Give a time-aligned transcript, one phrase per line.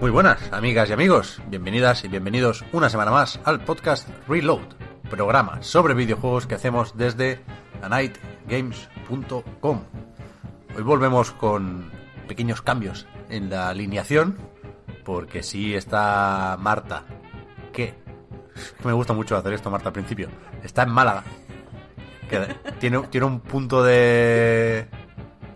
[0.00, 1.42] Muy buenas, amigas y amigos.
[1.48, 4.62] Bienvenidas y bienvenidos una semana más al podcast Reload,
[5.10, 7.40] programa sobre videojuegos que hacemos desde
[7.82, 9.84] anightgames.com.
[10.74, 11.90] Hoy volvemos con
[12.26, 14.38] pequeños cambios en la alineación,
[15.04, 17.04] porque sí está Marta,
[17.70, 17.92] que
[18.84, 20.30] me gusta mucho hacer esto, Marta, al principio.
[20.62, 21.24] Está en Málaga,
[22.78, 24.88] tiene, tiene un punto de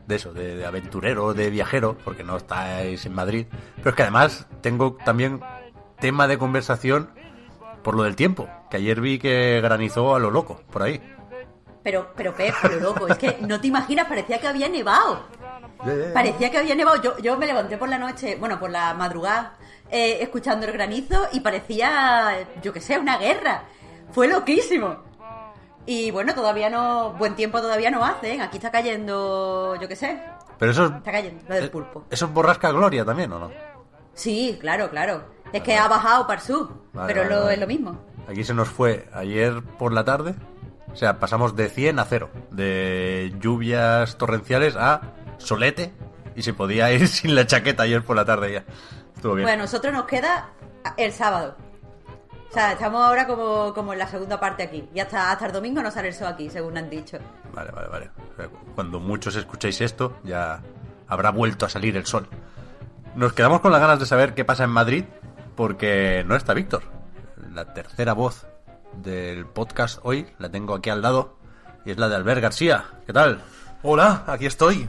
[0.07, 3.47] de eso, de, de aventurero, de viajero, porque no estáis en Madrid.
[3.77, 5.41] Pero es que además tengo también
[5.99, 7.11] tema de conversación
[7.83, 11.01] por lo del tiempo, que ayer vi que granizó a lo loco, por ahí.
[11.83, 15.21] Pero, pero Pep, pero loco, es que no te imaginas, parecía que había nevado.
[16.15, 17.03] Parecía que había nevado.
[17.03, 19.59] Yo, yo me levanté por la noche, bueno, por la madrugada,
[19.91, 23.65] eh, escuchando el granizo y parecía, yo que sé, una guerra.
[24.13, 25.05] Fue loquísimo.
[25.87, 28.41] Y bueno, todavía no, buen tiempo todavía no hacen.
[28.41, 30.21] Aquí está cayendo, yo qué sé.
[30.59, 32.05] Pero eso, Está cayendo, lo del eh, pulpo.
[32.11, 33.51] ¿Eso es borrasca gloria también o no?
[34.15, 35.25] Sí, claro, claro.
[35.53, 37.55] Es que ha bajado para el sur, Vale, pero vale, lo, vale.
[37.55, 38.01] es lo mismo.
[38.29, 40.35] Aquí se nos fue ayer por la tarde.
[40.93, 42.31] O sea, pasamos de 100 a 0.
[42.51, 45.03] De lluvias torrenciales a
[45.39, 45.93] solete.
[46.37, 48.65] Y se podía ir sin la chaqueta ayer por la tarde ya.
[49.15, 49.45] Estuvo bien.
[49.47, 50.51] Bueno, a nosotros nos queda
[50.97, 51.57] el sábado.
[52.55, 54.89] O sea, estamos ahora como, como en la segunda parte aquí.
[54.95, 57.19] Y hasta, hasta el domingo no sale el sol aquí, según han dicho.
[57.53, 58.11] Vale, vale, vale.
[58.33, 60.63] O sea, Cuando muchos escuchéis esto, ya
[61.09, 62.29] habrá vuelto a salir el sol.
[63.17, 65.05] Nos quedamos con las ganas de saber qué pasa en Madrid,
[65.57, 66.85] porque no está Víctor.
[67.53, 68.47] La tercera voz
[69.03, 71.37] del podcast hoy la tengo aquí al lado,
[71.85, 72.85] y es la de Albert García.
[73.05, 73.43] ¿Qué tal?
[73.83, 74.89] Hola, aquí estoy.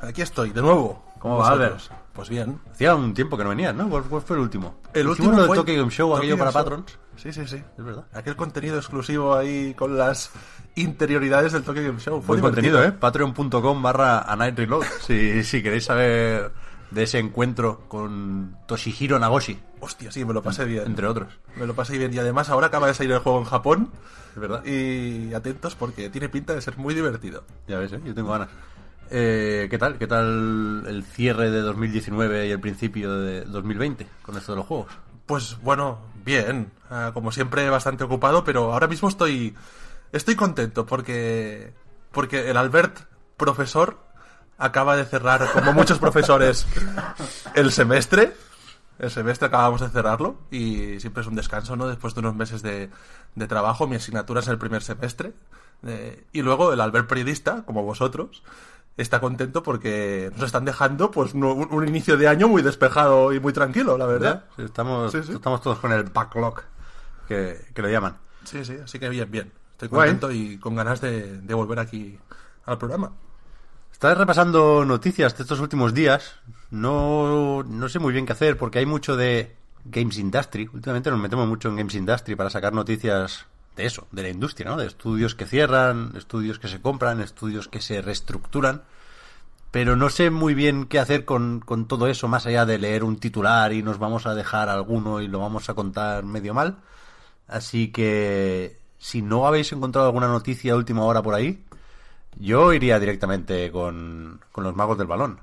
[0.00, 1.04] Aquí estoy, de nuevo.
[1.18, 1.90] ¿Cómo va, Vosotros.
[2.12, 2.60] Pues bien.
[2.70, 3.88] Hacía un tiempo que no venías, ¿no?
[3.90, 4.76] ¿Cuál, cuál fue el último?
[5.00, 6.62] El último lo fue Tokyo Game Show, Tokyo aquello Game para Show.
[6.64, 6.98] patrons.
[7.16, 7.56] Sí, sí, sí.
[7.76, 8.04] Es verdad.
[8.12, 10.30] Aquel contenido exclusivo ahí con las
[10.76, 12.20] interioridades del Tokyo Game Show.
[12.22, 12.82] Fue Buen contenido.
[12.82, 12.92] ¿eh?
[12.92, 14.84] Patreon.com barra A Night Reload.
[15.06, 16.52] Si, si queréis saber
[16.90, 20.84] de ese encuentro con Toshihiro Nagoshi, Hostia, sí, me lo pasé bien.
[20.86, 21.28] entre otros.
[21.56, 22.12] Me lo pasé bien.
[22.14, 23.90] Y además ahora acaba de salir el juego en Japón.
[24.34, 24.64] Es verdad.
[24.64, 27.44] Y atentos porque tiene pinta de ser muy divertido.
[27.66, 28.00] Ya ves, ¿eh?
[28.04, 28.48] Yo tengo ganas.
[29.10, 29.98] Eh, ¿Qué tal?
[29.98, 34.66] ¿Qué tal el cierre de 2019 y el principio de 2020 con esto de los
[34.66, 34.88] juegos?
[35.26, 36.70] Pues bueno, bien.
[36.90, 39.54] Ah, como siempre, bastante ocupado, pero ahora mismo estoy.
[40.12, 41.72] Estoy contento porque.
[42.12, 43.00] Porque el Albert,
[43.36, 43.98] profesor,
[44.56, 46.66] acaba de cerrar, como muchos profesores,
[47.54, 48.32] el semestre.
[48.98, 51.86] El semestre acabamos de cerrarlo y siempre es un descanso, ¿no?
[51.86, 52.90] Después de unos meses de,
[53.36, 55.34] de trabajo, mi asignatura es el primer semestre.
[55.86, 58.42] Eh, y luego el Albert periodista, como vosotros,
[59.02, 63.40] está contento porque nos están dejando pues un, un inicio de año muy despejado y
[63.40, 64.44] muy tranquilo, la verdad.
[64.56, 65.32] Sí, estamos, Sí, sí.
[65.32, 66.62] estamos todos con el backlog,
[67.26, 68.16] que, que lo llaman.
[68.44, 69.52] Sí, sí, así que bien, bien.
[69.72, 70.10] Estoy Guay.
[70.10, 72.18] contento y con ganas de, de volver aquí
[72.66, 73.12] al programa.
[73.92, 76.36] Estás repasando noticias de estos últimos días.
[76.70, 80.68] No, no sé muy bien qué hacer porque hay mucho de Games Industry.
[80.72, 83.46] Últimamente nos metemos mucho en Games Industry para sacar noticias
[83.78, 84.76] de eso, de la industria, ¿no?
[84.76, 88.82] De estudios que cierran, estudios que se compran, estudios que se reestructuran.
[89.70, 93.04] Pero no sé muy bien qué hacer con, con todo eso, más allá de leer
[93.04, 96.78] un titular y nos vamos a dejar alguno y lo vamos a contar medio mal.
[97.46, 101.62] Así que si no habéis encontrado alguna noticia de última hora por ahí,
[102.38, 105.38] yo iría directamente con, con los magos del balón,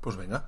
[0.00, 0.46] Pues venga.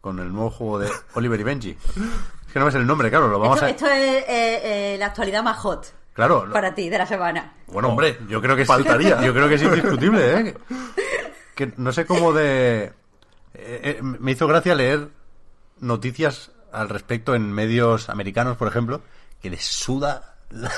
[0.00, 1.70] con el nuevo juego de Oliver y Benji.
[1.70, 3.70] Es que no me sé el nombre, claro, lo vamos Esto, a...
[3.70, 7.54] esto es eh, eh, la actualidad más hot Claro, para ti de la semana.
[7.68, 9.16] bueno, hombre, yo creo que Faltaría.
[9.20, 10.54] Es, yo creo que es indiscutible, ¿eh?
[11.56, 12.84] Que, que no sé cómo de...
[12.84, 12.92] eh,
[13.54, 15.08] eh, me hizo gracia leer
[15.78, 19.02] noticias al respecto en medios americanos, por ejemplo,
[19.40, 20.70] que les suda la,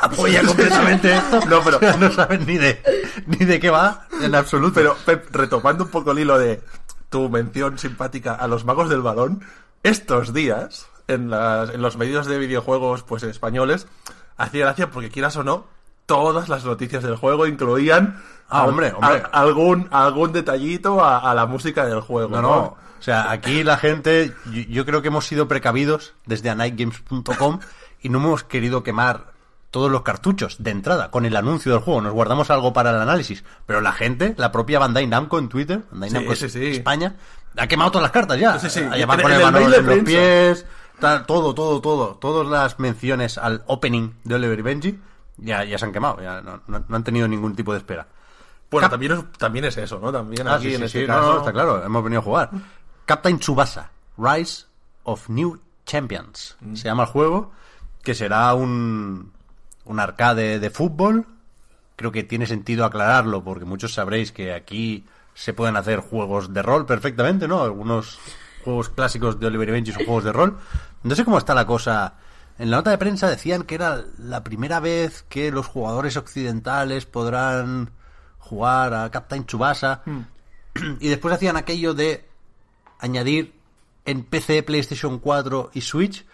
[0.00, 1.40] la polla completamente esto.
[1.48, 2.80] No, pero- no saben ni de,
[3.26, 4.74] ni de qué va en absoluto.
[4.74, 6.60] Pero, Pep, retomando un poco el hilo de
[7.10, 9.42] tu mención simpática a los magos del balón,
[9.82, 13.86] estos días, en, las, en los medios de videojuegos pues españoles,
[14.38, 15.66] hacía gracia porque quieras o no,
[16.06, 19.22] todas las noticias del juego incluían Ah, al- hombre, hombre.
[19.30, 22.30] a- algún, algún detallito a, a la música del juego.
[22.36, 22.58] No, no.
[22.98, 27.60] O sea, aquí la gente, yo, yo creo que hemos sido precavidos desde anightgames.com
[28.00, 29.32] y no hemos querido quemar
[29.70, 32.00] todos los cartuchos de entrada con el anuncio del juego.
[32.00, 33.44] Nos guardamos algo para el análisis.
[33.66, 36.66] Pero la gente, la propia Bandai Namco en Twitter, Bandai Namco sí, sí.
[36.68, 37.16] España,
[37.56, 38.58] ha quemado todas las cartas ya.
[38.58, 38.80] Sí, sí.
[38.96, 40.66] Ya va a En- poner en el mail de en los pies,
[41.00, 42.14] todo, todo, todo.
[42.16, 44.98] Todas las menciones al opening de Oliver y Benji
[45.36, 46.20] ya, ya se han quemado.
[46.22, 48.06] Ya no, no- no han tenido ningún tipo de espera.
[48.70, 50.12] Bueno, Cap- también es, también es eso, ¿no?
[50.12, 51.32] También Ah, aquí sí, en sí, este sí, no, caso.
[51.32, 52.50] no, está claro, hemos venido a jugar.
[53.06, 54.66] Captain Tsubasa, Rise
[55.04, 56.56] of New Champions.
[56.60, 56.74] Mm.
[56.74, 57.52] Se llama el juego,
[58.02, 59.32] que será un,
[59.86, 61.24] un arcade de fútbol.
[61.96, 66.62] Creo que tiene sentido aclararlo, porque muchos sabréis que aquí se pueden hacer juegos de
[66.62, 67.62] rol perfectamente, ¿no?
[67.62, 68.18] Algunos
[68.68, 70.58] juegos clásicos de Oliver y son juegos de rol.
[71.02, 72.16] No sé cómo está la cosa.
[72.58, 77.06] En la nota de prensa decían que era la primera vez que los jugadores occidentales
[77.06, 77.92] podrán
[78.38, 80.02] jugar a Captain Tsubasa.
[81.00, 82.28] Y después hacían aquello de
[82.98, 83.54] añadir
[84.04, 86.26] en PC, PlayStation 4 y Switch,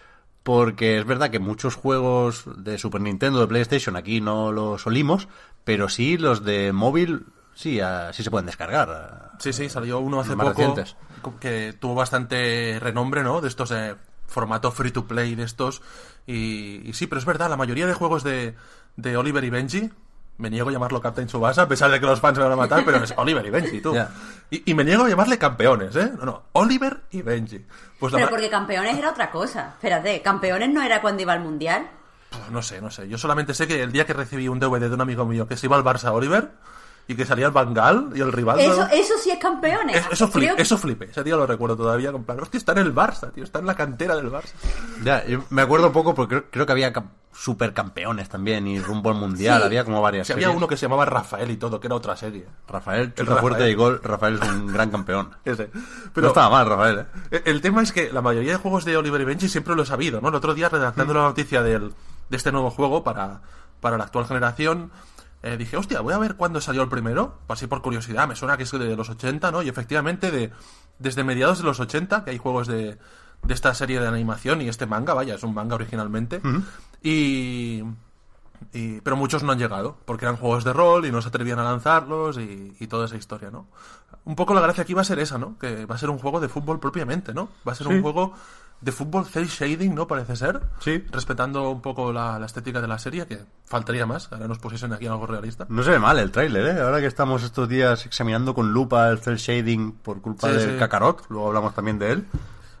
[0.43, 5.29] porque es verdad que muchos juegos de Super Nintendo, de PlayStation, aquí no los olimos,
[5.63, 7.79] pero sí los de móvil, sí,
[8.11, 9.31] sí se pueden descargar.
[9.39, 10.95] Sí, sí, salió uno hace Más poco recientes.
[11.39, 13.41] que tuvo bastante renombre, ¿no?
[13.41, 13.95] De estos eh,
[14.27, 15.81] formato free to play de estos.
[16.27, 18.55] Y, y sí, pero es verdad, la mayoría de juegos de,
[18.95, 19.91] de Oliver y Benji,
[20.37, 22.57] me niego a llamarlo Captain Tsubasa, a pesar de que los fans me van a
[22.57, 23.95] matar, pero es Oliver y Benji, tú.
[24.51, 26.11] Y, y me niego a llamarle campeones, ¿eh?
[26.19, 27.65] No, no, Oliver y Benji.
[27.99, 29.69] Pues Pero porque campeones era otra cosa.
[29.73, 31.89] Espérate, campeones no era cuando iba al mundial.
[32.51, 33.07] No sé, no sé.
[33.09, 35.57] Yo solamente sé que el día que recibí un DVD de un amigo mío que
[35.57, 36.51] se iba al Barça Oliver
[37.07, 38.59] y que salía el Bangal y el rival.
[38.59, 39.95] Eso, eso sí es campeones.
[39.97, 42.09] Es- Eso, flip, que- eso flipe, ese día lo recuerdo todavía.
[42.09, 44.53] En plan, hostia, está en el Barça, tío, está en la cantera del Barça.
[45.03, 49.09] Ya, yo me acuerdo poco porque creo, creo que había cam- supercampeones también y rumbo
[49.09, 49.65] al mundial, Sí.
[49.67, 50.27] había como varias.
[50.27, 52.45] Si había uno que se llamaba Rafael y todo, que era otra serie.
[52.67, 53.99] Rafael, chuta fuerte y gol.
[54.03, 55.29] Rafael es un gran campeón.
[55.45, 55.69] Ese.
[55.73, 55.81] no
[56.13, 57.05] Pero estaba mal, Rafael, ¿eh?
[57.31, 59.83] el- el tema es que la mayoría de juegos de Oliver y Benji siempre lo
[59.83, 60.29] he sabido, ¿no?
[60.29, 61.17] El otro día, redactando Mm.
[61.17, 61.93] la noticia del,
[62.29, 63.41] de este nuevo juego para,
[63.81, 64.91] para la actual generación,
[65.45, 67.39] eh, dije, hostia, voy a ver cuándo salió el primero.
[67.47, 69.61] Pasé por curiosidad, me suena que es de los 80, ¿no?
[69.61, 70.51] Y efectivamente, de,
[70.99, 72.97] desde mediados de los 80, que hay juegos de,
[73.43, 76.41] de esta serie de animación y este manga, vaya, es un manga originalmente.
[77.03, 77.83] Y.
[78.73, 81.59] y- pero muchos no han llegado, porque eran juegos de rol y no se atrevían
[81.59, 83.67] a lanzarlos y, y toda esa historia, ¿no?
[84.23, 85.57] Un poco la gracia aquí va a ser esa, ¿no?
[85.59, 87.49] Que va a ser un juego de fútbol propiamente, ¿no?
[87.67, 88.33] Va a ser un juego
[88.85, 90.07] de fútbol cel shading, ¿no?
[90.07, 90.61] Parece ser.
[90.79, 91.03] Sí.
[91.11, 94.31] Respetando un poco la, la estética de la serie, que faltaría más.
[94.31, 95.65] Ahora nos pusiesen aquí algo realista.
[95.69, 96.81] No se ve mal el tráiler, ¿eh?
[96.81, 100.71] Ahora que estamos estos días examinando con lupa el cel shading por culpa Sí, del
[100.73, 100.77] sí.
[100.77, 102.27] Kakarot, luego hablamos también de él.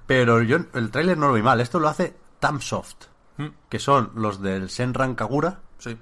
[0.05, 1.59] Pero yo el tráiler no lo vi mal.
[1.59, 3.05] Esto lo hace Tamsoft,
[3.37, 3.47] Mm.
[3.67, 5.97] que son los del Senran Kagura, Sí.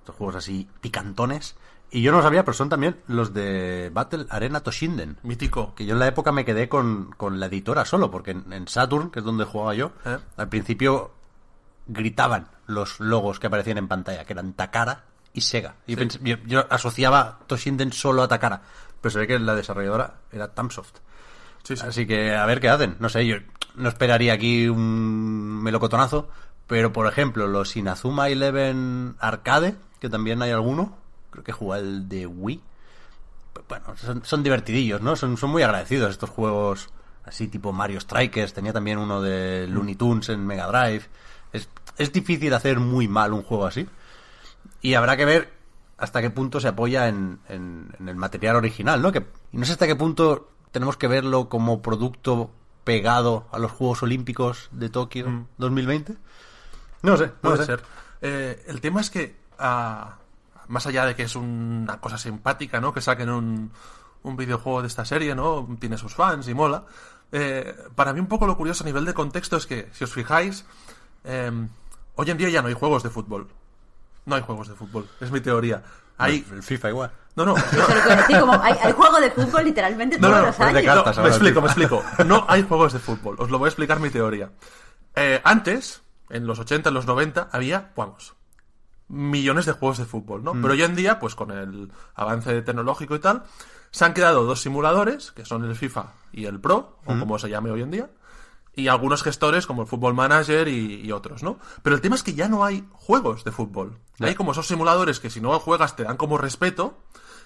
[0.00, 1.56] estos juegos así picantones.
[1.90, 5.18] Y yo no lo sabía, pero son también los de Battle Arena Toshinden.
[5.22, 5.74] Mítico.
[5.74, 8.66] Que yo en la época me quedé con, con la editora solo, porque en, en
[8.68, 10.18] Saturn, que es donde jugaba yo, ¿Eh?
[10.36, 11.12] al principio
[11.86, 15.76] gritaban los logos que aparecían en pantalla, que eran Takara y Sega.
[15.86, 16.08] Y Sí.
[16.22, 18.62] yo, yo asociaba Toshinden solo a Takara,
[19.00, 20.96] pero se ve que la desarrolladora era Tamsoft.
[21.62, 21.84] Sí, sí.
[21.86, 22.96] Así que a ver qué hacen.
[22.98, 23.36] No sé, yo
[23.76, 26.28] no esperaría aquí un melocotonazo,
[26.66, 30.96] pero por ejemplo, los Inazuma Eleven Arcade, que también hay alguno,
[31.36, 32.62] creo que juega el de Wii.
[33.68, 35.16] Bueno, son, son divertidillos, ¿no?
[35.16, 36.88] Son, son muy agradecidos estos juegos
[37.24, 38.52] así tipo Mario Strikers.
[38.52, 41.06] Tenía también uno de Looney Tunes en Mega Drive.
[41.52, 41.68] Es,
[41.98, 43.88] es difícil hacer muy mal un juego así.
[44.82, 45.52] Y habrá que ver
[45.98, 49.10] hasta qué punto se apoya en, en- en el material original, ¿no?
[49.12, 52.50] Que, y no sé hasta qué punto tenemos que verlo como producto
[52.84, 55.46] pegado a los Juegos Olímpicos de Tokio Mm.
[55.56, 56.14] 2020.
[57.02, 57.64] No sé, no Puede sé.
[57.64, 57.82] ser.
[58.20, 60.18] Eh, el tema es que, ah,
[60.68, 62.92] más allá de que es una cosa simpática, ¿no?
[62.92, 63.72] Que saquen un,
[64.22, 65.68] un videojuego de esta serie, ¿no?
[65.80, 66.84] Tiene sus fans y mola.
[67.32, 70.12] eh, para mí un poco lo curioso a nivel de contexto es que, si os
[70.12, 70.64] fijáis,
[71.24, 71.50] eh,
[72.14, 73.48] hoy en día ya no hay juegos de fútbol.
[74.24, 75.82] No hay juegos de fútbol, es mi teoría.
[76.18, 76.44] Hay...
[76.50, 77.12] El FIFA igual.
[77.36, 80.82] No, no, decir, como hay, hay juego de fútbol literalmente No, todos no, los años.
[80.82, 81.16] cartas.
[81.18, 82.02] No, me explico, me explico.
[82.24, 83.36] No hay juegos de fútbol.
[83.38, 84.50] Os lo voy a explicar mi teoría.
[85.14, 88.34] Eh, antes, en los 80, en los 90, había, vamos,
[89.08, 90.52] millones de juegos de fútbol, ¿no?
[90.52, 93.44] Pero hoy en día, pues con el avance tecnológico y tal,
[93.90, 97.48] se han quedado dos simuladores, que son el FIFA y el Pro, o como se
[97.48, 98.10] llame hoy en día,
[98.74, 101.58] y algunos gestores como el Football Manager y, y otros, ¿no?
[101.82, 103.98] Pero el tema es que ya no hay juegos de fútbol.
[104.20, 106.98] Hay como esos simuladores que si no juegas te dan como respeto,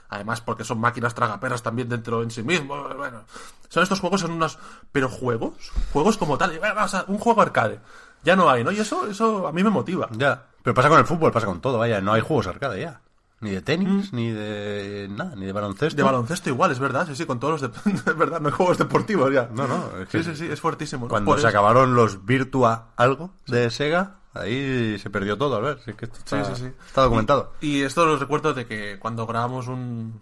[0.08, 3.24] además porque son máquinas tragaperas también dentro en sí mismos, bueno,
[3.68, 4.58] son estos juegos en unos...
[4.90, 5.54] Pero juegos,
[5.92, 6.58] juegos como tal,
[7.06, 7.80] un juego arcade,
[8.24, 8.72] ya no hay, ¿no?
[8.72, 10.08] Y eso, eso a mí me motiva.
[10.12, 10.49] Ya.
[10.62, 13.00] Pero pasa con el fútbol, pasa con todo, vaya, no hay juegos arcade ya.
[13.42, 15.94] Ni de tenis, ni de nada, ni de baloncesto.
[15.96, 15.96] Mm.
[15.96, 17.72] De baloncesto igual, es verdad, sí, sí, con todos los...
[17.72, 17.90] De...
[17.90, 19.48] es verdad, no hay juegos deportivos ya.
[19.54, 21.06] No, no, es que Sí, sí, sí, es fuertísimo.
[21.06, 21.08] ¿no?
[21.08, 25.60] Cuando Por se eso- acabaron los Virtua algo de Sega, ahí se perdió todo, a
[25.60, 26.70] ver, es que esto Sí, está, sí, sí.
[26.86, 27.54] está documentado.
[27.62, 30.20] Y, y esto lo recuerdo de que cuando grabamos un...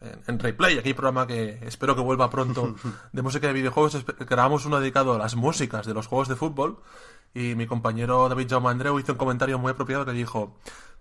[0.00, 2.76] En, en Replay, aquí hay programa que espero que vuelva pronto
[3.12, 6.78] de música de videojuegos, grabamos uno dedicado a las músicas de los juegos de fútbol
[7.36, 10.56] y mi compañero David Jaume Andreu hizo un comentario muy apropiado que dijo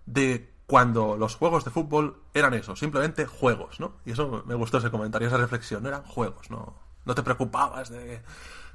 [0.06, 3.94] de cuando los juegos de fútbol eran eso, simplemente juegos, ¿no?
[4.06, 6.76] Y eso me gustó ese comentario, esa reflexión, eran juegos, no,
[7.06, 8.16] no te preocupabas de,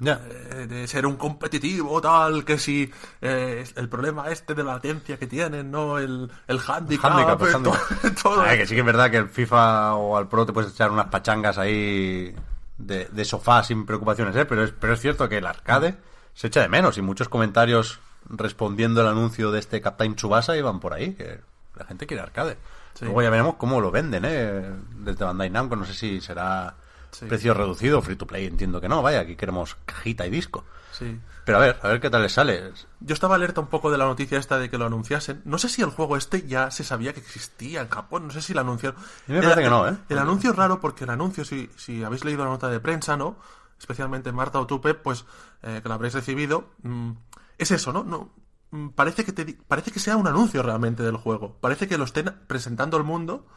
[0.05, 2.89] eh, de ser un competitivo tal, que si
[3.21, 5.97] eh, el problema este de la latencia que tienen, ¿no?
[5.99, 8.13] El, el handicap, Handicap, el eh, handicap.
[8.23, 8.41] todo- todo.
[8.41, 10.91] Ay, que sí que es verdad que el FIFA o al Pro te puedes echar
[10.91, 12.33] unas pachangas ahí
[12.77, 14.45] de, de sofá sin preocupaciones, ¿eh?
[14.45, 15.97] Pero es, pero es cierto que el arcade
[16.33, 20.79] se echa de menos y muchos comentarios respondiendo al anuncio de este Captain Tsubasa iban
[20.79, 21.41] por ahí, que
[21.75, 22.57] la gente quiere arcade.
[22.93, 23.05] Sí.
[23.05, 24.61] Luego ya veremos cómo lo venden, ¿eh?
[24.97, 26.75] Desde Bandai Namco, no sé si será
[27.11, 27.25] Sí.
[27.25, 30.63] precio reducido, free to play, entiendo que no, vaya, aquí queremos cajita y disco.
[30.93, 31.19] Sí.
[31.43, 32.71] Pero a ver, a ver qué tal les sale.
[33.01, 35.41] Yo estaba alerta un poco de la noticia esta de que lo anunciasen.
[35.43, 38.41] No sé si el juego este ya se sabía que existía en Japón, no sé
[38.41, 38.97] si lo anunciaron.
[39.27, 39.97] mí me parece El- que no, ¿eh?
[40.07, 43.17] El anuncio es raro porque el anuncio, si, si habéis leído la nota de prensa,
[43.17, 43.35] ¿no?
[43.81, 45.25] Especialmente Marta o tú, Pep, pues
[45.63, 46.69] eh, que la habréis recibido.
[46.83, 47.11] mm,
[47.57, 48.03] es eso, ¿no?
[48.03, 48.29] no
[48.69, 51.57] mm, parece, que te, parece que sea un anuncio realmente del juego.
[51.59, 53.47] Parece que lo estén presentando al mundo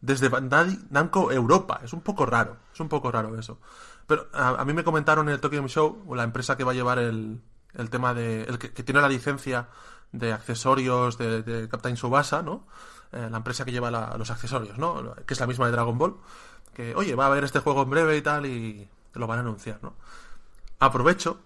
[0.00, 1.80] desde Bandai Namco Europa.
[1.82, 3.58] Es un poco raro, es un poco raro eso.
[4.06, 6.74] Pero a, mí me comentaron en el Tokyo Game Show, la empresa que va a
[6.74, 7.40] llevar el,
[7.74, 8.42] el tema de.
[8.44, 9.68] el que, que tiene la licencia
[10.12, 12.66] de accesorios de, de Captain Subasa, ¿no?
[13.12, 15.14] Eh, la empresa que lleva la- los accesorios, ¿no?
[15.26, 16.16] Que es la misma de Dragon Ball.
[16.74, 19.42] Que, oye, va a haber este juego en breve y tal, y lo van a
[19.42, 19.94] anunciar, ¿no?
[20.78, 21.38] Aprovecho,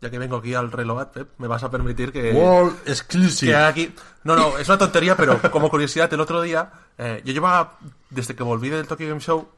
[0.00, 2.32] ya que vengo aquí al reloj, Pep, me vas a permitir que.
[2.32, 3.52] World Exclusive.
[3.52, 3.94] Que aquí.
[4.24, 7.78] No, no, es una tontería, pero como curiosidad, el otro día, eh, yo llevaba,
[8.10, 9.48] desde que volví del Tokyo Game Show,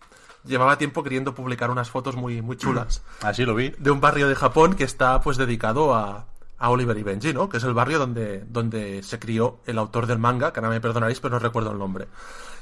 [0.45, 3.75] llevaba tiempo queriendo publicar unas fotos muy, muy chulas Así lo vi.
[3.79, 6.27] de un barrio de Japón que está pues dedicado a,
[6.59, 7.49] a Oliver y Benji, ¿no?
[7.49, 10.81] Que es el barrio donde, donde se crió el autor del manga, que ahora me
[10.81, 12.09] perdonaréis, pero no recuerdo el nombre.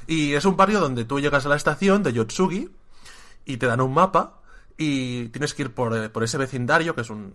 [0.07, 2.69] Y es un barrio donde tú llegas a la estación de Yotsugi
[3.45, 4.39] y te dan un mapa
[4.77, 7.33] y tienes que ir por, eh, por ese vecindario, que es un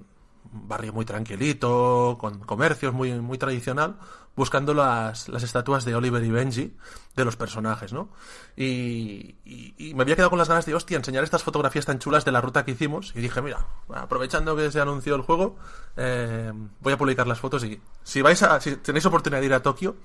[0.55, 3.97] barrio muy tranquilito, con comercios muy, muy tradicional,
[4.37, 6.75] buscando las, las estatuas de Oliver y Benji,
[7.17, 8.09] de los personajes, ¿no?
[8.57, 11.99] Y, y- y me había quedado con las ganas de, hostia, enseñar estas fotografías tan
[11.99, 13.13] chulas de la ruta que hicimos.
[13.15, 15.57] Y dije, mira, aprovechando que se anunció el juego,
[15.97, 19.55] eh, voy a publicar las fotos y si vais a, si tenéis oportunidad de ir
[19.55, 19.97] a Tokio,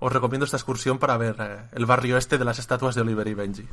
[0.00, 3.26] os recomiendo esta excursión para ver eh, el barrio este de las estatuas de Oliver
[3.28, 3.68] y Benji.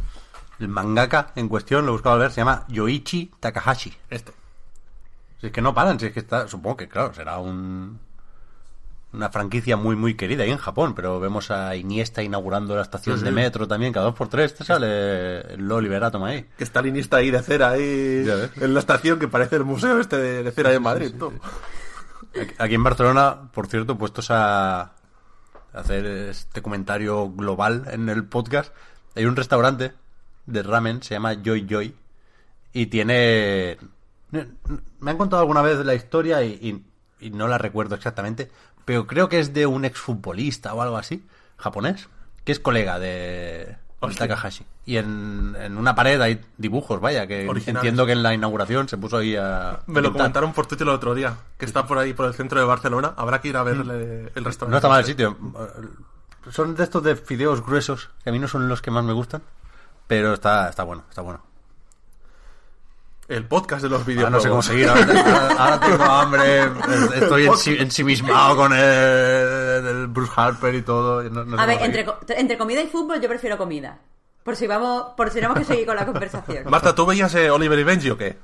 [0.61, 3.97] El mangaka en cuestión, lo he buscado a ver, se llama Yoichi Takahashi.
[4.11, 4.31] Este.
[5.39, 7.99] Si es que no paran, si es que está, supongo que claro, será un
[9.13, 13.17] una franquicia muy muy querida ahí en Japón, pero vemos a Iniesta inaugurando la estación
[13.17, 16.45] Sí, de metro también, cada dos por tres te sale el Oliver Atom ahí.
[16.57, 18.23] Que está linista ahí de cera ahí
[18.55, 21.11] en la estación que parece el museo este de, de cera de Madrid.
[22.59, 24.93] Aquí en Barcelona, por cierto, puestos a
[25.73, 28.71] hacer este comentario global en el podcast,
[29.15, 29.93] hay un restaurante
[30.45, 31.95] de ramen, se llama Joy Joy,
[32.73, 33.77] y tiene...
[34.99, 36.85] Me han contado alguna vez la historia y, y-
[37.27, 38.49] y no la recuerdo exactamente,
[38.85, 41.23] pero creo que es de un exfutbolista o algo así,
[41.57, 42.07] japonés,
[42.45, 43.75] que es colega de.
[44.17, 44.65] Takahashi.
[44.85, 47.67] Y en, en una pared hay dibujos, vaya, que Originales.
[47.83, 49.81] entiendo que en la inauguración se puso ahí a...
[49.85, 50.13] Me lo pintar.
[50.13, 53.13] comentaron por Twitter el otro día, que está por ahí por el centro de Barcelona.
[53.17, 54.71] Habrá que ir a verle el restaurante.
[54.71, 55.37] No está mal el sitio.
[56.49, 59.13] Son de estos de fideos gruesos, que a mí no son los que más me
[59.13, 59.43] gustan,
[60.07, 61.41] pero está, está bueno, está bueno.
[63.27, 64.33] El podcast de los videojuegos.
[64.33, 66.63] no sé cómo seguir, ahora, ahora tengo hambre,
[67.15, 71.23] estoy ensi- ensimismado con el, el Bruce Harper y todo.
[71.29, 72.05] no- no sé A ver, entre,
[72.37, 73.99] entre comida y fútbol yo prefiero comida.
[74.43, 76.63] Por si vamos, por si tenemos que seguir con la conversación.
[76.69, 78.37] Marta, ¿tú veías eh, Oliver y Benji o qué?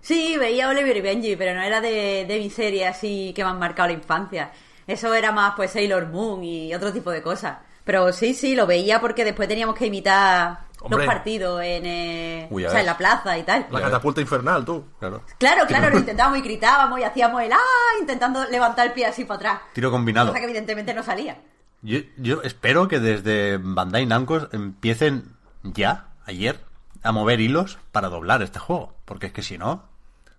[0.00, 3.50] Sí, veía Oliver y Benji, pero no era de, de mi serie así que me
[3.50, 4.50] han marcado la infancia.
[4.86, 7.58] Eso era más pues Sailor Moon y otro tipo de cosas.
[7.84, 10.98] Pero sí, sí, lo veía porque después teníamos que imitar Hombre.
[10.98, 13.66] los partidos en, eh, Uy, o sea, en la plaza y tal.
[13.70, 14.84] La catapulta infernal, tú.
[14.98, 15.22] Claro.
[15.38, 17.98] Claro, claro, lo intentábamos y gritábamos y hacíamos el ¡ah!
[18.00, 19.60] intentando levantar el pie así para atrás.
[19.72, 20.28] Tiro combinado.
[20.28, 21.38] Cosa que evidentemente no salía.
[21.82, 25.34] Yo, yo espero que desde Bandai Namco empiecen
[25.64, 26.60] ya, ayer,
[27.02, 29.84] a mover hilos para doblar este juego, porque es que si no,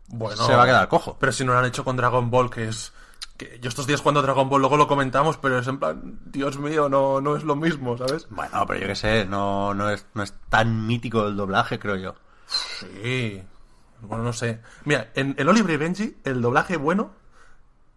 [0.08, 1.18] Bueno, se va a quedar cojo.
[1.20, 2.94] Pero si no lo han hecho con Dragon Ball, que es.
[3.38, 6.60] Que yo estos días cuando Dragon Ball luego lo comentamos, pero es en plan, Dios
[6.60, 8.28] mío, no, no es lo mismo, ¿sabes?
[8.30, 11.96] Bueno, pero yo qué sé, no, no, es, no es tan mítico el doblaje, creo
[11.96, 12.16] yo.
[12.46, 13.42] Sí.
[14.02, 14.62] Bueno, no sé.
[14.86, 17.12] Mira, en el Oliver y Benji, el doblaje bueno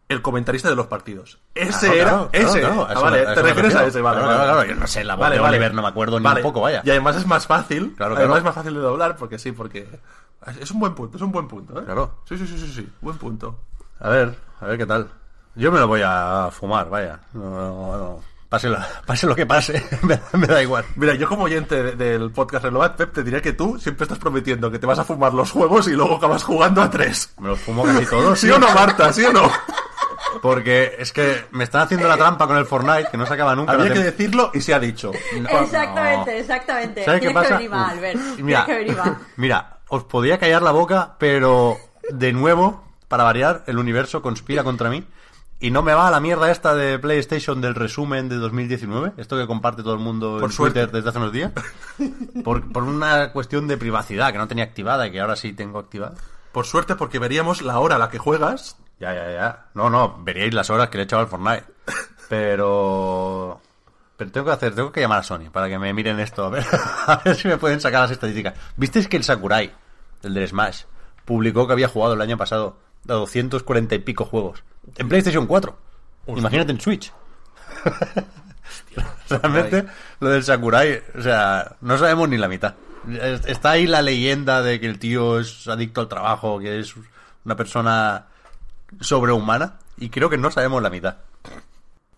[0.08, 1.40] el comentarista de los partidos.
[1.54, 2.60] Ese Claro, era, claro, ese.
[2.60, 4.22] claro, Ah, vale, te refieres a ese, vale.
[4.22, 4.68] Claro, vale.
[4.68, 6.80] yo no sé la voz de Oliver, no me acuerdo ni un poco, vaya.
[6.84, 9.88] Y además es más fácil, Claro, además es más fácil de doblar porque sí, porque
[10.60, 11.84] es un buen punto, es un buen punto, ¿eh?
[11.84, 12.20] Claro.
[12.28, 13.58] Sí, sí, sí, sí, sí, buen punto.
[13.98, 15.10] A ver, a ver qué tal.
[15.56, 17.18] Yo me lo voy a fumar, vaya.
[17.32, 18.20] No, no, no.
[18.48, 20.84] Pase, lo, pase lo que pase, me, me da igual.
[20.94, 24.18] Mira, yo como oyente de- del podcast Reload, Pep, te diría que tú siempre estás
[24.18, 27.34] prometiendo que te vas a fumar los juegos y luego acabas jugando a tres.
[27.40, 28.38] Me los fumo casi todos.
[28.38, 29.12] ¿Sí o no, Marta?
[29.12, 29.50] ¿Sí o no?
[30.42, 33.54] Porque es que me están haciendo la trampa con el Fortnite, que no se acaba
[33.56, 33.72] nunca.
[33.72, 35.10] Había la que decirlo y se ha dicho.
[35.32, 36.38] Exactamente, No.
[36.38, 37.04] exactamente.
[37.04, 37.58] ¿Sabes qué pasa?
[37.58, 37.74] que Uf.
[37.74, 38.20] Albert.
[38.38, 38.96] Mira, que
[39.36, 41.76] mira, os podía callar la boca, pero
[42.10, 45.06] de nuevo, para variar, el universo conspira contra mí.
[45.58, 49.38] Y no me va a la mierda esta de PlayStation del resumen de 2019, esto
[49.38, 50.80] que comparte todo el mundo Por en suerte.
[50.80, 51.52] Twitter desde hace unos días.
[52.44, 55.78] Por, por una cuestión de privacidad que no tenía activada y que ahora sí tengo
[55.78, 56.14] activada.
[56.52, 58.76] Por suerte, porque veríamos la hora a la que juegas.
[59.00, 59.66] Ya, ya, ya.
[59.74, 61.64] No, no, veríais las horas que le he echado al Fortnite.
[62.28, 63.60] Pero.
[64.16, 66.50] Pero tengo que hacer, tengo que llamar a Sony para que me miren esto, a
[66.50, 66.64] ver,
[67.06, 68.54] a ver si me pueden sacar las estadísticas.
[68.76, 69.72] ¿Visteis que el Sakurai,
[70.22, 70.84] el del Smash,
[71.26, 74.62] publicó que había jugado el año pasado a 240 y pico juegos?
[74.96, 75.76] En PlayStation 4.
[76.38, 77.12] Imagínate en Switch.
[79.28, 79.86] Realmente,
[80.20, 82.74] lo del Sakurai, o sea, no sabemos ni la mitad.
[83.08, 86.94] Es- Está ahí la leyenda de que el tío es adicto al trabajo, que es
[87.44, 88.26] una persona
[89.00, 91.16] sobrehumana, y creo que no sabemos la mitad.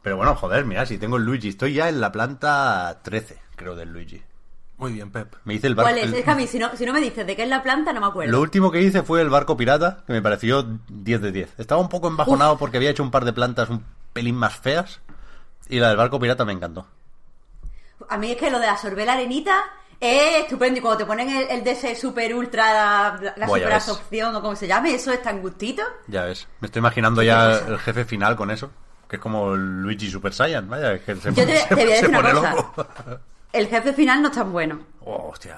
[0.02, 3.74] Pero bueno, joder, mira, si tengo el Luigi, estoy ya en la planta 13, creo,
[3.74, 4.22] del Luigi.
[4.78, 5.34] Muy bien, Pep.
[5.44, 5.90] Me hice el barco.
[5.90, 6.04] ¿Cuál es?
[6.08, 7.62] el- Es que a mí, si no, si no me dices de qué es la
[7.62, 8.30] planta, no me acuerdo.
[8.32, 11.54] Lo último que hice fue el barco pirata, que me pareció 10 de 10.
[11.58, 15.00] Estaba un poco embajonado porque había hecho un par de plantas un pelín más feas,
[15.68, 16.86] y la del barco pirata me encantó.
[18.08, 19.64] A mí es que lo de absorber la arenita
[20.00, 20.78] es estupendo.
[20.78, 22.72] Y cuando te ponen el, el de ese super ultra,
[23.20, 25.82] la, la Buah, super absorción o como se llame, eso es tan gustito.
[26.06, 28.70] Ya ves, me estoy imaginando ya el jefe final con eso,
[29.08, 31.74] que es como el Luigi Super Saiyan, vaya, es que se, Yo te- se- te
[31.74, 32.50] voy a se decir una pone cosa.
[32.54, 32.86] loco.
[33.52, 34.80] El jefe final no es tan bueno.
[35.04, 35.56] Oh, hostia.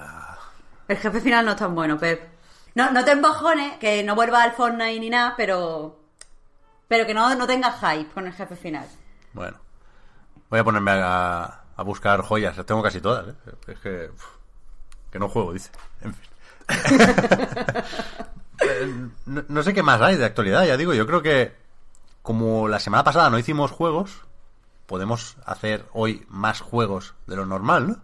[0.87, 2.21] El jefe final no es tan bueno, Pep.
[2.75, 5.99] No, no te embajones, que no vuelvas al Fortnite ni nada, pero.
[6.87, 8.87] Pero que no, no tengas hype con el jefe final.
[9.33, 9.57] Bueno,
[10.49, 13.33] voy a ponerme a, a buscar joyas, las tengo casi todas, ¿eh?
[13.67, 14.09] Es que...
[14.13, 14.25] uf,
[15.11, 15.71] que no juego, dice.
[16.01, 16.29] En fin.
[18.63, 18.93] Eh,
[19.25, 21.55] no, no sé qué más hay de actualidad, ya digo, yo creo que
[22.21, 24.21] como la semana pasada no hicimos juegos,
[24.91, 27.97] podemos hacer hoy más juegos de lo normal, ¿no?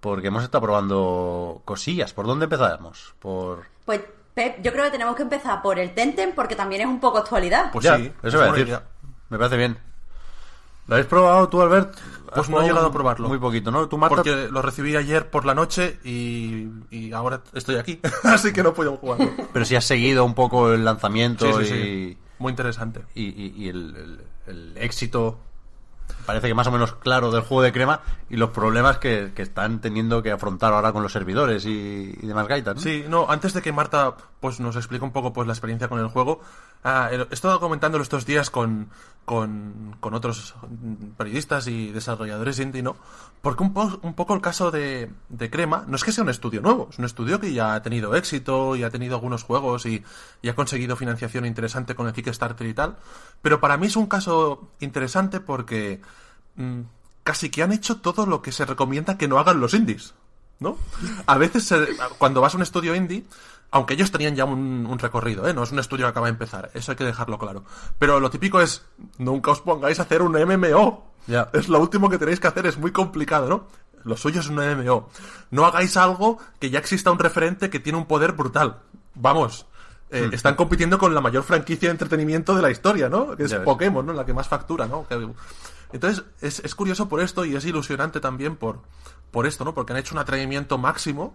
[0.00, 2.14] Porque hemos estado probando cosillas.
[2.14, 3.14] ¿Por dónde empezamos?
[3.20, 3.66] Por...
[3.84, 4.00] Pues,
[4.32, 7.18] Pep, yo creo que tenemos que empezar por el Tenten, porque también es un poco
[7.18, 7.70] actualidad.
[7.70, 8.78] Pues Ya, sí, es eso voy a decir.
[9.28, 9.76] Me parece bien.
[10.86, 11.94] ¿Lo habéis probado tú, Albert?
[12.34, 13.28] Pues no he llegado a probarlo.
[13.28, 13.86] Muy poquito, ¿no?
[13.88, 14.16] ¿Tú, Marta?
[14.16, 18.00] Porque lo recibí ayer por la noche y, y ahora estoy aquí.
[18.24, 19.30] Así que no puedo jugarlo.
[19.52, 21.76] Pero si has seguido un poco el lanzamiento Sí, sí, y,
[22.14, 22.18] sí.
[22.38, 23.02] Muy interesante.
[23.14, 25.38] y- y- y el, el- el éxito
[26.30, 29.42] parece que más o menos claro del juego de crema y los problemas que, que
[29.42, 32.80] están teniendo que afrontar ahora con los servidores y, demás gaitas.
[32.80, 35.98] Sí, no, antes de que Marta pues nos explique un poco pues la experiencia con
[35.98, 36.40] el juego,
[36.84, 38.88] ah, he estado comentándolo estos días con,
[39.24, 40.54] con, con otros
[41.18, 42.96] periodistas y desarrolladores indie, ¿no?
[43.42, 46.30] Porque un, po- un poco el caso de, de Crema no es que sea un
[46.30, 49.84] estudio nuevo, es un estudio que ya ha tenido éxito y ha tenido algunos juegos
[49.86, 50.02] y,
[50.42, 52.96] y ha conseguido financiación interesante con el Kickstarter y tal,
[53.42, 56.00] pero para mí es un caso interesante porque
[56.60, 56.80] mm,
[57.24, 60.14] casi que han hecho todo lo que se recomienda que no hagan los indies.
[60.60, 60.76] ¿no?
[61.26, 63.24] A veces, se- cuando vas a un estudio indie,
[63.70, 65.54] aunque ellos tenían ya un, un recorrido, ¿eh?
[65.54, 67.64] No es un estudio que acaba de empezar, eso hay que dejarlo claro.
[67.98, 68.84] Pero lo típico es,
[69.16, 71.06] nunca os pongáis a hacer un MMO.
[71.54, 73.64] Es lo último que tenéis que hacer, es muy complicado, ¿no?
[74.04, 75.08] Lo suyo es un MMO.
[75.50, 78.80] No hagáis algo que ya exista un referente que tiene un poder brutal.
[79.14, 79.64] Vamos.
[80.10, 80.34] eh, Hmm.
[80.34, 83.34] Están compitiendo con la mayor franquicia de entretenimiento de la historia, ¿no?
[83.36, 83.50] Que es.
[83.64, 84.12] Pokémon, ¿no?
[84.12, 85.06] La que más factura, ¿no?
[85.08, 85.28] Que-
[85.92, 88.80] entonces, es, es curioso por esto y es ilusionante también por,
[89.30, 89.74] por esto, ¿no?
[89.74, 91.34] Porque han hecho un atrevimiento máximo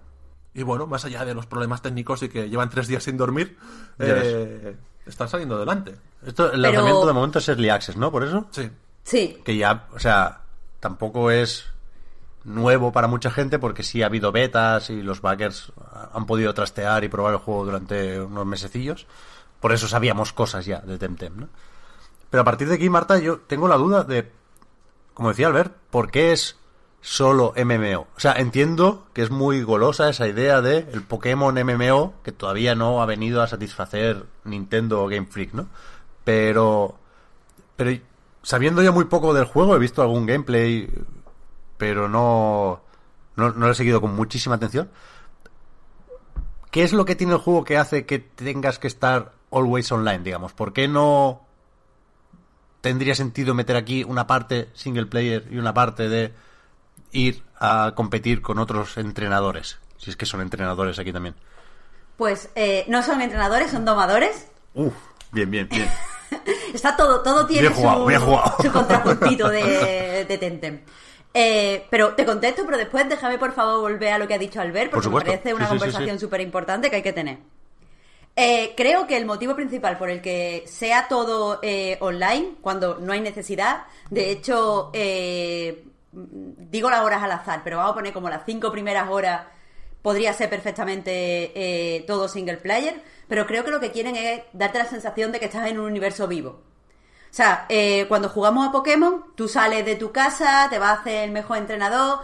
[0.53, 3.57] y bueno, más allá de los problemas técnicos y que llevan tres días sin dormir,
[3.99, 5.95] eh, están saliendo adelante.
[6.25, 8.11] Esto, el Pero- lanzamiento de momento es Early Access, ¿no?
[8.11, 8.47] Por eso.
[8.51, 8.69] Sí.
[9.03, 9.41] Sí.
[9.43, 10.41] Que ya, o sea,
[10.79, 11.65] tampoco es
[12.43, 15.71] nuevo para mucha gente porque sí ha habido betas y los backers
[16.13, 19.07] han podido trastear y probar el juego durante unos mesecillos.
[19.59, 21.49] Por eso sabíamos cosas ya de Temtem, ¿no?
[22.29, 24.31] Pero a partir de aquí, Marta, yo tengo la duda de,
[25.15, 26.57] como decía Albert, ¿por qué es
[27.01, 28.01] solo MMO?
[28.15, 32.75] O sea, entiendo que es muy golosa esa idea de el Pokémon MMO que todavía
[32.75, 35.67] no ha venido a satisfacer Nintendo o Game Freak, ¿no?
[36.23, 36.99] Pero
[37.75, 37.91] pero
[38.43, 40.89] sabiendo ya muy poco del juego, he visto algún gameplay,
[41.77, 42.81] pero no,
[43.35, 44.89] no, no lo he seguido con muchísima atención.
[46.71, 50.19] ¿Qué es lo que tiene el juego que hace que tengas que estar always online,
[50.19, 50.51] digamos?
[50.51, 51.44] ¿Por qué no
[52.85, 56.33] tendría sentido meter aquí una parte single player y una parte de
[57.11, 59.79] ir a competir con otros entrenadores.
[59.97, 61.33] Si es que son entrenadores aquí también.
[62.15, 64.49] Pues eh, no son entrenadores, son domadores.
[64.75, 64.93] Uf,
[65.31, 65.89] bien, bien, bien.
[66.75, 68.07] Está todo, todo tiene jugado,
[68.61, 70.81] su, contrapuntito de, de Tentem.
[71.33, 74.61] Eh, pero te contesto, pero después déjame por favor volver a lo que ha dicho
[74.61, 76.25] Albert, Por porque me parece una Sí, sí, sí, conversación sí.
[76.25, 77.39] súper importante que hay que tener.
[78.35, 83.13] Eh, creo que el motivo principal por el que sea todo eh, online, cuando no
[83.13, 88.29] hay necesidad, de hecho, eh, digo las horas al azar, pero vamos a poner como
[88.29, 89.47] las cinco primeras horas,
[90.01, 94.77] podría ser perfectamente eh, todo single player, pero creo que lo que quieren es darte
[94.79, 96.61] la sensación de que estás en un universo vivo.
[97.31, 101.01] O sea, eh, cuando jugamos a Pokémon, tú sales de tu casa, te vas a
[101.01, 102.19] hacer el mejor entrenador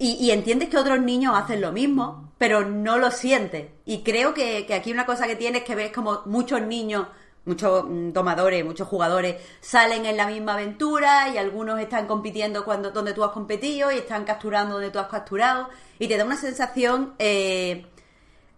[0.00, 3.66] y, y entiendes que otros niños hacen lo mismo, pero no lo sientes.
[3.84, 7.06] Y creo que, aquí una cosa que tienes que ves como muchos niños,
[7.44, 12.92] muchos mm, tomadores, muchos jugadores salen en la misma aventura y algunos están compitiendo cuando
[12.92, 16.38] donde tú has competido y están capturando donde tú has capturado y te da una
[16.38, 17.84] sensación eh,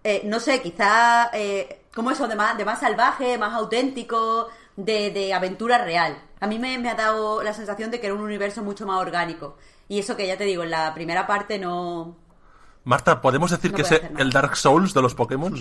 [0.04, 5.10] eh, no sé, quizá eh, como eso de más, de más salvaje, más auténtico, de,
[5.10, 6.22] de aventura real.
[6.40, 9.56] A mí me ha dado la sensación de que era un universo mucho más orgánico.
[9.92, 12.16] Y eso que ya te digo, en la primera parte no...
[12.84, 15.54] Marta, ¿podemos decir No que es el Dark Souls de los Pokémon?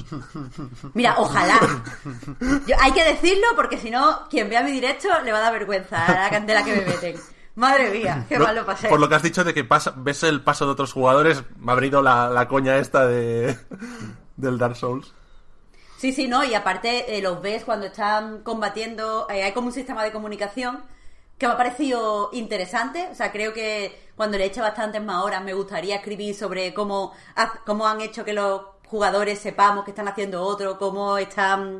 [0.93, 1.59] Mira, ojalá.
[2.65, 5.51] Yo- hay que decirlo porque si no, quien vea mi directo le va a dar
[5.51, 7.17] vergüenza a la candela que me meten.
[7.55, 8.87] Madre mía, qué No, mal lo pasé.
[8.87, 11.73] Por lo que has dicho de que pasa, ves el paso de otros jugadores, me
[11.73, 13.57] ha venido la, la coña esta de
[14.37, 15.13] del Dark Souls.
[15.97, 19.73] Sí, sí, no, y aparte eh, los ves cuando están combatiendo, eh, hay como un
[19.73, 20.79] sistema de comunicación
[21.41, 25.23] que me ha parecido interesante, o sea, creo que cuando le he hecho bastantes más
[25.23, 27.13] horas me gustaría escribir sobre cómo,
[27.65, 31.77] cómo han hecho que los jugadores sepamos que están haciendo otro, cómo están,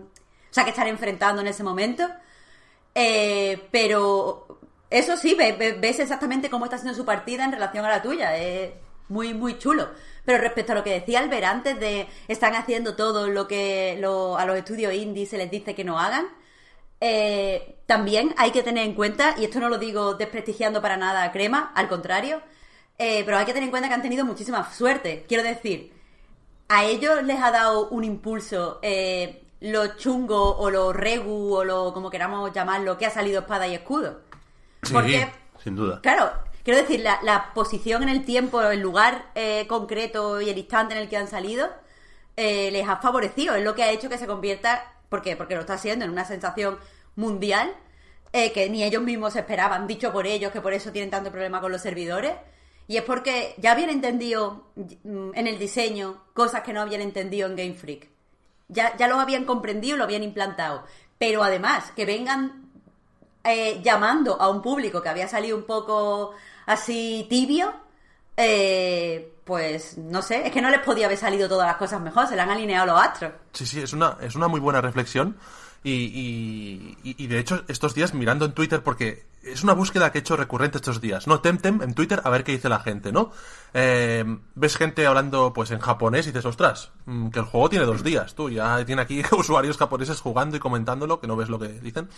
[0.50, 2.08] o sea, que están enfrentando en ese momento.
[2.96, 4.48] Eh, pero
[4.90, 8.02] eso sí, ve- ve- ves exactamente cómo está haciendo su partida en relación a la
[8.02, 8.36] tuya.
[8.38, 8.72] Es
[9.10, 9.90] muy, muy chulo.
[10.26, 14.38] Pero respecto a lo que decía Albert antes de están haciendo todo lo que lo-
[14.38, 16.28] a los estudios indie se les dice que no hagan,
[17.02, 21.24] eh, también hay que tener en cuenta, y esto no lo digo desprestigiando para nada
[21.24, 22.42] a Crema, al contrario,
[22.98, 25.26] eh, pero hay que tener en cuenta que han tenido muchísima suerte.
[25.28, 25.94] Quiero decir,
[26.70, 31.94] a ellos les ha dado un impulso eh, lo chungo o lo regu o lo
[31.94, 34.22] como queramos llamarlo que ha salido espada y escudo.
[34.84, 35.28] Sí, Porque,
[35.64, 36.02] sin duda.
[36.02, 36.32] claro,
[36.64, 40.94] quiero decir, la, la posición en el tiempo, el lugar eh, concreto y el instante
[40.96, 41.70] en el que han salido
[42.38, 43.56] eh, les ha favorecido.
[43.56, 45.36] Es lo que ha hecho que se convierta, ¿por qué?
[45.36, 46.80] Porque lo está haciendo en una sensación
[47.18, 47.76] mundial
[48.32, 51.60] eh, que ni ellos mismos esperaban, dicho por ellos que por eso tienen tanto problema
[51.60, 52.34] con los servidores.
[52.88, 54.72] Y es porque ya habían entendido
[55.04, 58.08] mm, en el diseño cosas que no habían entendido en Game Freak.
[58.70, 60.86] Ya, ya lo habían comprendido lo habían implantado.
[61.18, 62.72] Pero además, que vengan
[63.44, 66.32] eh, llamando a un público que había salido un poco
[66.66, 67.74] así tibio,
[68.38, 72.28] eh, pues no sé, es que no les podía haber salido todas las cosas mejor,
[72.28, 73.32] se le han alineado los astros.
[73.54, 75.38] Sí, sí, es una, es una muy buena reflexión.
[75.84, 75.94] Y,
[77.04, 80.22] y, y- de hecho, estos días mirando en Twitter, porque es una búsqueda que he
[80.22, 81.40] hecho recurrente estos días, ¿no?
[81.42, 83.32] Temtem en Twitter a ver qué dice la gente, ¿no?
[83.74, 84.24] Eh,
[84.54, 88.04] ves gente hablando pues en japonés y dices, ostras, mm, que el juego tiene dos
[88.04, 91.70] días, tú, ya tiene aquí usuarios japoneses jugando y comentándolo, que no ves lo que
[91.70, 92.10] dicen.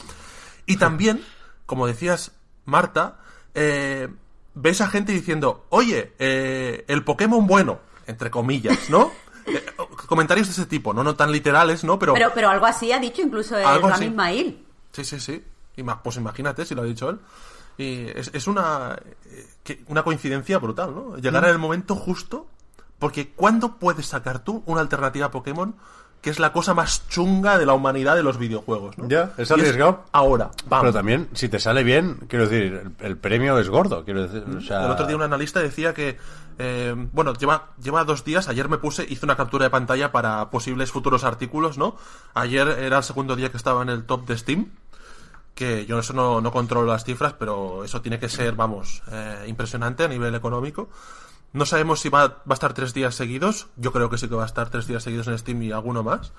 [0.65, 1.23] Y también,
[1.65, 2.33] como decías,
[2.65, 3.19] Marta,
[3.55, 4.09] eh,
[4.55, 9.11] ves a gente diciendo, oye, eh, el Pokémon bueno, entre comillas, ¿no?
[9.45, 9.61] Eh,
[10.07, 11.99] comentarios de ese tipo, no, no tan literales, ¿no?
[11.99, 14.05] Pero, Pero, pero algo así ha dicho incluso el Algo Rami así.
[14.05, 14.65] Ismail.
[14.93, 15.43] sí, sí, sí.
[15.75, 17.19] Ima- pues imagínate si lo ha dicho él.
[17.77, 21.17] Y es, es una, eh, que- una coincidencia brutal, ¿no?
[21.17, 22.47] Llegar en el momento justo,
[22.99, 25.75] porque ¿cuándo puedes sacar tú una alternativa a Pokémon
[26.23, 29.09] que es la cosa más chunga de la humanidad de los videojuegos, ¿no?
[29.09, 30.05] Ya, es arriesgado.
[30.13, 30.83] ahora, vamos.
[30.83, 34.05] Pero también, si te sale bien, quiero decir, el, el premio es gordo.
[34.05, 36.17] Quiero decir, o sea, El otro día un analista decía que,
[36.59, 40.49] eh, bueno, lleva, lleva dos días, ayer me puse, hice una captura de pantalla para
[40.49, 41.97] posibles futuros artículos, ¿no?
[42.36, 44.67] Ayer era el segundo día que estaba en el top de Steam,
[45.55, 49.43] que yo eso no, no controlo las cifras, pero eso tiene que ser, vamos, eh,
[49.47, 50.88] impresionante a nivel económico.
[51.53, 54.43] No sabemos si va, a estar tres días seguidos, yo creo que sí que va
[54.43, 56.33] a estar tres días seguidos en Steam y alguno más.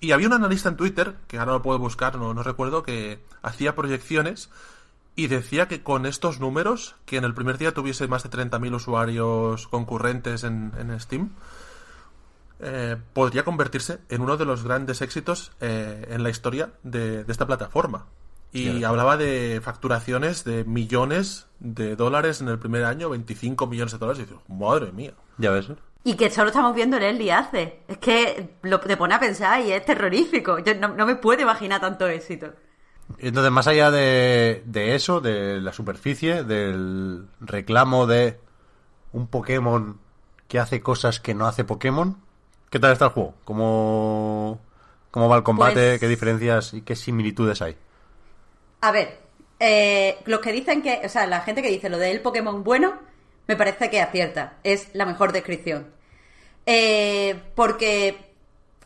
[0.00, 3.74] Y había un analista en Twitter, que ahora lo puedo buscar, no, recuerdo, que hacía
[3.74, 4.50] proyecciones
[5.16, 8.74] y decía que con estos números, que en el primer día tuviese más de 30.000
[8.74, 11.30] usuarios concurrentes en, en Steam,
[12.60, 17.46] eh, podría convertirse en uno de los grandes éxitos eh, en la historia de esta
[17.46, 18.06] plataforma.
[18.52, 18.88] Y Claro.
[18.88, 24.20] hablaba de facturaciones de millones de dólares en el primer año, 25 millones de dólares,
[24.20, 25.12] y dices, madre mía.
[25.38, 25.68] ya ves.
[26.02, 27.72] Y que solo estamos viendo en Early Access.
[27.86, 30.58] Es que lo te pone a pensar y es terrorífico.
[30.58, 32.52] Yo no, no me puedo imaginar tanto éxito.
[33.18, 38.38] Entonces, más allá de, de eso, de la superficie, del reclamo de
[39.12, 39.98] un Pokémon
[40.48, 42.16] que hace cosas que no hace Pokémon,
[42.70, 43.34] ¿qué tal está el juego?
[43.44, 44.60] ¿Cómo,
[45.10, 45.74] cómo va el combate?
[45.90, 47.76] Pues- ¿Qué diferencias y qué similitudes hay?
[48.80, 49.18] A ver,
[49.58, 52.98] eh, los que dicen que, o sea, la gente que dice lo del Pokémon bueno,
[53.46, 54.54] me parece que acierta.
[54.62, 55.92] Es la mejor descripción.
[56.66, 58.08] Eh, porque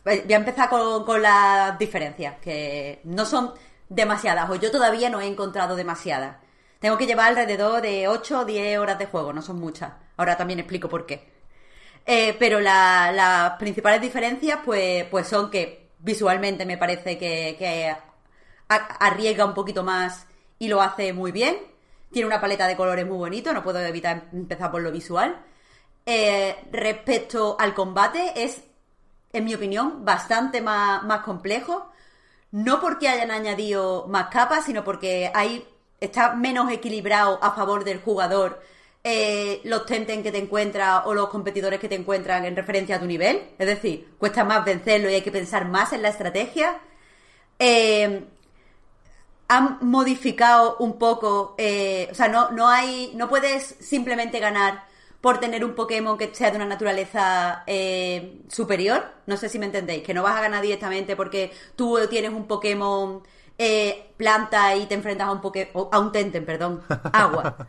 [0.05, 3.53] eh, voy a empezar con, con las diferencias, que no son
[3.89, 6.37] demasiadas, o yo todavía no he encontrado demasiadas.
[6.79, 9.93] Tengo que llevar alrededor de 8 o 10 horas de juego, no son muchas.
[10.17, 11.27] Ahora también explico por qué.
[12.05, 17.55] Pero la- las principales diferencias, pues, pues son que visualmente me parece que,
[18.67, 20.27] arriesga un poquito más
[20.59, 21.57] y lo hace muy bien.
[22.11, 25.41] Tiene una paleta de colores muy bonito, no puedo evitar empezar por lo visual.
[26.05, 28.63] Eh, respecto al combate, es,
[29.33, 31.91] en mi opinión, bastante más, más complejo.
[32.51, 35.67] No porque hayan añadido más capas, sino porque hay,
[35.99, 38.61] está menos equilibrado a favor del jugador
[39.07, 42.99] eh, los Tenten que te encuentras o los competidores que te encuentran en referencia a
[42.99, 43.39] tu nivel.
[43.59, 46.79] Es decir, cuesta más vencerlo y hay que pensar más en la estrategia.
[47.59, 48.25] Eh,
[49.47, 54.85] han modificado un poco, eh, o sea, no, no hay, no puedes simplemente ganar
[55.21, 59.03] por tener un Pokémon que sea de una naturaleza eh, superior.
[59.25, 62.45] No sé si me entendéis, que no vas a ganar directamente porque tú tienes un
[62.47, 63.23] Pokémon
[63.57, 67.67] eh, planta y te enfrentas a un Poké- o a un Tenten, perdón, agua.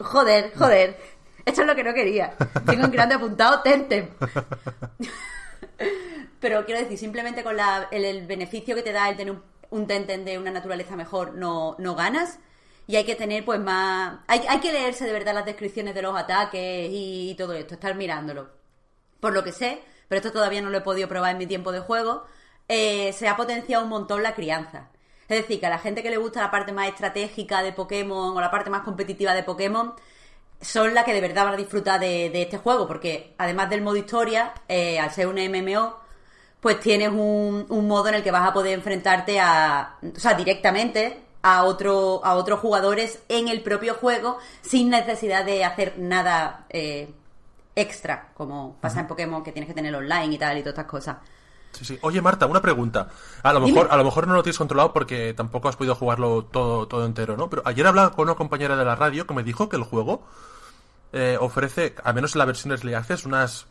[0.00, 0.98] Joder, joder.
[1.44, 2.34] Esto es lo que no quería.
[2.64, 4.10] Tengo en grande apuntado Tenten.
[6.40, 9.42] Pero quiero decir, simplemente con la- el, el beneficio que te da el tener un,
[9.70, 12.38] un Tenten de una naturaleza mejor, no, no ganas.
[12.86, 14.20] Y hay que tener, pues, más.
[14.28, 17.94] Hay, hay que leerse de verdad las descripciones de los ataques y, todo esto, estar
[17.94, 18.48] mirándolo.
[19.20, 21.72] Por lo que sé, pero esto todavía no lo he podido probar en mi tiempo
[21.72, 22.24] de juego,
[22.68, 24.90] eh, se ha potenciado un montón la crianza.
[25.28, 28.36] Es decir, que a la gente que le gusta la parte más estratégica de Pokémon
[28.36, 29.94] o la parte más competitiva de Pokémon,
[30.60, 33.96] son las que de verdad van a disfrutar de, este juego, porque además del modo
[33.96, 35.96] historia, eh, al ser un MMO,
[36.66, 40.34] pues tienes un, un modo en el que vas a poder enfrentarte a, o sea,
[40.34, 46.66] directamente a otro, a otros jugadores en el propio juego sin necesidad de hacer nada
[46.70, 47.08] eh,
[47.76, 50.90] extra, como pasa en Pokémon que tienes que tener online y tal y todas estas
[50.90, 51.16] cosas.
[51.70, 51.98] Sí, sí.
[52.02, 53.10] Oye, Marta, una pregunta.
[53.44, 53.72] A lo Dime.
[53.72, 57.06] mejor, a lo mejor no lo tienes controlado porque tampoco has podido jugarlo todo, todo
[57.06, 57.48] entero, ¿no?
[57.48, 60.24] Pero ayer hablaba con una compañera de la radio que me dijo que el juego
[61.12, 63.68] eh, ofrece, al menos en la versión Early Access, unas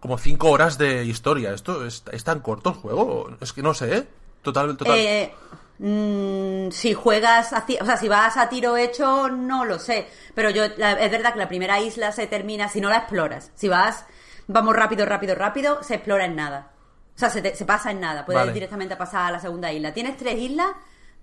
[0.00, 1.52] como cinco horas de historia.
[1.52, 3.30] ¿Esto es, es tan corto el juego?
[3.40, 4.06] Es que no sé, ¿eh?
[4.42, 4.96] Total, total.
[4.98, 5.32] Eh,
[5.78, 10.08] mm, si juegas, a ti- o sea, si vas a tiro hecho, no lo sé.
[10.34, 13.50] Pero yo, la- es verdad que la primera isla se termina si no la exploras.
[13.54, 14.04] Si vas,
[14.46, 16.70] vamos rápido, rápido, rápido, se explora en nada.
[17.14, 18.24] O sea, se, te- se pasa en nada.
[18.26, 18.52] Puedes Vale.
[18.52, 19.92] directamente pasar a la segunda isla.
[19.94, 20.68] Tienes tres islas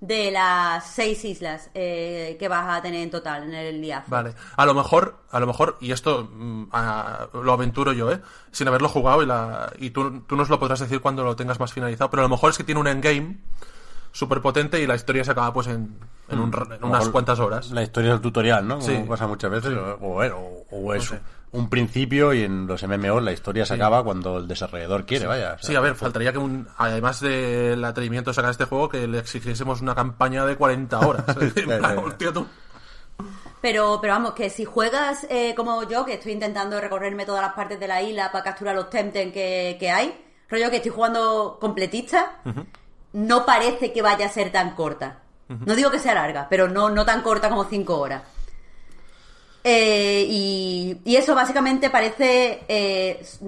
[0.06, 4.08] de las seis islas eh, que vas a tener en total en el liazo.
[4.10, 8.20] Vale, a lo mejor, a lo mejor, y esto mm, a- lo aventuro yo, ¿eh?
[8.52, 11.58] Sin haberlo jugado y, la, y tú, tú nos lo podrás decir cuando lo tengas
[11.60, 13.38] más finalizado, pero a lo mejor es que tiene un endgame
[14.12, 17.40] súper potente y la historia se acaba pues en, en, un ra- en unas cuantas
[17.40, 17.72] horas.
[17.72, 18.76] La historia es el tutorial, ¿no?
[18.80, 19.06] Como Sí.
[19.08, 19.72] pasa muchas veces.
[20.02, 21.20] O, o- o es sé.
[21.54, 25.54] Un principio y en los MMOs la historia se acaba cuando el desarrollador quiere, vaya.
[25.54, 28.90] o sea, Sí, a ver, faltaría que un, además del atrevimiento de sacar este juego,
[28.90, 31.26] que le exigiésemos una campaña de 40 horas.
[33.62, 37.54] Pero, pero vamos, que si juegas eh, como yo, que estoy intentando recorrerme todas las
[37.54, 41.58] partes de la isla para capturar los Tempten que, que hay, rollo que estoy jugando
[41.62, 42.42] completista,
[43.14, 45.20] no parece que vaya a ser tan corta.
[45.48, 48.24] No digo que sea larga, pero no, no tan corta como 5 horas.
[49.64, 53.40] Eh, y, y eso básicamente parece, eh, s-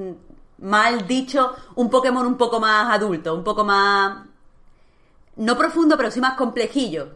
[0.59, 4.25] mal dicho, un Pokémon un poco más adulto, un poco más
[5.37, 7.09] no profundo, pero sí más complejillo.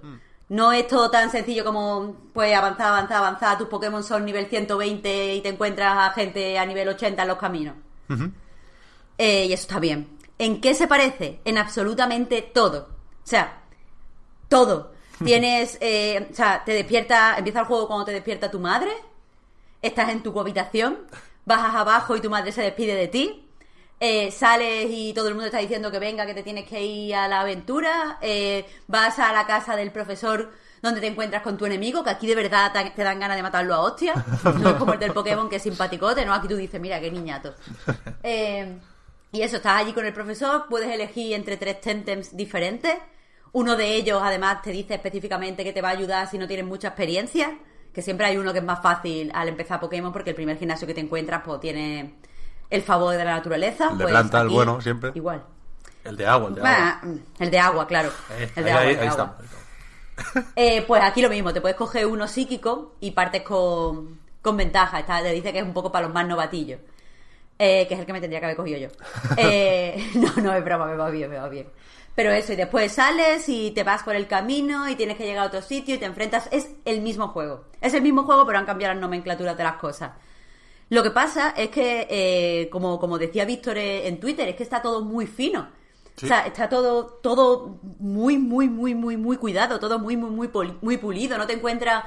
[0.49, 3.57] No es todo tan sencillo como, pues, avanzar, avanzar, avanzar.
[3.57, 7.37] Tus Pokémon son nivel 120 y te encuentras a gente a nivel 80 en los
[7.37, 7.75] caminos.
[9.17, 10.17] Eh, y eso está bien.
[10.39, 11.39] ¿En qué se parece?
[11.45, 12.89] En absolutamente todo.
[13.23, 13.61] O sea,
[14.49, 14.91] todo.
[15.23, 18.91] Tienes, eh, o sea, te despierta, empieza el juego cuando te despierta tu madre,
[19.81, 20.99] estás en tu habitación,
[21.45, 23.49] bajas abajo y tu madre se despide de ti,
[23.99, 27.15] eh, sales y todo el mundo está diciendo que venga, que te tienes que ir
[27.15, 30.51] a la aventura, eh, vas a la casa del profesor
[30.81, 33.73] donde te encuentras con tu enemigo, que aquí de verdad te dan ganas de matarlo
[33.75, 34.13] a hostia,
[34.59, 36.33] no es como el del Pokémon que es simpaticote, ¿no?
[36.33, 37.53] Aquí tú dices, mira, qué niñato.
[38.23, 38.77] Eh,
[39.31, 42.93] y eso, estás allí con el profesor, puedes elegir entre tres Tentems diferentes.
[43.51, 46.65] Uno de ellos, además, te dice específicamente que te va a ayudar si no tienes
[46.65, 47.57] mucha experiencia.
[47.93, 50.85] Que siempre hay uno que es más fácil al empezar Pokémon, porque el primer gimnasio
[50.87, 52.13] que te encuentras, pues tiene
[52.69, 53.89] el favor de la naturaleza.
[53.91, 55.11] El de pues, planta, el aquí, bueno, siempre.
[55.15, 55.43] Igual.
[56.03, 56.99] El de agua, el de agua.
[57.03, 57.09] Bah,
[57.39, 58.09] el de agua, claro.
[58.37, 59.35] Eh, el de ahí, agua, ahí- el de ahí agua.
[59.39, 59.59] está.
[60.55, 64.99] Eh, pues aquí lo mismo, te puedes coger uno psíquico y partes con, con ventaja.
[64.99, 66.79] Está, te dice que es un poco para los más novatillos.
[67.57, 68.87] Eh, que es el que me tendría que haber cogido yo.
[69.37, 71.67] Eh, no, no, es broma, me va bien, me va bien.
[72.19, 75.45] Pero eso, y después sales y te vas por el camino y tienes que llegar
[75.45, 76.49] a otro sitio y te enfrentas.
[76.51, 77.63] Es el mismo juego.
[77.79, 80.11] Es el mismo juego, pero han cambiado las nomenclaturas de las cosas.
[80.89, 84.63] Lo que pasa es que, eh, como, como decía Víctor eh, en Twitter, es que
[84.63, 85.69] está todo muy fino.
[86.17, 86.25] Sí.
[86.25, 90.49] O sea, está todo, todo muy, muy, muy, muy, muy cuidado, todo muy, muy, muy,
[90.81, 91.37] muy pulido.
[91.37, 92.03] No te encuentras,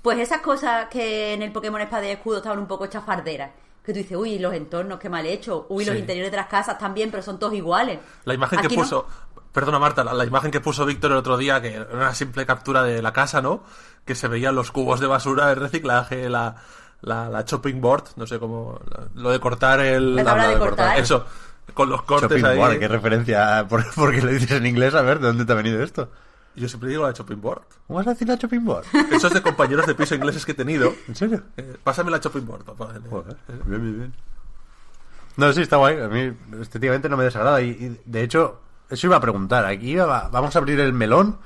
[0.00, 3.50] pues esas cosas que en el Pokémon Espada y Escudo estaban un poco chafarderas.
[3.84, 5.66] Que tú dices, uy, los entornos, qué mal hecho.
[5.70, 7.98] Uy, los interiores de las casas también, pero son todos iguales.
[8.24, 9.06] La imagen que no.
[9.52, 12.46] Perdona, Marta, la, la imagen que puso Víctor el otro día, que era una simple
[12.46, 13.64] captura de la casa, ¿no?
[14.04, 16.56] Que se veían los cubos de basura, de reciclaje, la,
[17.02, 18.80] la, la chopping board, no sé cómo.
[18.88, 20.14] la- lo de cortar el.
[20.16, 20.98] La tabla de cortar.
[20.98, 21.26] Eso,
[21.74, 22.56] con los cortes Shopping ahí.
[22.58, 23.66] board, qué referencia.
[23.68, 24.94] ¿Por, porque lo dices en inglés?
[24.94, 26.10] A ver, ¿de dónde te ha venido esto?
[26.56, 27.62] Yo siempre digo la chopping board.
[27.86, 28.84] ¿Cómo vas a decir la shopping board?
[29.12, 30.92] Eso es de compañeros de piso ingleses que he tenido.
[31.08, 31.42] ¿En serio?
[31.56, 32.88] Eh, pásame la chopping board, papá.
[33.08, 33.36] Joder,
[33.66, 34.14] bien, bien, bien.
[35.36, 36.00] No, sí, está guay.
[36.00, 37.62] A mí estéticamente no me desagrada.
[37.62, 38.60] Y, y, de hecho,
[38.90, 39.64] eso iba a preguntar.
[39.64, 41.38] Aquí va- vamos a abrir el melón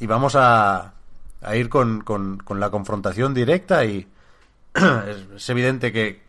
[0.00, 0.94] y vamos a,
[1.40, 3.84] a ir con, con- con la confrontación directa.
[3.84, 4.06] Y
[4.74, 6.22] es, es evidente que,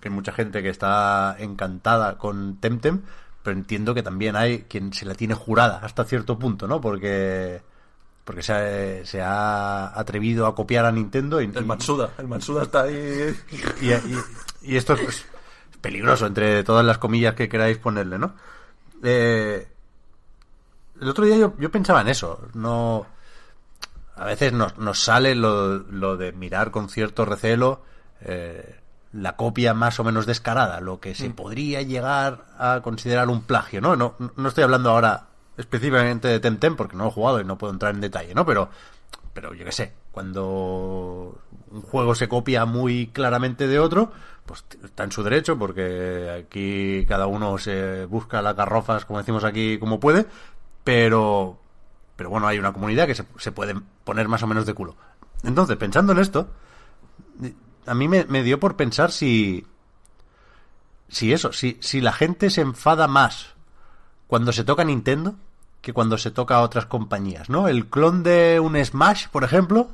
[0.00, 3.02] que hay mucha gente que está encantada con Temtem,
[3.42, 6.80] pero entiendo que también hay quien se la tiene jurada hasta cierto punto, ¿no?
[6.80, 7.62] Porque.
[8.24, 12.08] Porque se ha, se ha atrevido a copiar a Nintendo y, El Matsuda.
[12.16, 13.36] El Matsuda está ahí.
[13.82, 14.18] y, y-
[14.62, 15.26] y esto es pues,
[15.82, 18.32] peligroso entre todas las comillas que queráis ponerle, ¿no?
[19.02, 19.68] Eh,
[21.04, 22.48] el otro día yo, yo pensaba en eso.
[22.54, 23.06] No.
[24.16, 27.82] A veces nos, nos sale lo, lo de mirar con cierto recelo
[28.20, 28.80] eh,
[29.12, 33.80] la copia más o menos descarada, lo que se podría llegar a considerar un plagio,
[33.80, 33.94] ¿no?
[33.94, 37.72] No, no estoy hablando ahora específicamente de Temtem porque no he jugado y no puedo
[37.72, 38.44] entrar en detalle, ¿no?
[38.44, 38.70] Pero,
[39.32, 41.38] pero yo qué sé, cuando
[41.70, 44.10] un juego se copia muy claramente de otro,
[44.46, 49.44] pues está en su derecho porque aquí cada uno se busca las garrofas, como decimos
[49.44, 50.26] aquí, como puede,
[50.84, 51.58] pero
[52.16, 54.94] pero bueno, hay una comunidad que se, puede poner más o menos de culo.
[55.42, 56.48] Entonces, pensando en esto,
[57.86, 59.66] a mí me, me dio por pensar si
[61.08, 63.54] si eso, si, si la gente se enfada más
[64.26, 65.34] cuando se toca Nintendo
[65.80, 67.68] que cuando se toca a otras compañías, ¿no?
[67.68, 69.90] El clon de un Smash, por ejemplo,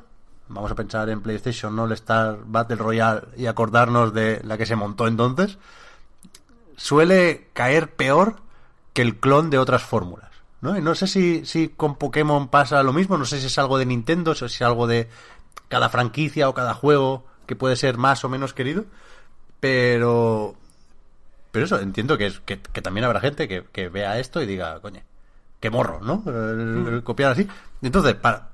[0.47, 4.77] vamos a pensar en PlayStation All Star Battle Royale y acordarnos de la que se
[4.77, 5.57] montó entonces,
[6.77, 8.37] suele caer peor
[8.93, 10.30] que el clon de otras fórmulas,
[10.61, 10.77] ¿no?
[10.77, 13.77] Y no sé si, si con Pokémon pasa lo mismo, no sé si es algo
[13.77, 15.09] de Nintendo, si es algo de
[15.67, 18.85] cada franquicia o cada juego que puede ser más o menos querido,
[19.59, 20.55] pero
[21.51, 24.45] pero eso, entiendo que, es, que, que también habrá gente que, que vea esto y
[24.45, 25.01] diga, coño,
[25.59, 26.23] qué morro, ¿no?
[26.25, 27.45] El- el copiar así.
[27.81, 28.51] Entonces, para,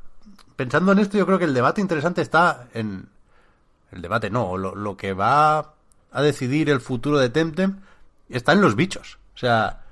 [0.56, 3.08] pensando en esto, yo creo que el debate interesante está en...
[3.92, 5.74] El debate no, lo, lo que va
[6.12, 7.82] a decidir el futuro de Temtem
[8.30, 9.20] está en los bichos.
[9.36, 9.84] O sea,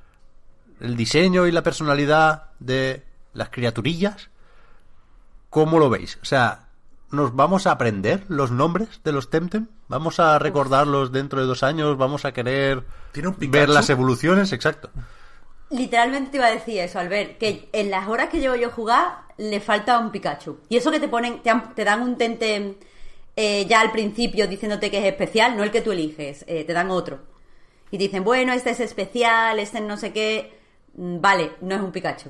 [0.80, 4.30] el diseño y la personalidad de las criaturillas,
[5.50, 6.18] ¿cómo lo veis?
[6.22, 6.68] O sea,
[7.12, 9.68] ¿nos vamos a aprender los nombres de los Temtem?
[9.88, 11.98] ¿Vamos a recordarlos dentro de dos años?
[11.98, 13.52] ¿Vamos a querer ¿Tiene un Pikachu?
[13.52, 14.52] ver las evoluciones?
[14.52, 14.90] Exacto.
[15.70, 18.72] Literalmente te iba a decir eso, Albert, que en las horas que llevo yo a
[18.72, 20.60] jugar le falta un Pikachu.
[20.70, 22.76] Y eso que te ponen, te, han- te dan un Temtem
[23.36, 26.74] eh, ya al principio diciéndote que es especial, no el que tú eliges, eh, te
[26.74, 27.20] dan otro.
[27.92, 30.58] Y te dicen, bueno, este es especial, este no sé qué.
[30.96, 32.30] Mm, Vale, no es un Pikachu.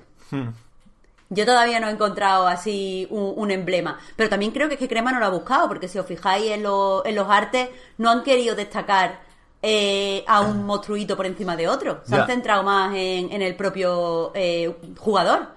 [1.30, 3.98] Yo todavía no he encontrado así un, un emblema.
[4.16, 6.52] Pero también creo que es que Crema no lo ha buscado, porque si os fijáis
[6.52, 9.22] en, lo- en los artes, no han querido destacar
[9.64, 12.02] eh, a un monstruito por encima de otro.
[12.06, 15.56] Se han centrado más en, en el propio eh, jugador.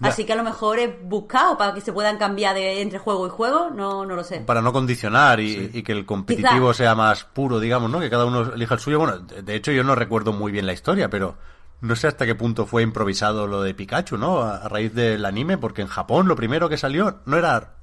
[0.00, 3.26] Así que a lo mejor es buscado para que se puedan cambiar de entre juego
[3.26, 4.38] y juego, no, no lo sé.
[4.38, 6.74] Para no condicionar y, y que el competitivo Quizá.
[6.84, 7.98] sea más puro, digamos, ¿no?
[7.98, 9.00] Que cada uno elija el suyo.
[9.00, 11.34] Bueno, de hecho yo no recuerdo muy bien la historia, pero
[11.80, 14.40] no sé hasta qué punto fue improvisado lo de Pikachu, ¿no?
[14.40, 17.74] A, a raíz del anime, porque en Japón lo primero que salió no era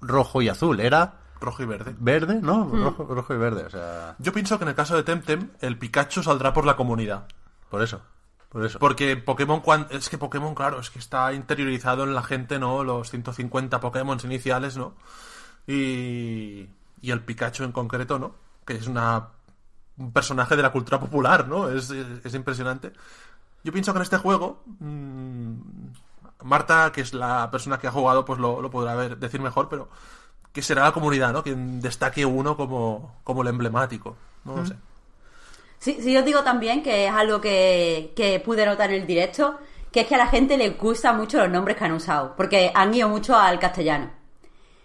[0.00, 1.94] rojo y azul, era Rojo y verde.
[1.98, 2.64] verde, ¿no?
[2.66, 2.82] Hmm.
[2.84, 5.78] Rojo, rojo y verde, o sea, Yo pienso que en el caso de Temtem, el
[5.78, 7.26] Pikachu saldrá por la comunidad.
[7.70, 8.02] por eso,
[8.50, 8.78] por eso.
[8.78, 12.84] Porque Pokémon, cuan- es que Pokémon, claro, es que está interiorizado en la gente, ¿no?
[12.84, 14.94] Los 150 Pokémon iniciales, ¿no?
[15.66, 16.68] Y,
[17.00, 18.34] y el Pikachu en concreto, ¿no?
[18.66, 19.28] Que es una,
[19.96, 21.70] un personaje de la cultura popular, ¿no?
[21.70, 22.92] Es, es, es impresionante.
[23.64, 25.52] Yo pienso que en este juego, mm,
[26.44, 29.68] Marta, que es la persona que ha jugado, pues lo, lo podrá ver, decir mejor,
[29.68, 29.88] pero
[30.52, 31.42] que será la comunidad, ¿no?
[31.42, 34.16] Quien destaque uno como, como el emblemático.
[34.44, 34.74] No lo sé.
[35.78, 39.58] Sí, sí, os digo también que es algo que, que pude notar en el directo
[39.92, 42.70] que es que a la gente le gusta mucho los nombres que han usado, porque
[42.74, 44.08] han ido mucho al castellano.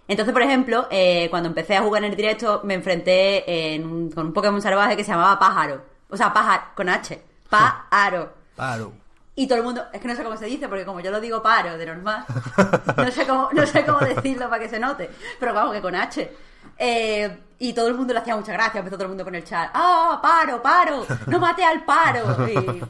[0.08, 4.12] Entonces, por ejemplo, eh, cuando empecé a jugar en el directo, me enfrenté en un-
[4.12, 5.84] con un Pokémon salvaje que se llamaba Pájaro.
[6.10, 7.22] O sea, pájaro, con H.
[7.50, 8.34] Pájaro.
[8.56, 8.94] Paro.
[9.38, 11.20] Y todo el mundo, es que no sé cómo se dice, porque como yo lo
[11.20, 12.26] digo paro de normal,
[12.98, 15.94] no sé cómo, no sé cómo decirlo para que se note, pero vamos, que con
[15.94, 16.32] H.
[16.78, 19.44] Eh, y todo el mundo le hacía mucha gracia, empezó todo el mundo con el
[19.44, 21.06] chat, ¡ah, paro, paro!
[21.28, 22.48] ¡No mate al paro!
[22.48, 22.82] Y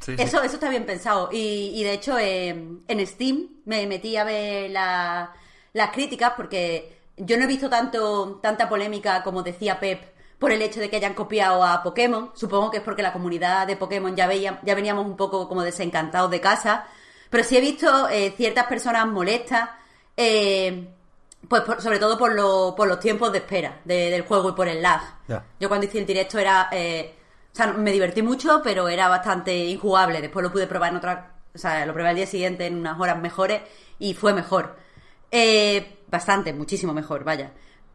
[0.00, 0.22] Sí, sí.
[0.22, 1.28] eso, eso está bien pensado.
[1.30, 2.48] Y, y de hecho, eh,
[2.88, 5.32] en Steam me metí a ver la-
[5.74, 10.11] las críticas porque yo no he visto tanto, tanta polémica como decía Pep
[10.42, 12.32] por el hecho de que hayan copiado a Pokémon.
[12.34, 15.62] Supongo que es porque la comunidad de Pokémon ya, veía, ya veníamos un poco como
[15.62, 16.84] desencantados de casa.
[17.30, 19.70] Pero sí he visto eh, ciertas personas molestas,
[20.16, 20.88] eh,
[21.48, 24.52] pues por- sobre todo por, lo- por los tiempos de espera de- del juego y
[24.52, 25.00] por el lag.
[25.58, 26.68] Yo cuando hice el directo era...
[26.72, 27.14] eh,
[27.52, 30.20] o sea, me divertí mucho, pero era bastante injugable.
[30.20, 31.30] Después lo pude probar en otra...
[31.54, 33.60] O sea, lo probé al día siguiente en unas horas mejores
[33.98, 34.74] y fue mejor.
[35.30, 37.52] Eh, bastante, muchísimo mejor, vaya.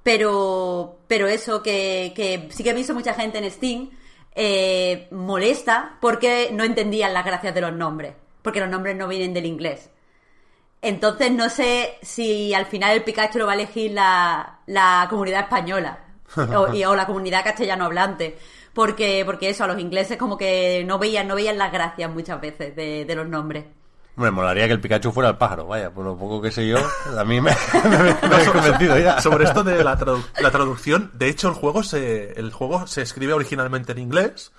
[0.07, 3.89] Pero, pero eso que, que sí que he visto mucha gente en Steam
[4.35, 8.13] eh, molesta porque no entendían las gracias de los nombres.
[8.41, 9.89] Porque los nombres no vienen del inglés.
[10.81, 15.41] Entonces no sé si al final el Pikachu lo va a elegir la, la comunidad
[15.41, 15.99] española
[16.55, 18.37] o, y- o la comunidad castellano hablante.
[18.73, 22.39] Porque, porque eso, a los ingleses como que no veían, no veían las gracias muchas
[22.39, 23.65] veces de, de los nombres.
[24.17, 26.77] Hombre, molaría que el Pikachu fuera el pájaro, vaya, por lo poco que sé yo,
[27.17, 27.51] a mí me,
[27.83, 27.97] me,
[28.27, 29.21] me he convencido ya.
[29.21, 33.03] Sobre esto de la, tradu- la traducción, de hecho el juego se el juego se
[33.03, 34.51] escribe originalmente en inglés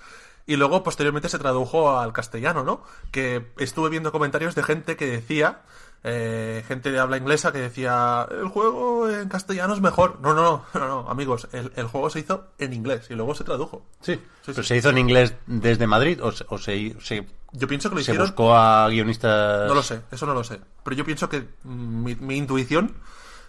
[0.46, 2.82] y luego posteriormente se tradujo al castellano, ¿no?
[3.10, 5.60] Que estuve viendo comentarios de gente que decía,
[6.04, 10.20] eh, gente de habla inglesa que decía, el juego en castellano es mejor.
[10.22, 13.34] No, no, no, no, no, amigos, el, el juego se hizo en inglés y luego
[13.34, 13.84] se tradujo.
[14.00, 14.68] Sí, Sí, pero sí.
[14.68, 18.00] se hizo en inglés desde Madrid o se, o se, se, Yo pienso que lo
[18.00, 18.26] se hicieron...
[18.26, 19.68] buscó a guionistas.
[19.68, 20.60] No lo sé, eso no lo sé.
[20.84, 22.94] Pero yo pienso que mi, mi intuición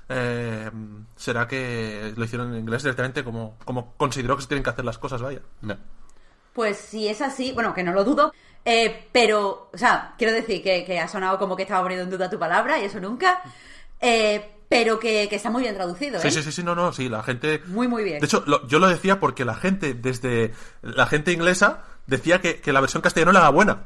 [0.08, 0.70] eh,
[1.16, 4.86] será que lo hicieron en inglés directamente como, como consideró que se tienen que hacer
[4.86, 5.42] las cosas, vaya.
[5.62, 5.78] No.
[6.54, 8.34] Pues si es así, bueno, que no lo dudo,
[8.66, 12.10] eh, pero, o sea, quiero decir que, que ha sonado como que estaba poniendo en
[12.10, 13.42] duda tu palabra y eso nunca,
[14.02, 16.22] eh, pero que, que está muy bien traducido, ¿eh?
[16.22, 17.62] Sí, sí, sí, sí, no, no, sí, la gente...
[17.68, 18.20] Muy, muy bien.
[18.20, 22.60] De hecho, lo- yo lo decía porque la gente, desde la gente inglesa, decía que,
[22.60, 23.84] que la versión castellano era buena.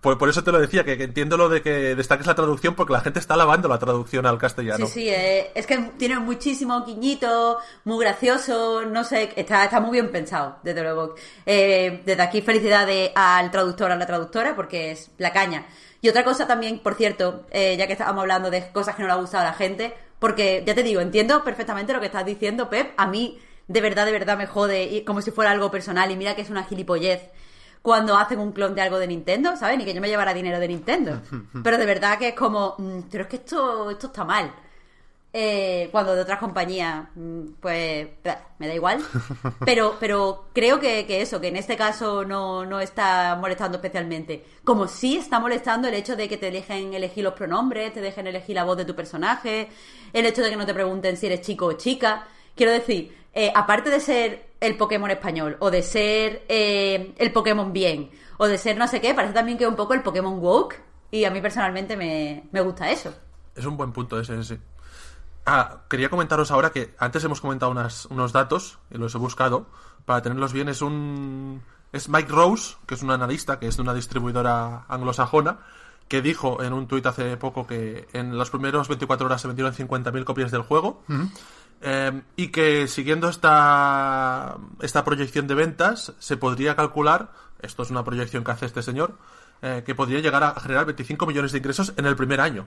[0.00, 2.92] Por, por eso te lo decía, que, entiendo lo de que destaques la traducción, porque
[2.92, 4.86] la gente está alabando la traducción al castellano.
[4.86, 9.92] Sí, sí, eh, es que tiene muchísimo guiñito, muy gracioso, no sé, está, está muy
[9.92, 11.16] bien pensado, desde luego.
[11.44, 15.66] Eh, desde aquí felicidades al traductor, a la traductora, porque es la caña.
[16.00, 19.08] Y otra cosa también, por cierto, eh, ya que estábamos hablando de cosas que no
[19.08, 22.24] le ha gustado a la gente, porque ya te digo, entiendo perfectamente lo que estás
[22.24, 25.70] diciendo, Pep, a mí de verdad, de verdad me jode, y como si fuera algo
[25.70, 27.30] personal, y mira que es una gilipollez
[27.82, 29.78] cuando hacen un clon de algo de Nintendo, ¿sabes?
[29.78, 31.20] Ni que yo me llevara dinero de Nintendo.
[31.62, 34.52] Pero de verdad que es como, mm, pero es que esto, esto está mal.
[35.32, 38.08] Eh, cuando de otras compañías, mm, pues
[38.58, 39.02] me da igual.
[39.64, 44.44] Pero, pero creo que, que eso, que en este caso no, no está molestando especialmente.
[44.64, 48.26] Como sí está molestando el hecho de que te dejen elegir los pronombres, te dejen
[48.26, 49.68] elegir la voz de tu personaje,
[50.12, 52.26] el hecho de que no te pregunten si eres chico o chica.
[52.54, 57.72] Quiero decir, eh, aparte de ser el Pokémon español, o de ser eh, el Pokémon
[57.72, 60.38] bien, o de ser no sé qué, parece también que es un poco el Pokémon
[60.40, 60.80] woke.
[61.10, 63.14] Y a mí personalmente me, me gusta eso.
[63.54, 64.58] Es un buen punto ese, sí.
[65.46, 69.66] Ah, quería comentaros ahora que antes hemos comentado unas- unos datos y los he buscado
[70.04, 70.68] para tenerlos bien.
[70.68, 71.62] Es un.
[71.92, 75.60] Es Mike Rose, que es un analista, que es de una distribuidora anglosajona,
[76.06, 79.72] que dijo en un tuit hace poco que en las primeras 24 horas se vendieron
[79.72, 81.02] 50.000 copias del juego.
[81.80, 88.04] Eh, y que siguiendo esta, esta proyección de ventas, se podría calcular, esto es una
[88.04, 89.14] proyección que hace este señor,
[89.62, 92.64] eh, que podría llegar a generar 25 millones de ingresos en el primer año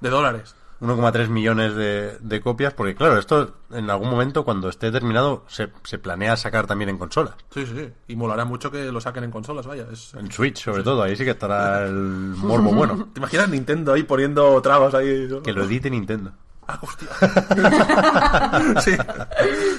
[0.00, 0.54] de dólares.
[0.80, 5.70] 1,3 millones de, de copias, porque claro, esto en algún momento cuando esté terminado se,
[5.82, 7.34] se planea sacar también en consolas.
[7.50, 7.92] Sí, sí, sí.
[8.06, 9.86] Y molará mucho que lo saquen en consolas, vaya.
[9.92, 10.14] Es...
[10.14, 13.08] En Switch, sobre todo, ahí sí que estará el morbo bueno.
[13.12, 15.26] ¿Te imaginas Nintendo ahí poniendo trabas ahí?
[15.28, 15.42] ¿no?
[15.42, 16.32] Que lo edite Nintendo.
[16.70, 17.08] Ah, hostia.
[18.82, 18.92] sí.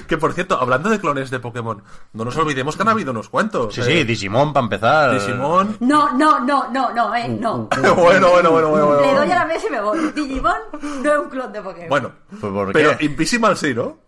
[0.08, 1.82] Que por cierto, hablando de clones de Pokémon,
[2.14, 3.72] no nos olvidemos que han habido unos cuantos.
[3.74, 3.84] Sí, eh.
[3.84, 5.12] sí, Digimon para empezar.
[5.12, 5.76] Digimon.
[5.78, 7.68] No, no, no, no, no, eh, no.
[7.80, 9.00] bueno, bueno, bueno, bueno, bueno.
[9.02, 9.98] Le doy a la mesa y me voy.
[10.12, 10.56] Digimon
[11.02, 11.88] no es un clon de Pokémon.
[11.88, 13.04] Bueno, Pues, ¿por pero qué?
[13.04, 13.98] Invisimal sí, ¿no?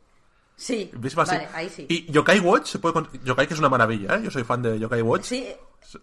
[0.56, 0.90] sí.
[0.92, 1.34] Invisimal sí.
[1.36, 1.86] Vale, ahí sí.
[1.88, 3.00] Y Yokai Watch se puede.
[3.22, 4.22] Yokai que es una maravilla, ¿eh?
[4.24, 5.22] Yo soy fan de Yokai Watch.
[5.24, 5.46] Sí,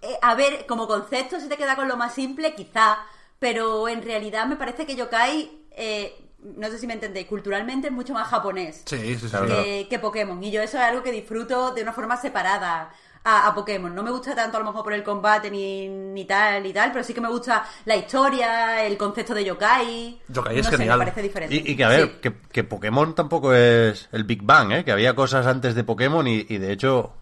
[0.02, 3.00] eh, a ver, como concepto, si te queda con lo más simple, quizá.
[3.38, 7.94] Pero en realidad me parece que Yokai, eh, no sé si me entendéis, culturalmente es
[7.94, 9.48] mucho más japonés Sí, sí, claro.
[9.90, 10.42] que, Pokémon.
[10.44, 12.92] Y yo eso es algo que disfruto de una forma separada
[13.24, 13.94] a, a Pokémon.
[13.94, 16.92] No me gusta tanto a lo mejor por el combate ni, ni tal y tal,
[16.94, 20.22] pero sí que me gusta la historia, el concepto de yokai.
[20.30, 21.00] Yokai es No sé, genial.
[21.00, 21.56] me parece diferente.
[21.56, 22.12] Y, y que a ver, Sí.
[22.22, 24.86] que, que Pokémon tampoco es el Big Bang, ¿eh?
[24.86, 27.14] Que había cosas antes de Pokémon y, y de hecho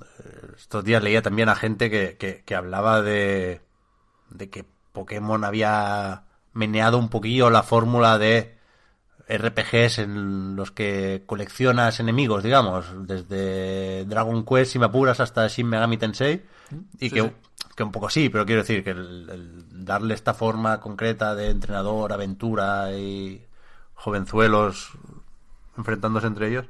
[0.00, 3.60] eh, estos días leía también a gente que, que, que hablaba de,
[4.30, 6.24] de que Pokémon había
[6.58, 8.58] meneado un poquillo la fórmula de
[9.28, 15.68] RPGs en los que coleccionas enemigos, digamos, desde Dragon Quest, si me apuras, hasta Shin
[15.68, 16.44] Megami Tensei,
[16.98, 17.32] y sí, que, sí.
[17.76, 21.50] que un poco sí, pero quiero decir que el, el darle esta forma concreta de
[21.50, 23.46] entrenador, aventura y
[23.94, 24.92] jovenzuelos
[25.76, 26.66] enfrentándose entre ellos,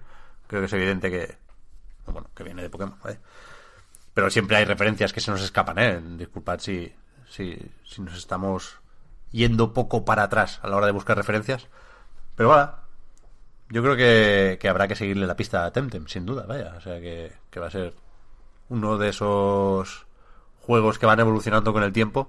[0.48, 1.38] creo que es evidente que,
[2.06, 3.20] bueno, que viene de Pokémon, ¿vale?
[4.12, 6.02] Pero siempre hay referencias que se nos escapan, ¿eh?
[6.18, 6.92] Disculpad si,
[7.30, 8.80] si, si nos estamos
[9.30, 11.66] yendo poco para atrás a la hora de buscar referencias.
[12.36, 12.70] Pero bueno,
[13.70, 16.74] yo creo que, que habrá que seguirle la pista a Temtem, sin duda, vaya.
[16.76, 17.94] O sea que, que va a ser
[18.68, 20.06] uno de esos
[20.60, 22.28] juegos que van evolucionando con el tiempo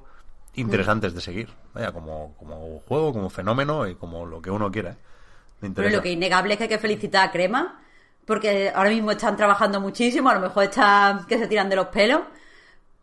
[0.56, 1.50] interesantes de seguir.
[1.74, 4.92] Vaya, como, como juego, como fenómeno y como lo que uno quiera.
[4.92, 4.98] ¿eh?
[5.62, 7.82] Me Pero lo que es innegable es que hay que felicitar a Crema,
[8.26, 11.88] porque ahora mismo están trabajando muchísimo, a lo mejor están que se tiran de los
[11.88, 12.22] pelos,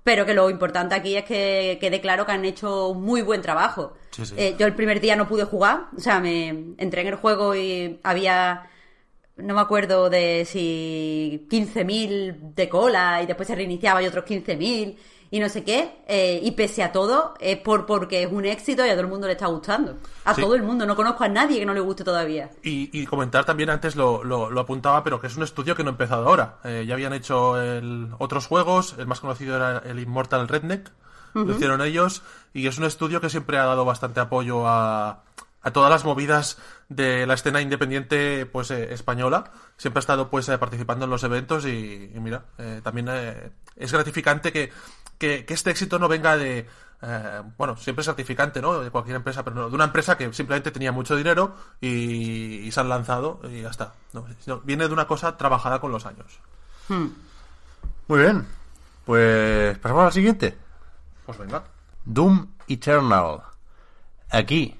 [0.06, 3.42] pero que lo importante aquí es que quede claro que han hecho un muy buen
[3.42, 3.94] trabajo.
[4.12, 4.34] Sí, sí.
[4.38, 7.56] Eh, yo el primer día no pude jugar, o sea, me entré en el juego
[7.56, 8.70] y había,
[9.36, 14.96] no me acuerdo de si 15.000 de cola y después se reiniciaba y otros 15.000
[15.30, 18.84] y no sé qué, eh, y pese a todo, es por porque es un éxito
[18.86, 19.96] y a todo el mundo le está gustando.
[20.24, 20.40] A Sí.
[20.42, 22.50] todo el mundo, no conozco a nadie que no le guste todavía.
[22.62, 25.82] Y, y comentar también, antes lo, lo- lo apuntaba, pero que es un estudio que
[25.84, 26.58] no ha empezado ahora.
[26.64, 30.90] Eh, ya habían hecho el- otros juegos, el más conocido era el Immortal Redneck,
[31.34, 32.22] lo hicieron ellos,
[32.54, 35.22] y es un estudio que siempre ha dado bastante apoyo a,
[35.60, 36.56] a todas las movidas
[36.88, 39.50] de la escena independiente pues eh, española.
[39.76, 43.50] Siempre ha estado pues eh, participando en los eventos y, y mira, eh, también eh,
[43.76, 44.72] es gratificante que,
[45.18, 46.66] que, que este éxito no venga de...
[47.02, 48.80] eh, bueno, siempre es gratificante, ¿no?
[48.80, 52.72] De cualquier empresa, pero no, de una empresa que simplemente tenía mucho dinero y, y
[52.72, 53.94] se han lanzado y ya está.
[54.12, 56.26] No, sino viene de una cosa trabajada con los años.
[56.88, 58.46] Muy bien.
[59.04, 60.56] Pues pasamos al siguiente.
[61.24, 61.64] Pues venga.
[62.04, 63.42] Doom Eternal.
[64.30, 64.76] Aquí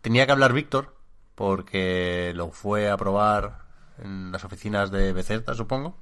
[0.00, 0.94] tenía que hablar Víctor
[1.34, 3.58] porque lo fue a probar
[3.98, 5.96] en las oficinas de Bethesda, supongo.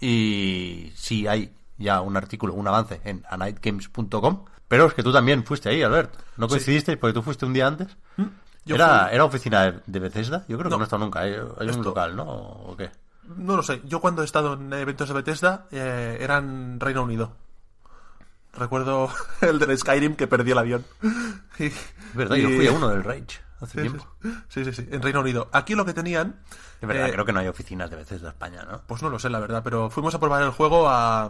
[0.00, 4.44] Y sí hay ya un artículo, un avance en anightgames.com.
[4.68, 6.14] Pero es que tú también fuiste ahí, Albert.
[6.36, 7.88] ¿No coincidisteis porque tú fuiste un día antes?
[8.66, 9.14] Yo ¿Era, fui.
[9.14, 10.44] ¿Era oficina de, Bethesda?
[10.48, 10.78] Yo creo que No.
[10.78, 11.20] no está nunca.
[11.20, 12.24] Hay, hay un local, ¿no?
[12.26, 12.90] ¿O qué?
[13.36, 13.80] No lo sé.
[13.84, 17.32] Yo cuando he estado en eventos de Bethesda eh, era en Reino Unido.
[18.52, 19.08] Recuerdo
[19.40, 20.84] el del Skyrim que perdió el avión.
[21.58, 24.06] Y- Es verdad, y- yo fui a uno del Rage hace Sí, tiempo.
[24.48, 25.48] sí, sí, sí, en Reino Unido.
[25.52, 26.40] Aquí lo que tenían...
[26.80, 28.82] Es verdad, eh, creo que no hay oficinas de Bethesda España, ¿no?
[28.86, 31.28] Pues no lo sé, la verdad, pero fuimos a probar el juego a,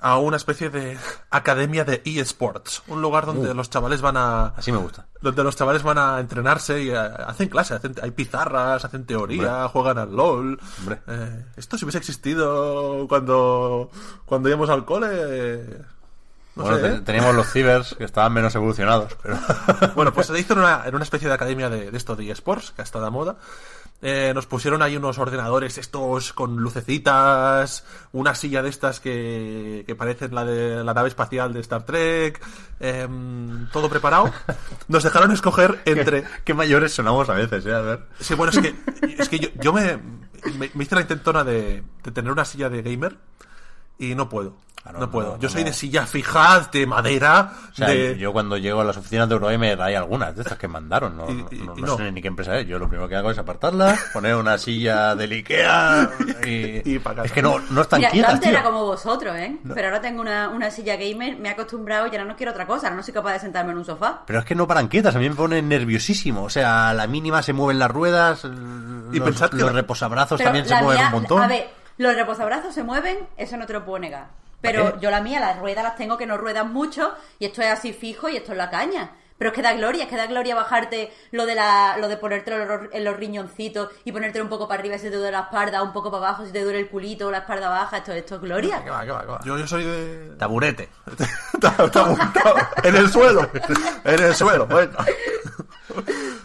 [0.00, 0.96] a una especie de
[1.30, 2.82] academia de eSports.
[2.86, 3.54] Un lugar donde Uh.
[3.54, 4.46] los chavales van a...
[4.56, 5.06] Así me gusta.
[5.20, 9.66] Donde los chavales van a entrenarse y eh, hacen clase, hacen- hay pizarras, hacen teoría,
[9.66, 9.68] Hombre.
[9.70, 10.60] juegan al LOL.
[10.78, 11.02] Hombre.
[11.08, 13.90] Eh, esto si hubiese existido cuando,
[14.24, 15.08] cuando íbamos al cole...
[15.12, 15.82] eh,
[16.54, 17.00] no bueno, sé, ¿eh?
[17.04, 19.38] teníamos los cibers que estaban menos evolucionados, pero...
[19.94, 22.30] Bueno, pues se hizo en una, en una especie de academia de, de esto de
[22.30, 23.36] eSports, que está de moda.
[24.04, 29.94] Eh, nos pusieron ahí unos ordenadores estos con lucecitas, una silla de estas que, que
[29.94, 32.44] parecen la de la nave espacial de Star Trek,
[32.80, 34.32] em, todo preparado.
[34.88, 36.24] Nos dejaron escoger entre...
[36.44, 37.72] Qué mayores sonamos a veces, ¿eh?
[37.72, 38.06] A ver.
[38.18, 38.74] Sí, bueno, es que,
[39.18, 39.96] es que yo, yo me,
[40.58, 43.16] me, me hice la intentona de, de tener una silla de gamer
[43.98, 44.54] y no puedo.
[44.84, 45.34] Ah, no, no, puedo.
[45.34, 45.68] no, yo no, soy no.
[45.68, 48.18] de silla fija, de madera, O sea, de...
[48.18, 51.30] yo cuando llego a las oficinas de Eurogamer hay algunas de estas que mandaron, no,
[51.30, 51.96] Y- no, y- no- y no no.
[51.98, 52.66] sé ni qué empresa es.
[52.66, 56.10] Yo lo primero que hago es apartarla, poner una silla del Ikea
[56.48, 56.96] y...
[57.22, 58.58] Es que no, no están Mira, yo quietas, antes tío.
[58.58, 59.56] era como vosotros, ¿eh?
[59.72, 62.66] Pero ahora tengo una, una silla gamer, me he acostumbrado y ahora no quiero otra
[62.66, 64.22] cosa, ahora no soy capaz de sentarme en un sofá.
[64.26, 66.42] Pero es que no paran quietas, a mí me pone nerviosísimo.
[66.42, 68.42] O sea, a la mínima se mueven las ruedas,
[69.12, 71.40] Y los, pensad que los reposabrazos Pero también se mueven mía- un montón.
[71.40, 74.28] A ver, los reposabrazos se mueven, eso no te lo puedo negar.
[74.60, 77.68] Pero yo la mía, las ruedas las tengo que no ruedan mucho y esto es
[77.68, 79.10] así fijo y esto es la caña.
[79.38, 82.16] Pero es que da gloria, es que da gloria bajarte lo de la, lo de
[82.16, 85.32] ponerte en los, en los riñoncitos y ponerte un poco para arriba si te duele
[85.32, 87.96] la espalda, un poco para abajo si te duele el culito o la espalda baja,
[87.96, 88.84] esto, esto es gloria.
[88.84, 89.40] ¿Qué va, qué va, qué va?
[89.44, 90.36] Yo, yo soy de...
[90.38, 90.88] Taburete.
[91.60, 93.50] Ta- ta- ta- en el suelo.
[94.04, 94.66] En el suelo.
[94.66, 94.92] Bueno.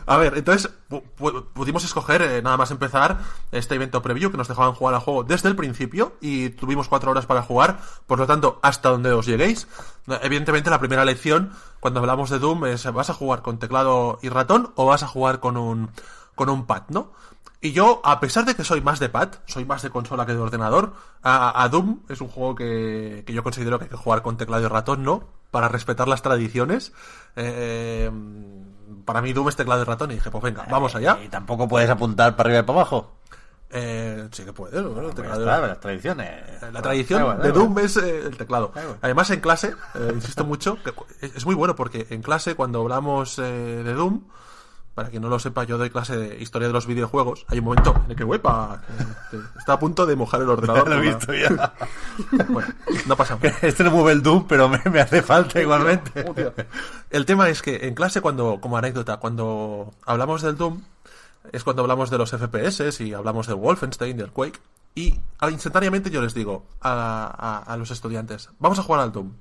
[0.06, 3.18] A ver, entonces pu- pu- pudimos escoger, eh, nada más empezar,
[3.52, 7.12] este evento preview que nos dejaban jugar al juego desde el principio y tuvimos cuatro
[7.12, 9.68] horas para jugar, por lo tanto, hasta donde os lleguéis.
[10.22, 14.30] Evidentemente, la primera lección, cuando hablamos de Doom, es ¿vas a jugar con teclado y
[14.30, 15.90] ratón o vas a jugar con un,
[16.36, 17.12] con un pad, no?
[17.60, 20.34] Y yo, a pesar de que soy más de pad, soy más de consola que
[20.34, 20.94] de ordenador,
[21.24, 24.38] a, a Doom es un juego que, que yo considero que hay que jugar con
[24.38, 25.24] teclado y ratón, ¿no?
[25.52, 26.94] Para respetar las tradiciones.
[27.36, 28.12] Eh,
[29.06, 31.18] para mí Doom es teclado y ratón y dije, pues venga, vamos allá.
[31.24, 33.18] Y tampoco puedes apuntar para arriba y para abajo.
[33.70, 34.90] Eh, sí que puedes, ¿no?
[35.10, 35.70] Teclado y está, ratón.
[35.70, 36.62] las tradiciones.
[36.72, 37.52] La tradición da de.
[37.52, 38.72] Doom es eh, el teclado.
[39.02, 43.38] Además, en clase, eh, insisto mucho, que es muy bueno porque en clase, cuando hablamos
[43.40, 44.24] eh, de Doom,
[44.98, 47.46] para quien no lo sepa, yo doy clase de historia de los videojuegos.
[47.50, 48.82] Hay un momento en el que, huepa,
[49.60, 50.90] está a punto de mojar el ordenador.
[50.90, 51.74] Lo he la- visto ya.
[52.50, 52.74] Bueno,
[53.06, 53.56] no pasa nada.
[53.62, 56.26] Este no mueve el Doom, pero me, me hace falta igualmente.
[56.28, 56.52] Hostia.
[57.12, 60.82] El tema es que en clase, cuando, como anécdota, cuando hablamos del Doom,
[61.52, 64.60] es cuando hablamos de los FPS y hablamos del Wolfenstein, del Quake,
[64.96, 69.12] y al- instantáneamente yo les digo a, a- a los estudiantes, vamos a jugar al
[69.12, 69.32] Doom.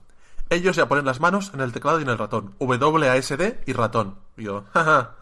[0.50, 2.54] Ellos ya ponen las manos en el teclado y en el ratón.
[2.60, 4.16] WASD y ratón.
[4.36, 5.12] Y yo, jaja,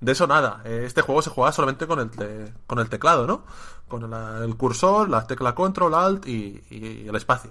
[0.00, 0.62] de eso nada.
[0.64, 3.44] Eh, Este juego se juega solamente con el, te- con el teclado, ¿no?
[3.88, 7.50] Con la- el cursor, la tecla control, alt y- y el espacio.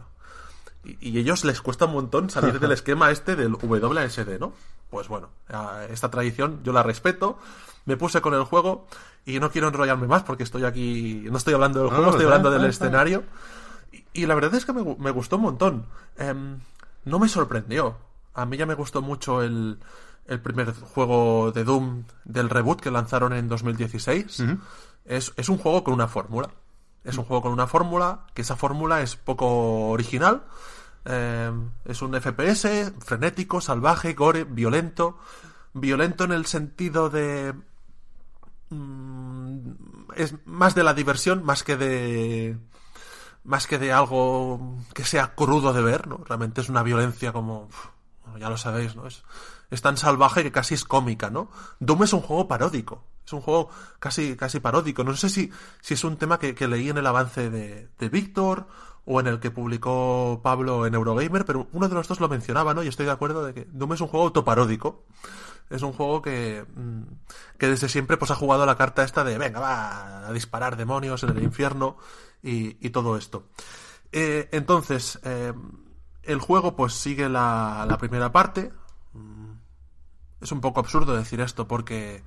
[0.83, 4.53] Y, y ellos les cuesta un montón salir del esquema este del WSD, ¿no?
[4.89, 5.29] Pues bueno,
[5.89, 7.37] esta tradición yo la respeto.
[7.85, 8.87] Me puse con el juego
[9.25, 12.25] y no quiero enrollarme más porque estoy aquí, no estoy hablando del juego, no, estoy
[12.25, 13.23] hablando del escenario.
[13.91, 15.85] Y, y la verdad es que me, me gustó un montón.
[16.17, 16.59] Em,
[17.05, 17.97] no me sorprendió.
[18.33, 19.79] A mí ya me gustó mucho el,
[20.29, 24.43] el primer juego de Doom del reboot que lanzaron en 2016.
[25.05, 26.49] es, es un juego con una fórmula.
[27.03, 30.43] Es un juego con una fórmula, que esa fórmula es poco original.
[31.05, 31.51] Eh,
[31.85, 35.17] es un FPS frenético, salvaje, gore, violento.
[35.73, 37.55] Violento en el sentido de...
[38.69, 39.71] mm,
[40.15, 42.57] es más de la diversión, más que de...
[43.43, 46.17] Más que de algo que sea crudo de ver, ¿no?
[46.17, 47.67] Realmente es una violencia como...
[48.23, 49.07] bueno, ya lo sabéis, ¿no?
[49.07, 49.23] Es,
[49.71, 51.49] es tan salvaje que casi es cómica, ¿no?
[51.79, 53.03] Doom es un juego paródico.
[53.25, 55.03] Es un juego casi, casi paródico.
[55.03, 55.51] No sé si,
[55.81, 58.67] si es un tema que, que leí en el avance de, de Víctor
[59.05, 62.73] o en el que publicó Pablo en Eurogamer, pero uno de los dos lo mencionaba,
[62.73, 62.83] ¿no?
[62.83, 65.05] Y estoy de acuerdo de que Doom es un juego autoparódico.
[65.69, 67.03] Es un juego que, mm,
[67.57, 71.23] que desde siempre pues ha jugado la carta esta de venga, va a disparar demonios
[71.23, 71.97] en el infierno
[72.41, 73.45] y, y todo esto.
[74.11, 75.53] Eh, entonces, eh,
[76.23, 78.71] el juego pues sigue la, la primera parte.
[80.41, 82.23] Es un poco absurdo decir esto porque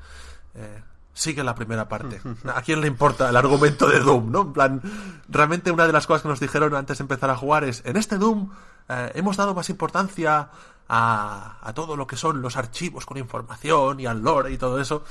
[0.54, 0.82] eh,
[1.14, 2.20] sigue la primera parte.
[2.54, 4.40] ¿A quién le importa el argumento de Doom, no?
[4.42, 4.82] En plan,
[5.28, 7.96] realmente una de las cosas que nos dijeron antes de empezar a jugar es, en
[7.96, 8.50] este Doom
[8.88, 10.50] eh, hemos dado más importancia
[10.88, 14.78] a, a todo lo que son los archivos con información y al lore y todo
[14.80, 15.04] eso.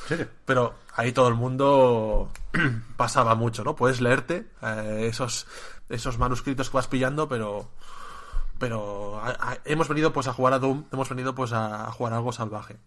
[0.45, 2.30] Pero ahí todo el mundo
[2.97, 3.76] pasaba mucho, ¿no?
[3.76, 5.47] Puedes leerte eh, esos,
[5.89, 7.70] esos manuscritos que vas pillando, pero
[8.60, 11.91] pero a- a- hemos venido pues a jugar a Doom, hemos venido pues a, a
[11.91, 12.78] jugar algo salvaje.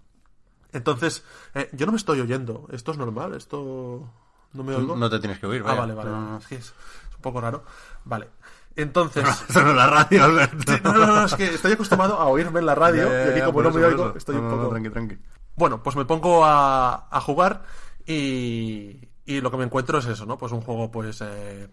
[0.75, 2.67] Entonces, eh, yo no me estoy oyendo.
[2.71, 4.11] Esto es normal, esto
[4.53, 4.95] no me oigo.
[4.97, 5.81] No te tienes que oír, ah, vaya.
[5.81, 6.11] vale, vale.
[6.11, 6.39] No, no.
[6.39, 7.65] Es que es, es un poco raro.
[8.05, 8.29] Vale.
[8.77, 10.73] Entonces, es la radio, Alberto.
[10.73, 13.41] Sí, no, no, no, es que estoy acostumbrado a oírme en la radio y aquí
[13.43, 14.19] como no eso, me oigo, eso.
[14.19, 14.71] estoy No, un no, no, poco...
[14.75, 15.19] tranqui, tranqui.
[15.57, 17.63] Bueno, pues me pongo a, a jugar
[18.05, 20.37] y, y lo que me encuentro es eso, ¿no?
[20.37, 21.69] Pues un juego pues eh,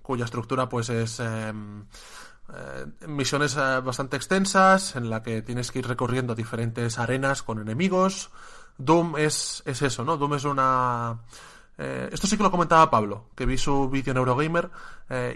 [0.00, 1.52] cuya estructura pues es eh,
[2.54, 7.60] eh, misiones eh, bastante extensas en la que tienes que ir recorriendo diferentes arenas con
[7.60, 8.30] enemigos.
[8.78, 10.16] Doom es, es eso, ¿no?
[10.16, 11.20] Doom es una...
[11.78, 14.70] eh, esto sí que lo comentaba Pablo, que vi su vídeo en Eurogamer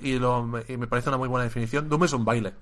[0.00, 1.88] y, lo, y me parece una muy buena definición.
[1.88, 2.54] Doom es un baile.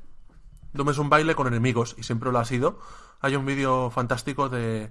[0.73, 2.79] Doom es un baile con enemigos y siempre lo ha sido.
[3.21, 4.91] Hay un vídeo fantástico de,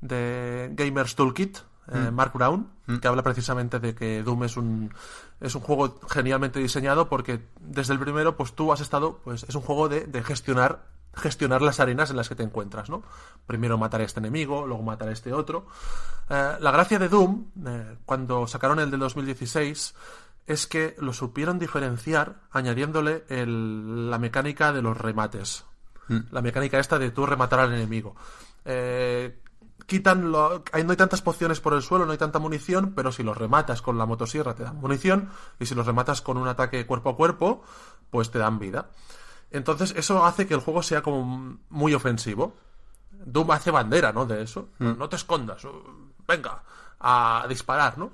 [0.00, 1.58] de Gamers Toolkit,
[1.88, 2.68] eh, Mark Brown,
[3.00, 4.92] que habla precisamente de que Doom es un,
[5.40, 9.54] es un juego genialmente diseñado porque desde el primero pues tú has estado, pues es
[9.54, 13.02] un juego de, de gestionar gestionar las arenas en las que te encuentras, ¿no?
[13.44, 15.66] Primero matar a este enemigo, luego matar a este otro.
[16.28, 19.94] Eh, la gracia de Doom, eh, cuando sacaron el del 2016,
[20.46, 25.64] es que lo supieron diferenciar añadiéndole el- la mecánica de los remates.
[26.30, 28.14] La mecánica esta de tú rematar al enemigo.
[28.64, 29.36] Eh,
[29.90, 33.24] quitan lo, no hay tantas pociones por el suelo, no hay tanta munición, pero si
[33.24, 36.86] los rematas con la motosierra te dan munición y si los rematas con un ataque
[36.86, 37.64] cuerpo a cuerpo,
[38.08, 38.90] pues te dan vida.
[39.50, 42.54] Entonces eso hace que el juego sea como muy ofensivo.
[43.10, 44.26] Doom hace bandera, ¿no?
[44.26, 44.68] De eso.
[44.78, 45.66] No te escondas.
[46.28, 46.62] Venga,
[47.00, 48.12] a disparar, ¿no?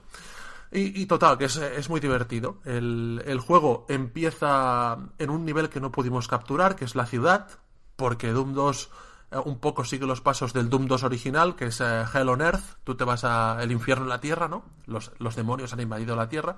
[0.73, 2.57] Y, y total, que es, es muy divertido.
[2.65, 7.49] El, el juego empieza en un nivel que no pudimos capturar, que es la ciudad,
[7.97, 8.91] porque Doom 2
[9.31, 12.41] eh, un poco sigue los pasos del Doom 2 original, que es eh, Hell on
[12.41, 12.79] Earth.
[12.85, 14.65] Tú te vas al infierno en la Tierra, ¿no?
[14.87, 16.57] Los, los demonios han invadido la Tierra.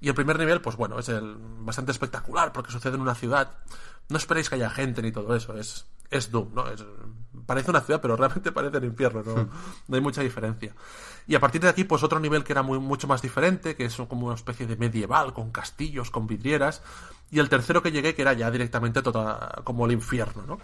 [0.00, 3.58] Y el primer nivel, pues bueno, es el, bastante espectacular porque sucede en una ciudad.
[4.08, 6.66] No esperéis que haya gente ni todo eso, es, es Doom, ¿no?
[6.68, 6.84] Es
[7.46, 9.48] parece una ciudad, pero realmente parece el infierno, no,
[9.88, 10.74] no hay mucha diferencia.
[11.26, 13.86] Y a partir de aquí, pues otro nivel que era muy, mucho más diferente, que
[13.86, 16.82] es como una especie de medieval, con castillos, con vidrieras.
[17.30, 20.58] Y el tercero que llegué, que era ya directamente toda, como el infierno, ¿no?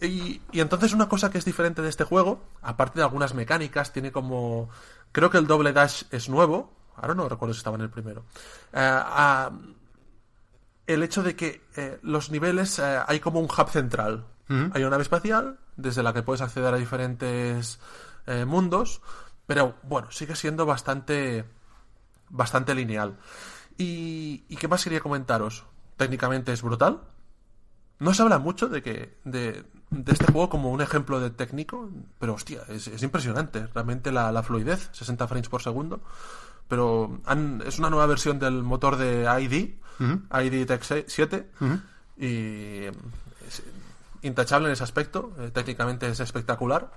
[0.00, 3.92] Y, y entonces una cosa que es diferente de este juego, aparte de algunas mecánicas,
[3.92, 4.68] tiene como...
[5.12, 6.72] Creo que el doble dash es nuevo.
[6.96, 8.24] Ahora no recuerdo si estaba en el primero.
[8.72, 9.00] Eh,
[10.86, 14.26] el hecho de que eh, los niveles eh, hay como un hub central.
[14.48, 17.78] Hay una nave espacial desde la que puedes acceder a diferentes
[18.46, 19.02] mundos,
[19.46, 21.44] pero bueno, sigue siendo bastante
[22.30, 23.18] bastante lineal.
[23.76, 25.64] Y, y qué más quería comentaros?
[25.98, 27.02] Técnicamente es brutal.
[27.98, 31.88] No se habla mucho de que de, de este juego como un ejemplo de técnico,
[32.18, 33.66] pero hostia, es, es impresionante.
[33.74, 36.00] Realmente la, la fluidez, 60 frames por segundo.
[36.68, 39.74] Pero han- es una nueva versión del motor de ID,
[40.44, 41.48] ID Tech 7,
[42.18, 43.62] y es
[44.22, 45.32] intachable en ese aspecto.
[45.38, 46.90] eh, técnicamente es espectacular.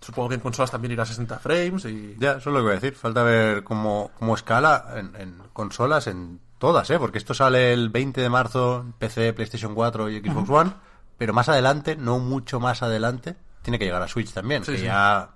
[0.00, 2.14] Supongo que en consolas también irá a 60 frames y...
[2.18, 2.94] Ya, eso es lo que voy a decir.
[2.94, 6.98] Falta ver cómo, cómo escala en, en consolas, en todas, ¿eh?
[6.98, 10.72] Porque esto sale el 20 de marzo en PC, PlayStation 4 y Xbox One,
[11.18, 14.64] pero más adelante, no mucho más adelante, tiene que llegar a Switch también.
[14.64, 14.84] Sí, que sí.
[14.84, 15.30] ya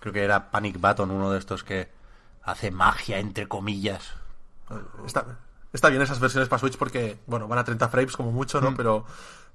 [0.00, 1.90] creo que era Panic Button, uno de estos que
[2.42, 4.12] hace magia, entre comillas.
[5.04, 5.24] Está,
[5.72, 8.64] está bien esas versiones para Switch porque, bueno, van a 30 frames como mucho, Mm.
[8.64, 8.74] ¿no?
[8.76, 9.04] Pero,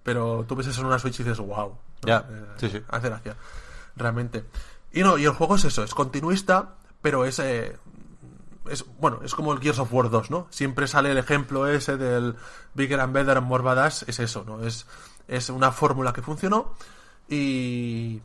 [0.04, 1.78] pero tú ves eso en una Switch y dices, wow.
[2.04, 2.26] Ya,
[2.58, 2.82] sí, sí.
[2.90, 3.36] Hace gracia,
[3.96, 4.46] realmente.
[4.92, 7.40] Y no, y el juego es eso, es continuista, pero es...
[7.40, 7.78] eh,
[8.70, 10.48] es, bueno, es como el Gears of War 2, ¿no?
[10.52, 12.36] Siempre sale el ejemplo ese del
[12.76, 14.64] Bigger and Better and More Badass, es eso, ¿no?
[14.64, 14.86] Es,
[15.32, 16.74] es una fórmula que funcionó
[17.30, 18.22] y,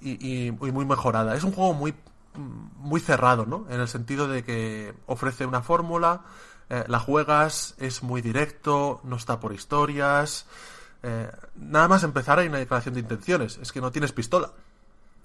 [0.00, 1.34] y, muy mejorada.
[1.34, 1.94] Es un juego muy,
[2.78, 3.66] muy cerrado, ¿no?
[3.68, 6.22] En el sentido de que ofrece una fórmula,
[6.70, 10.46] eh, la juegas, es muy directo, no está por historias.
[11.02, 14.52] eh, nada más empezar hay una declaración de intenciones, es que no tienes pistola.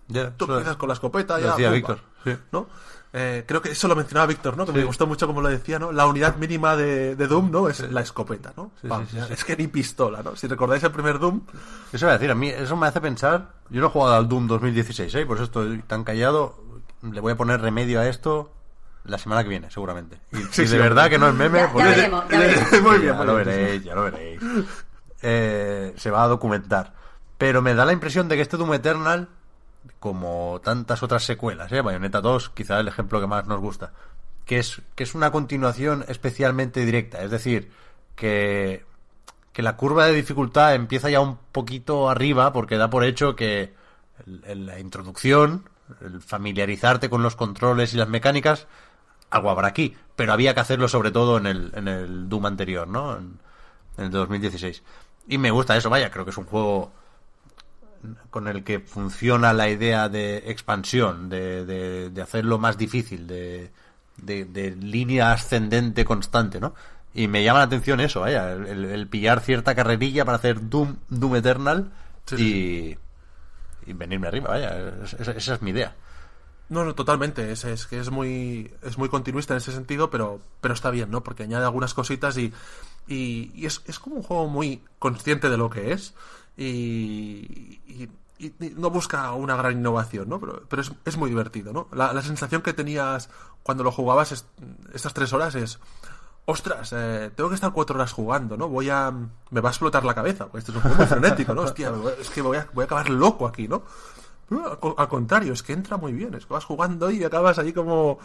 [0.08, 1.52] Ya, Tú empiezas con la escopeta ya.
[1.52, 2.36] decía Víctor, sí.
[2.52, 2.68] ¿no?
[3.12, 4.66] Eh, creo que eso lo mencionaba Víctor, ¿no?
[4.66, 4.78] Que Sí.
[4.78, 5.92] me gustó mucho como lo decía, ¿no?
[5.92, 7.68] La unidad mínima de, de Doom, ¿no?
[7.68, 8.72] Es la escopeta, ¿no?
[8.82, 9.26] Sí, sí, sí, ya.
[9.28, 9.34] sí.
[9.34, 10.36] Es que ni pistola, ¿no?
[10.36, 11.42] Si recordáis el primer Doom,
[11.92, 13.54] Eso voy a decir, a mí eso me hace pensar.
[13.72, 15.26] Yo no he jugado al Doom 2016, ¿eh?
[15.26, 16.64] por eso estoy tan callado.
[17.02, 18.54] Le voy a poner remedio a esto
[19.06, 20.20] la semana que viene, seguramente.
[20.32, 22.38] Y Sí, si sí, de verdad que no es meme, Ya- ya pues- veremos, ya
[22.40, 22.82] veremos.
[22.84, 24.42] Muy bien, ya lo veréis, ya lo veréis.
[25.22, 26.94] Eh, se va a documentar.
[27.38, 29.30] Pero me da la impresión de que este Doom Eternal,
[30.00, 31.82] como tantas otras secuelas, ¿eh?
[31.82, 33.92] Bayonetta 2, quizá el ejemplo que más nos gusta,
[34.46, 37.24] que es, que es una continuación especialmente directa.
[37.24, 37.72] Es decir,
[38.16, 38.86] que,
[39.54, 43.74] que la curva de dificultad empieza ya un poquito arriba porque da por hecho que
[44.26, 45.70] la introducción,
[46.02, 48.68] el familiarizarte con los controles y las mecánicas,
[49.30, 52.88] algo habrá aquí, pero había que hacerlo sobre todo en el, en el Doom anterior,
[52.88, 53.18] ¿no?
[53.18, 53.40] En,
[53.98, 54.84] en el de 2016.
[55.28, 56.92] Y me gusta eso, vaya, creo que es un juego
[58.30, 63.72] con el que funciona la idea de expansión, de, de, de hacerlo más difícil, de,
[64.18, 66.74] de, línea ascendente constante, ¿no?
[67.14, 71.36] Y me llama la atención eso, vaya, el, pillar cierta carrerilla para hacer Doom, Doom
[71.38, 71.92] Eternal
[72.26, 72.98] Sí,
[73.86, 75.96] y, y venirme arriba, vaya, es- es- esa es mi idea.
[76.70, 77.52] No, no, totalmente.
[77.52, 81.10] Es, es que es muy, es muy continuista en ese sentido, pero, pero está bien,
[81.10, 81.24] ¿no?
[81.24, 82.54] Porque añade algunas cositas y,
[83.08, 86.14] y, y es, es como un juego muy consciente de lo que es
[86.60, 88.10] y,
[88.76, 90.40] no busca una gran innovación, ¿no?
[90.40, 91.88] Pero, es, muy divertido, ¿no?
[91.94, 93.30] La, sensación que tenías
[93.64, 94.46] cuando lo jugabas es-
[94.94, 95.80] estas tres horas es...
[96.46, 98.70] Ostras, eh, tengo que estar cuatro horas jugando, ¿no?
[98.70, 99.14] Voy a...
[99.52, 101.62] Me va a explotar la cabeza, porque este es un juego frenético, ¿no?
[101.62, 103.84] Hostia, es que voy a, acabar loco aquí, ¿no?
[104.98, 106.34] Al contrario, es que entra muy bien.
[106.34, 108.18] Es que vas jugando y acabas ahí como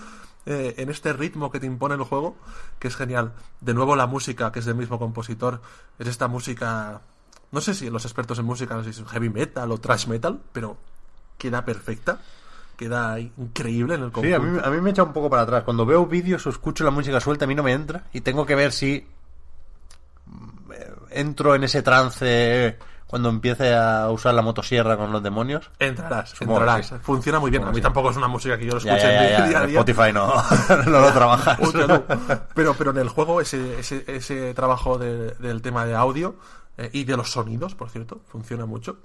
[0.47, 2.37] eh, en este ritmo que te impone el juego,
[2.79, 3.33] que es genial.
[3.61, 5.61] De nuevo la música, que es del mismo compositor,
[5.99, 7.03] es esta música...
[7.55, 10.07] No sé si los expertos en música, no sé si es heavy metal o thrash
[10.09, 10.77] metal, pero
[11.39, 12.19] queda perfecta.
[12.77, 14.27] Queda increíble en el conjunto.
[14.27, 15.63] Sí, a mí, a mí me echa un poco para atrás.
[15.63, 18.03] Cuando veo vídeos o escucho la música suelta, a mí no me entra.
[18.13, 19.07] Y tengo que ver si
[20.27, 20.73] mm,
[21.11, 22.77] entro en ese trance
[23.07, 25.71] cuando empiece a usar la motosierra con los demonios.
[25.79, 26.89] Entrarás, que entrarás.
[26.89, 26.95] sí.
[27.03, 27.61] Funciona muy bien.
[27.63, 27.83] Supongo a mí que sí.
[27.85, 29.79] tampoco es una música que yo lo escuche ya, ya, día a día.
[29.81, 30.35] Spotify no,
[30.87, 31.59] no lo trabajas.
[31.75, 32.03] No.
[32.55, 36.35] Pero, pero en el juego ese, ese, ese trabajo de- del tema de audio
[36.77, 38.99] eh, y de los sonidos, por cierto, funciona mucho.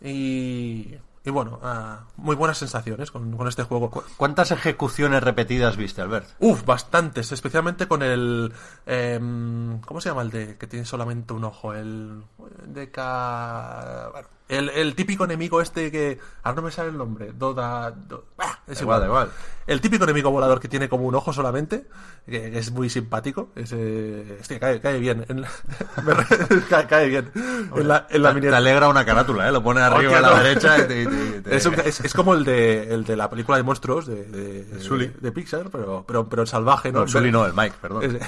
[0.00, 0.94] Y,
[1.24, 3.90] y bueno, ah, muy buenas sensaciones con, con este juego.
[4.16, 6.28] ¿Cuántas ejecuciones repetidas viste, Albert?
[6.38, 8.52] Uf, bastantes, especialmente con el...
[8.84, 11.74] em, ¿Cómo se llama el de que tiene solamente un ojo?
[11.74, 12.22] El...
[12.66, 14.10] De K...
[14.12, 16.20] Bueno, El, el típico enemigo este que...
[16.44, 17.32] Ahora no me sale el nombre.
[17.36, 17.90] Doda...
[17.90, 19.30] Do- ah, es igual, igual, da igual.
[19.66, 21.86] El típico enemigo volador que tiene como un ojo solamente,
[22.26, 23.50] que, que es muy simpático.
[23.56, 25.24] Es, eh, hostia, cae, cae bien.
[25.28, 25.48] En la-
[26.70, 27.32] cae, cae bien.
[27.34, 29.52] En la, en la Te- alegra una carátula, ¿eh?
[29.52, 30.42] Lo pone arriba Hostia, a la no.
[30.44, 33.56] derecha y te- te- Es, un- es- es como el de, el de la película
[33.56, 36.98] de monstruos de, de, Pixar, pero, pero, pero el salvaje, ¿no?
[37.00, 38.04] No, el Sully no, el Mike, perdón.
[38.04, 38.22] Es-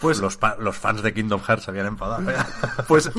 [0.00, 2.24] pues, los, los fans de Kingdom Hearts se habían enfadado.
[2.88, 3.10] pues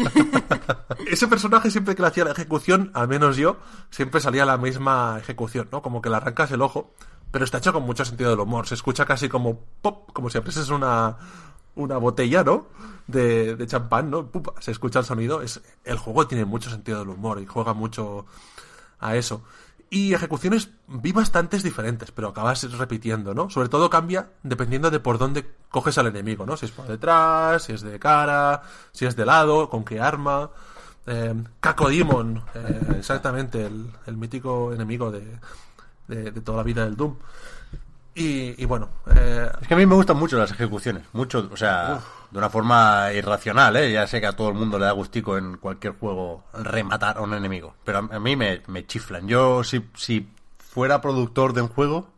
[1.08, 3.58] ese personaje siempre que le hacía la ejecución, al menos yo,
[3.90, 5.82] siempre salía la misma ejecución, ¿no?
[5.82, 6.94] Como que le arrancas el ojo,
[7.32, 8.68] pero está hecho con mucho sentido del humor.
[8.68, 11.18] Se escucha casi como pop, como si abrieses una,
[11.76, 12.68] una botella, ¿no?
[13.08, 14.28] De, de champán, ¿no?
[14.28, 15.42] Pupa, se escucha el sonido.
[15.42, 18.26] Es, el juego tiene mucho sentido del humor y juega mucho
[19.00, 19.44] a eso.
[19.90, 23.50] Y ejecuciones vi bastantes diferentes, pero acabas repitiendo, ¿no?
[23.50, 26.58] Sobre todo cambia dependiendo de por dónde coges al enemigo, ¿no?
[26.58, 30.50] Si es por detrás, si es de cara, si es de lado, con qué arma.
[31.06, 35.40] Eh, Cacodemon, eh, exactamente, el, el mítico enemigo de,
[36.10, 37.16] de, de toda la vida del Doom.
[38.14, 41.56] Y, y bueno, eh, Es que a mí me gustan mucho las ejecuciones, mucho, o
[41.56, 43.92] sea, de una forma irracional, ¿eh?
[43.92, 47.22] Ya sé que a todo el mundo le da gustico en cualquier juego rematar a
[47.22, 49.28] un enemigo, pero a, mí me, me chiflan.
[49.28, 52.12] Yo, si, si fuera productor de un juego,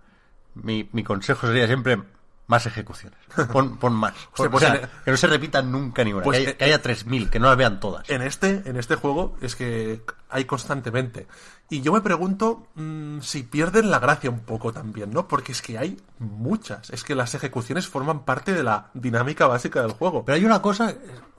[0.55, 2.01] mi, mi consejo sería siempre
[2.47, 3.19] más ejecuciones.
[3.53, 4.13] Pon, pon más.
[4.35, 6.23] Pon- pues o sea, en- que no se repitan nunca ni una.
[6.23, 8.09] Pues que, haya, que haya 3.000, que no las vean todas.
[8.09, 11.27] En este, en este juego es que hay constantemente.
[11.69, 15.27] Y yo me pregunto mm, si pierden la gracia un poco también, ¿no?
[15.27, 16.89] Porque es que hay muchas.
[16.89, 20.25] Es que las ejecuciones forman parte de la dinámica básica del juego.
[20.25, 20.95] Pero hay una cosa,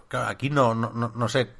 [0.09, 1.51] claro, aquí no, no, no, no sé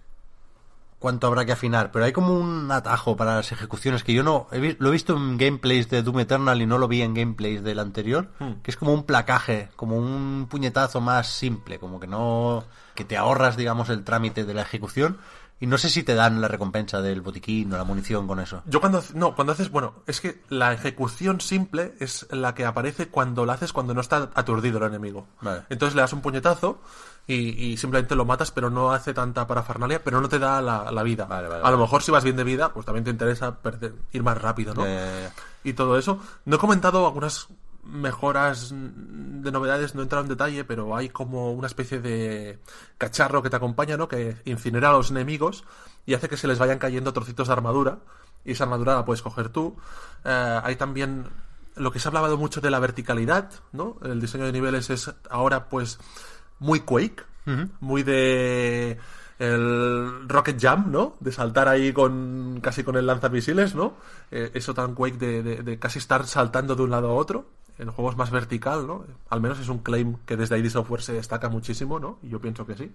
[1.01, 4.47] cuánto habrá que afinar, pero hay como un atajo para las ejecuciones que yo no
[4.53, 7.65] he lo he visto en gameplays de Doom Eternal y no lo vi en gameplays
[7.65, 8.29] del anterior,
[8.63, 12.65] que es como un placaje, como un puñetazo más simple, como que no
[12.95, 15.17] que te ahorras, digamos, el trámite de la ejecución
[15.61, 18.63] y no sé si te dan la recompensa del botiquín o la munición con eso.
[18.67, 19.03] Yo cuando...
[19.15, 19.71] No, cuando haces...
[19.71, 24.01] Bueno, es que la ejecución simple es la que aparece cuando la haces cuando no
[24.01, 25.27] está aturdido el enemigo.
[25.43, 25.63] Vale.
[25.69, 26.81] Entonces le das un puñetazo
[27.27, 27.35] y,
[27.65, 31.03] y simplemente lo matas, pero no hace tanta parafernalia, pero no te da la, la
[31.03, 31.27] vida.
[31.27, 33.95] Vale, vale, A lo mejor si vas bien de vida, pues también te interesa perder-
[34.13, 34.85] ir más rápido, ¿no?
[35.63, 36.19] Y todo eso.
[36.47, 37.49] No he comentado algunas
[37.83, 42.59] mejoras de novedades, no he entrado en detalle, pero hay como una especie de
[42.99, 44.09] cacharro que te acompaña, ¿no?
[44.09, 45.65] Que incinera a los enemigos
[46.07, 47.99] y hace que se les vayan cayendo trocitos de armadura.
[48.45, 49.77] Y esa armadura la puedes coger tú.
[50.25, 51.27] Eh, hay también
[51.77, 53.97] lo que se ha hablado mucho de la verticalidad, ¿no?
[54.03, 55.99] El diseño de niveles es ahora, pues,
[56.59, 57.23] muy Quake,
[57.81, 58.99] muy de
[59.39, 61.17] el Rocket Jump, ¿no?
[61.21, 63.95] De saltar ahí con casi con el lanzamisiles, ¿no?
[64.31, 67.47] Eh, eso tan Quake de, de- de casi estar saltando de un lado a otro.
[67.81, 69.05] El juego es más vertical, ¿no?
[69.31, 72.19] Al menos es un claim que desde ID Software se destaca muchísimo, ¿no?
[72.23, 72.93] Y yo pienso que sí.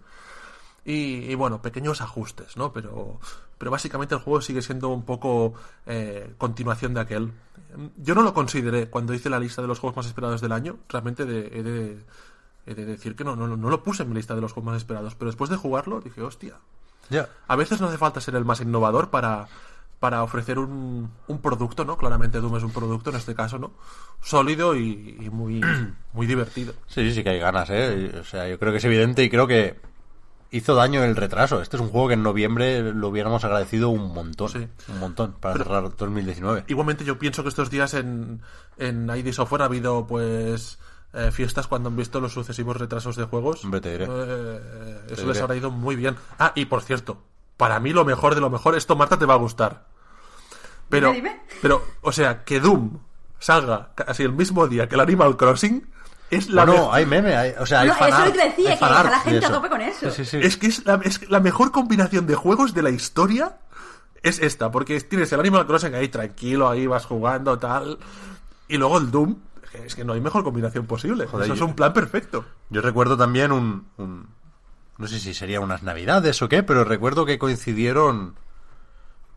[0.85, 2.71] Y, y bueno, pequeños ajustes, ¿no?
[2.71, 3.19] Pero,
[3.57, 5.55] pero básicamente el juego sigue siendo un poco
[5.87, 7.31] eh, continuación de aquel.
[7.97, 10.77] Yo no lo consideré cuando hice la lista de los juegos más esperados del año.
[10.87, 12.05] Realmente de- he, de,
[12.67, 14.71] he de decir que no, no, no lo puse en mi lista de los juegos
[14.73, 15.15] más esperados.
[15.15, 16.57] Pero después de jugarlo dije, hostia,
[17.09, 17.27] Ya.
[17.47, 19.47] a veces no hace falta ser el más innovador para,
[20.05, 21.97] para ofrecer un, un producto, ¿no?
[21.97, 23.71] Claramente Doom es un producto en este caso, ¿no?
[24.21, 25.59] Sólido y, y muy,
[26.13, 26.73] muy divertido.
[26.85, 28.11] Sí, sí que hay ganas, ¿eh?
[28.21, 29.79] O sea, yo creo que es evidente y creo que
[30.51, 31.59] hizo daño el retraso.
[31.59, 34.49] Este es un juego que en noviembre lo hubiéramos agradecido un montón.
[34.49, 34.67] Sí.
[34.89, 36.65] Un montón para cerrar 2019.
[36.67, 38.43] Igualmente yo pienso que estos días en,
[38.77, 40.77] en ID Software ha habido pues
[41.13, 43.65] eh, fiestas cuando han visto los sucesivos retrasos de juegos.
[43.65, 44.05] Hombre, te diré.
[44.07, 46.15] Eh, eso Te les habrá ido muy bien.
[46.37, 47.23] Ah, y por cierto,
[47.57, 49.94] para mí lo mejor de lo mejor, esto Marta te va a gustar.
[50.89, 51.41] Pero, Dime, dime.
[51.61, 52.99] pero, o sea, que Doom
[53.39, 55.87] salga casi el mismo día que el Animal Crossing
[56.31, 58.37] es la No, no, me- hay meme, hay, o sea, hay No, eso lo que
[58.49, 60.09] decía, hay que la gente a tope con eso.
[60.11, 60.45] Sí, sí, sí.
[60.45, 63.57] Es que es la, es la mejor combinación de juegos de la historia
[64.23, 67.99] es esta, porque tienes el Animal Crossing ahí tranquilo, ahí vas jugando, tal,
[68.67, 69.35] y luego el Doom,
[69.85, 71.27] es que no hay mejor combinación posible.
[71.27, 72.43] Joder, Eso es un plan perfecto.
[72.69, 74.27] Yo recuerdo también un, un-
[74.97, 78.35] No sé si sería unas navidades o qué, pero recuerdo que coincidieron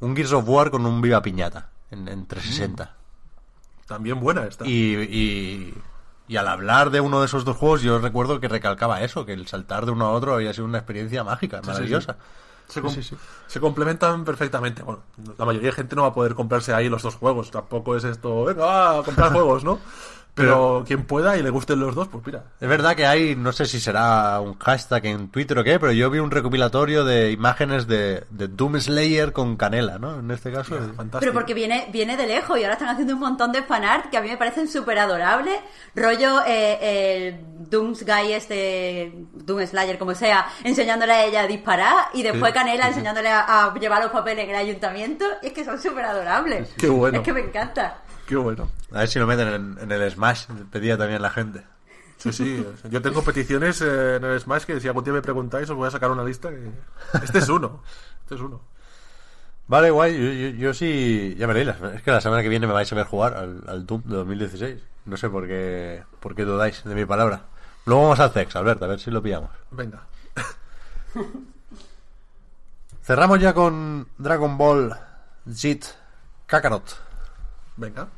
[0.01, 2.95] un Gears of War con un Viva Piñata en, en 360.
[3.87, 4.67] También buena esta.
[4.67, 5.75] Y, y,
[6.29, 9.33] y al hablar de uno de esos dos juegos, yo recuerdo que recalcaba eso, que
[9.33, 12.17] el saltar de uno a otro había sido una experiencia mágica, sí, maravillosa.
[12.69, 12.93] Se, com-
[13.47, 14.83] se complementan perfectamente.
[14.83, 15.01] Bueno,
[15.39, 17.51] la mayoría de gente no va a poder comprarse ahí los dos juegos.
[17.51, 19.79] Tampoco es esto, venga, va a comprar juegos, ¿no?
[20.39, 22.45] Pero quien pueda y le gusten los dos, pues mira.
[22.61, 25.93] Es verdad que hay, no sé si será un hashtag en Twitter o qué, pero
[25.93, 30.21] yo vi un recopilatorio de imágenes de, de Doom Slayer con canela, ¿no?
[30.21, 30.77] En este caso.
[30.77, 31.19] Fantástico.
[31.21, 34.17] Pero porque viene, viene de lejos y ahora están haciendo un montón de fanart que
[34.17, 35.59] a mí me parecen súper adorables.
[35.95, 42.07] Rollo eh, el Dooms Guy este, Doom Slayer, como sea, enseñándole a ella a disparar
[42.15, 42.89] y después Sí, Canela sí.
[42.91, 45.25] enseñándole a, a llevar los papeles en el ayuntamiento.
[45.43, 46.71] Y es que son súper adorables.
[46.79, 47.19] Qué bueno.
[47.19, 47.99] Es que me encanta.
[48.29, 48.69] Qué bueno.
[48.93, 51.65] A ver si lo meten en, en el Smash, pedía también la gente.
[52.19, 52.67] Sí, sí.
[52.91, 55.89] Yo tengo peticiones eh, en el Smash que si algún día me preguntáis os voy
[55.89, 56.51] a sacar una lista.
[56.51, 56.71] Que...
[57.25, 57.83] Este es uno.
[58.21, 58.61] Este es uno.
[59.67, 62.73] Vale, guay, yo, yo, yo sí, ya veréis, es que la semana que viene me
[62.73, 64.83] vais a ver jugar al, al Doom de 2016.
[65.07, 67.45] No sé por qué, por qué dudáis de mi palabra.
[67.87, 69.51] Luego vamos al Zex, Alberto, a ver si lo pillamos.
[69.71, 70.03] Venga.
[73.03, 74.95] Cerramos ya con Dragon Ball
[75.51, 75.87] Z
[76.47, 76.97] Kakarot.
[77.77, 78.09] Venga.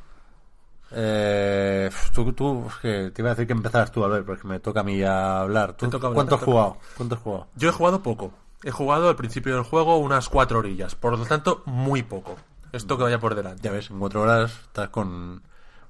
[0.92, 4.80] Eh, tú, tú, que te iba a decir que empezaras tú, Albert, porque me toca
[4.80, 5.74] a mí ya hablar.
[5.74, 6.44] ¿Tú, hablar, ¿Cuánto has te toca.
[6.44, 6.76] jugado?
[6.96, 7.46] ¿Cuánto has jugado?
[7.56, 8.32] Yo he jugado poco.
[8.62, 10.94] He jugado al principio del juego unas cuatro orillas.
[10.94, 12.36] Por lo tanto, muy poco.
[12.72, 13.62] Esto que vaya por delante.
[13.62, 15.42] Ya ves, en cuatro horas estás con,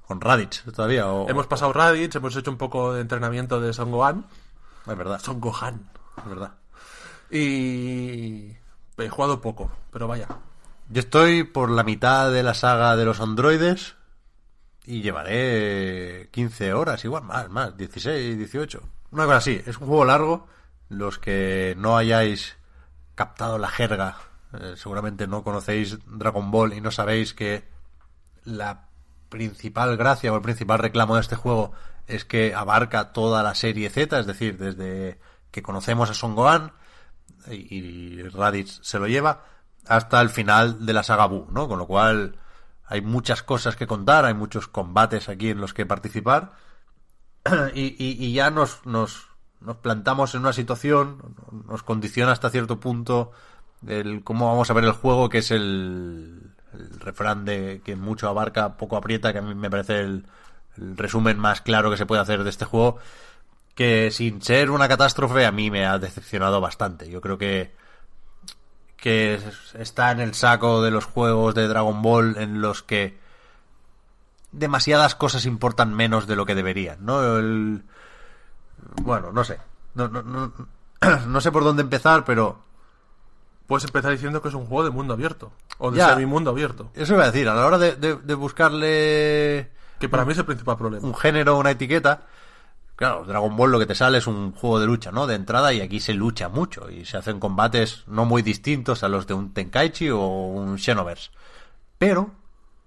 [0.07, 1.07] con Raditz todavía.
[1.07, 4.25] O, Hemos pasado Raditz, hemos hecho un poco de entrenamiento de Son Gohan.
[4.87, 5.89] Es verdad, Son Gohan.
[6.17, 6.51] es verdad.
[7.29, 8.55] Y...
[8.97, 10.27] He jugado poco, pero vaya.
[10.89, 13.95] Yo estoy por la mitad de la saga de los androides
[14.85, 18.81] y llevaré 15 horas, igual más, más, 16, 18.
[19.11, 20.47] Una cosa así, es un juego largo.
[20.89, 22.57] Los que no hayáis
[23.15, 24.17] captado la jerga,
[24.53, 27.63] eh, seguramente no conocéis Dragon Ball y no sabéis que
[28.43, 28.87] la
[29.29, 31.71] principal gracia o el principal reclamo de este juego
[32.07, 35.19] es que abarca toda la serie Z, es decir, desde
[35.51, 36.73] que conocemos a Son Gohan
[37.49, 39.45] y, Raditz se lo lleva
[39.87, 41.67] hasta el final de la saga Buu, ¿no?
[41.67, 42.37] Con lo cual
[42.91, 46.53] hay muchas cosas que contar, hay muchos combates aquí en los que participar
[47.73, 49.27] y, y- y ya nos, nos,
[49.59, 51.35] nos plantamos en una situación,
[51.67, 53.31] nos condiciona hasta cierto punto
[53.87, 58.27] el cómo vamos a ver el juego, que es el, el refrán de que mucho
[58.29, 60.25] abarca, poco aprieta, que a mí me parece el,
[60.77, 62.99] el resumen más claro que se puede hacer de este juego,
[63.75, 67.09] que sin ser una catástrofe a mí me ha decepcionado bastante.
[67.09, 67.73] Yo creo que
[69.01, 73.19] que es- está en el saco de los juegos de Dragon Ball en los que
[74.51, 77.37] demasiadas cosas importan menos de lo que deberían, ¿no?
[77.37, 77.83] El-
[79.01, 79.59] Bueno, no sé.
[79.95, 80.53] No, no, no,
[81.27, 82.69] no sé por dónde empezar, pero
[83.67, 85.53] Puedes empezar diciendo que es un juego de mundo abierto.
[85.77, 86.09] O de Ya.
[86.09, 86.91] semi-mundo abierto.
[86.93, 90.39] eso iba a decir, a la hora de, de- de buscarle Que para mí es
[90.39, 91.07] el principal problema.
[91.07, 92.23] un género, una etiqueta,
[93.01, 95.25] claro, Dragon Ball lo que te sale es un juego de lucha, ¿no?
[95.25, 99.09] De entrada y aquí se lucha mucho y se hacen combates no muy distintos a
[99.09, 101.31] los de un Tenkaichi o un Xenoverse.
[101.97, 102.29] Pero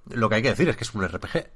[0.08, 1.50] lo que hay que decir es que es un RPG.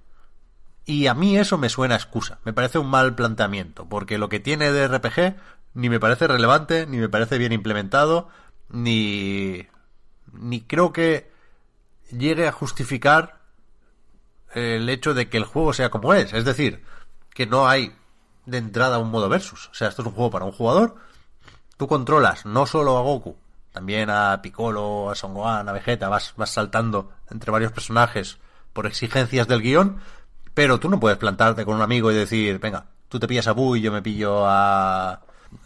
[0.87, 2.41] Y a mí eso me suena excusa.
[2.45, 5.37] Me parece un mal planteamiento, porque lo que tiene de RPG
[5.75, 8.29] ni me parece relevante, ni me parece bien implementado,
[8.71, 9.69] ni
[10.33, 11.31] ni creo que
[12.11, 13.39] llegue a justificar
[14.53, 16.33] el hecho de que el juego sea como es.
[16.33, 16.83] Es decir,
[17.33, 17.93] que no hay
[18.49, 19.69] de entrada un modo versus.
[19.69, 20.97] O sea, esto es un juego para un jugador.
[21.77, 23.37] Tú controlas no solo a Goku,
[23.73, 28.39] también a Piccolo, a Son Gohan, a Vegeta, vas, vas saltando entre varios personajes
[28.73, 29.99] por exigencias del guion,
[30.55, 33.53] pero tú no puedes plantarte con un amigo y decir, venga, tú te pillas a
[33.53, 35.21] Buu y yo me pillo a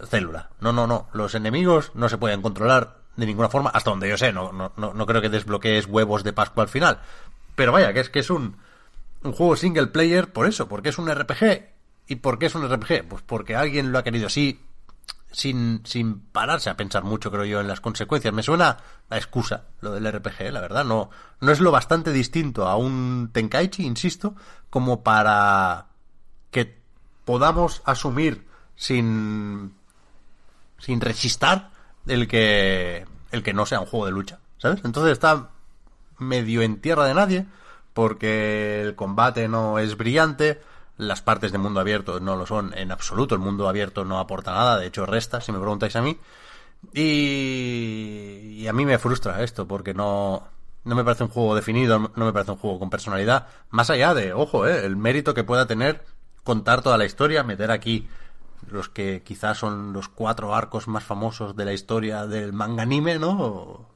[0.09, 0.51] Célula.
[0.61, 1.09] No, no, no.
[1.13, 4.33] Los enemigos no se pueden controlar de ninguna forma, hasta donde yo sé.
[4.33, 6.99] No, no, no, no creo que desbloquees huevos de Pascua al final.
[7.55, 8.57] Pero vaya, que es que es un,
[9.23, 11.72] un juego single player por eso, porque es un RPG.
[12.13, 13.09] ¿Y por qué es un RPG?
[13.09, 14.61] Pues porque alguien lo ha querido así,
[15.31, 18.35] sin, sin pararse a pensar mucho, creo yo, en las consecuencias.
[18.35, 18.77] Me suena
[19.09, 20.85] a excusa lo del RPG, la verdad.
[20.85, 21.09] No,
[21.41, 24.35] no es lo bastante distinto a un Tenkaichi, insisto,
[24.69, 25.87] como para
[26.51, 26.77] que
[27.25, 28.47] podamos asumir
[28.77, 29.73] sin
[30.79, 31.71] sin rechistar
[32.07, 34.83] el que el que no sea un juego de lucha, ¿sabes?
[34.85, 35.49] Entonces está
[36.19, 37.47] medio en tierra de nadie
[37.95, 40.61] porque el combate no es brillante,
[41.09, 44.53] las partes de mundo abierto no lo son en absoluto, el mundo abierto no aporta
[44.53, 46.19] nada, de hecho resta, si me preguntáis a mí.
[46.95, 50.49] Y, a mí me frustra esto porque no
[50.85, 54.15] no me parece un juego definido, no me parece un juego con personalidad, más allá
[54.15, 56.05] de, ojo, eh, el mérito que pueda tener
[56.43, 58.09] contar toda la historia, meter aquí
[58.69, 63.19] los que quizás son los cuatro arcos más famosos de la historia del manga anime,
[63.19, 63.87] ¿no?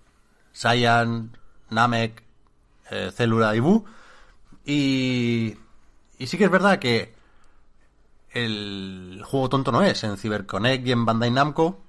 [0.53, 1.37] Saiyan,
[1.71, 2.23] Namek,
[2.91, 3.85] eh, Célula y Buu.
[4.65, 5.57] Y,
[6.19, 7.15] y sí que es verdad que
[8.31, 10.05] el juego tonto no es.
[10.05, 11.81] En CyberConnect y en Bandai Namco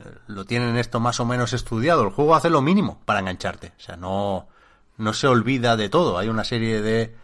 [0.00, 2.02] eh, lo tienen esto más o menos estudiado.
[2.02, 3.72] El juego hace lo mínimo para engancharte.
[3.78, 4.48] O sea, no,
[4.96, 6.18] no se olvida de todo.
[6.18, 7.14] Hay una serie de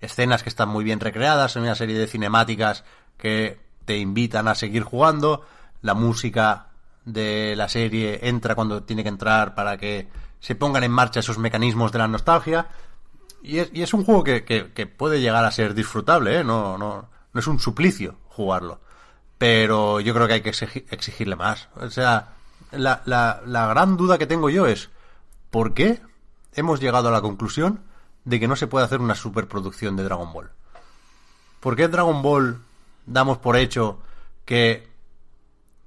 [0.00, 2.84] escenas que están muy bien recreadas, una serie de cinemáticas
[3.16, 5.44] que te invitan a seguir jugando,
[5.82, 6.68] la música
[7.04, 10.08] de la serie entra cuando tiene que entrar para que
[10.40, 12.68] se pongan en marcha esos mecanismos de la nostalgia.
[13.44, 16.44] Y es, y es un juego que, que- puede llegar a ser disfrutable, ¿eh?
[16.44, 18.80] no, no, no es un suplicio jugarlo.
[19.38, 21.68] Pero yo creo que hay que exigi- exigirle más.
[21.76, 22.32] O sea,
[22.72, 24.88] la, la, la gran duda que tengo yo es,
[25.50, 26.00] ¿por qué
[26.54, 27.80] hemos llegado a la conclusión
[28.24, 30.50] de que no se puede hacer una superproducción de Dragon Ball?
[31.60, 32.60] ¿Por qué Dragon Ball
[33.06, 34.00] damos por hecho
[34.46, 34.88] que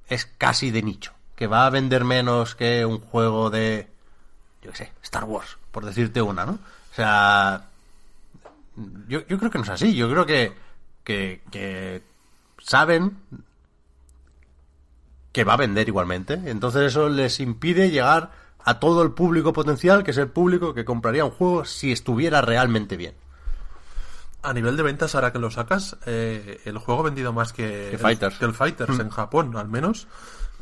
[0.07, 1.13] es casi de nicho?
[1.35, 3.87] Que va a vender menos que un juego de,
[4.61, 6.59] yo qué sé, Star Wars, por decirte una, ¿no?
[6.97, 7.69] O sea,
[9.07, 9.93] yo, yo creo que no es así.
[9.93, 10.51] Yo creo que,
[11.03, 12.01] que, que
[12.57, 13.17] saben
[15.31, 16.41] que va a vender igualmente.
[16.45, 18.31] Entonces eso les impide llegar
[18.65, 22.41] a todo el público potencial, que es el público que compraría un juego si estuviera
[22.41, 23.13] realmente bien.
[24.41, 27.89] A nivel de ventas, ahora que lo sacas, eh, el juego ha vendido más que,
[27.91, 28.39] Que el, Fighters.
[28.39, 30.07] que el Fighters en Japón, al menos.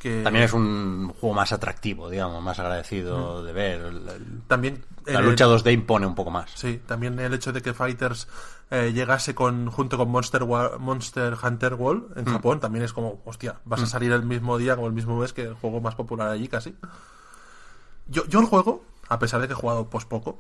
[0.06, 3.82] Que También es un juego más atractivo, digamos, más agradecido de ver.
[3.82, 6.52] El- el- también la el- lucha 2D impone un poco más.
[6.54, 8.28] Sí, también el hecho de que Fighters
[8.70, 12.20] eh, llegase con junto con Monster Wa- Monster Hunter World Mm.
[12.20, 15.18] en Japón también es como, hostia, vas a salir el mismo día o el mismo
[15.20, 16.76] mes que el juego más popular allí casi.
[18.08, 20.38] Yo, yo el juego, a pesar de que he jugado pues poco,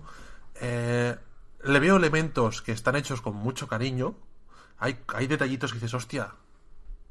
[0.62, 1.16] eh,
[1.64, 4.14] le veo elementos que están hechos con mucho cariño.
[4.78, 6.30] Hay, hay detallitos que dices, hostia,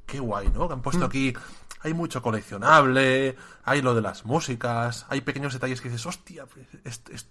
[0.06, 0.66] qué guay, ¿no?
[0.68, 1.32] Que han puesto aquí,
[1.80, 6.66] hay mucho coleccionable, hay lo de las músicas, hay pequeños detalles que dices, hostia, pues,
[6.84, 7.26] es- es-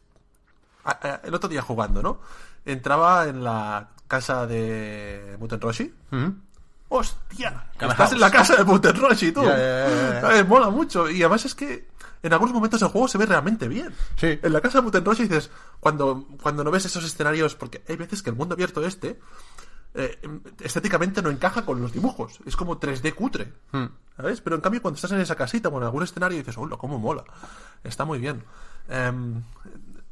[1.24, 2.19] el otro día jugando, ¿no?
[2.65, 5.93] Entraba en la casa de Muten Roshi.
[6.11, 6.34] Ujú.
[6.89, 7.65] ¡Hostia!
[7.74, 8.11] Estás House.
[8.13, 9.43] en la casa de Muten Roshi, tú.
[9.43, 10.47] ¿Sabes?
[10.47, 11.09] Mola mucho.
[11.09, 11.88] Y además es que
[12.21, 13.93] en algunos momentos el juego se ve realmente bien.
[14.15, 14.39] Sí.
[14.43, 15.49] En la casa de Muten Roshi dices,
[15.80, 19.19] cuando, cuando no ves esos escenarios, porque hay veces que el mundo abierto este
[19.95, 20.19] eh,
[20.61, 22.39] estéticamente no encaja con los dibujos.
[22.45, 23.53] Es como 3D cutre.
[23.71, 23.85] Hmm.
[24.17, 24.41] ¿Sabes?
[24.41, 26.99] Pero en cambio, cuando estás en esa casita o en algún escenario, dices, hola, cómo
[26.99, 27.23] mola.
[27.83, 28.43] Está muy bien.
[28.89, 29.41] Em,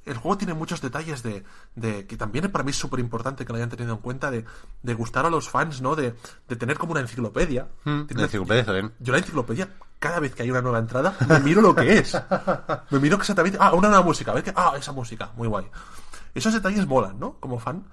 [0.06, 1.44] el juego tiene muchos detalles de,
[1.76, 4.46] de que también para mí es súper importante que lo hayan tenido en cuenta de,
[4.82, 5.96] de gustar a los fans, ¿no?
[5.96, 6.16] De,
[6.48, 7.68] de tener como una enciclopedia.
[7.84, 8.92] Mm, la enciclopedia.
[9.00, 9.70] Yo la enciclopedia,
[10.00, 12.18] cada vez que hay una nueva entrada, me miro lo que es.
[12.90, 15.68] Me miro exactamente, ah, una nueva música, a ver qué, ah, esa música, muy guay.
[16.34, 17.34] Esos detalles molan, ¿no?
[17.40, 17.86] Como fan.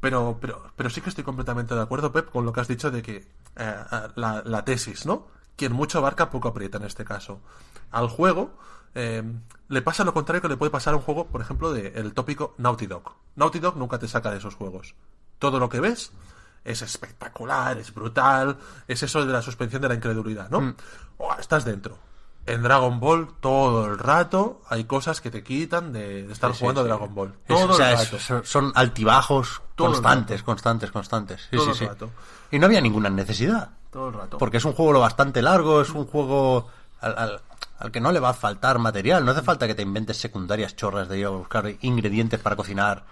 [0.00, 2.90] Pero, pero, pero sí que estoy completamente de acuerdo, Pep, con lo que has dicho
[2.90, 3.26] de que
[3.56, 3.84] eh,
[4.14, 5.26] la, la tesis, ¿no?
[5.56, 7.40] Quien mucho abarca, poco aprieta en este caso.
[7.90, 8.58] Al juego
[8.98, 9.22] eh,
[9.68, 12.14] le pasa lo contrario que le puede pasar a un juego, por ejemplo, del el
[12.14, 13.12] tópico Naughty Dog.
[13.36, 14.94] Naughty Dog nunca te saca de esos juegos.
[15.38, 16.12] Todo lo que ves
[16.64, 18.56] es espectacular, es brutal,
[18.88, 20.74] es eso de la suspensión de la incredulidad, ¿no?
[21.18, 21.98] Oh, estás dentro.
[22.46, 26.60] En Dragon Ball todo el rato hay cosas que te quitan de, de estar Sí,
[26.60, 26.88] jugando a sí.
[26.88, 27.34] Dragon Ball.
[27.48, 28.18] Es- o sea, el es- rato.
[28.22, 31.42] son- son altibajos constantes, constantes, constantes.
[31.50, 31.86] Sí, Todo sí, el sí.
[31.86, 32.10] rato.
[32.52, 33.70] Y no había ninguna necesidad.
[33.90, 34.38] Todo el rato.
[34.38, 36.68] Porque es un juego lo bastante largo, es un juego
[37.00, 37.40] al, al-
[37.78, 39.24] al que no le va a faltar material.
[39.24, 43.04] No hace falta que te inventes secundarias chorras de ir a buscar ingredientes para cocinar,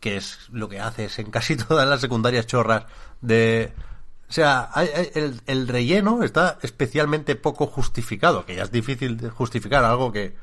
[0.00, 2.84] que es lo que haces en casi todas las secundarias chorras
[3.20, 3.72] de...
[4.30, 4.70] O sea,
[5.14, 10.36] el, el relleno está especialmente poco justificado, que ya es difícil de justificar algo que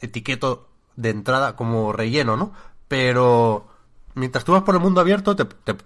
[0.00, 2.54] etiqueto de entrada como relleno, ¿no?
[2.88, 3.68] Pero
[4.14, 5.76] mientras tú vas por el mundo abierto, te, te,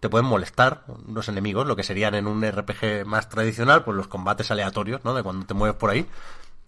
[0.00, 4.08] te pueden molestar los enemigos, lo que serían en un RPG más tradicional, pues los
[4.08, 5.12] combates aleatorios, ¿no?
[5.12, 6.06] De cuando te mueves por ahí.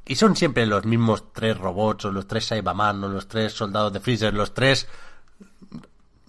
[0.05, 4.01] Y son siempre los mismos tres robots, o los tres Saibaman, los tres soldados de
[4.01, 4.89] Freezer, los tres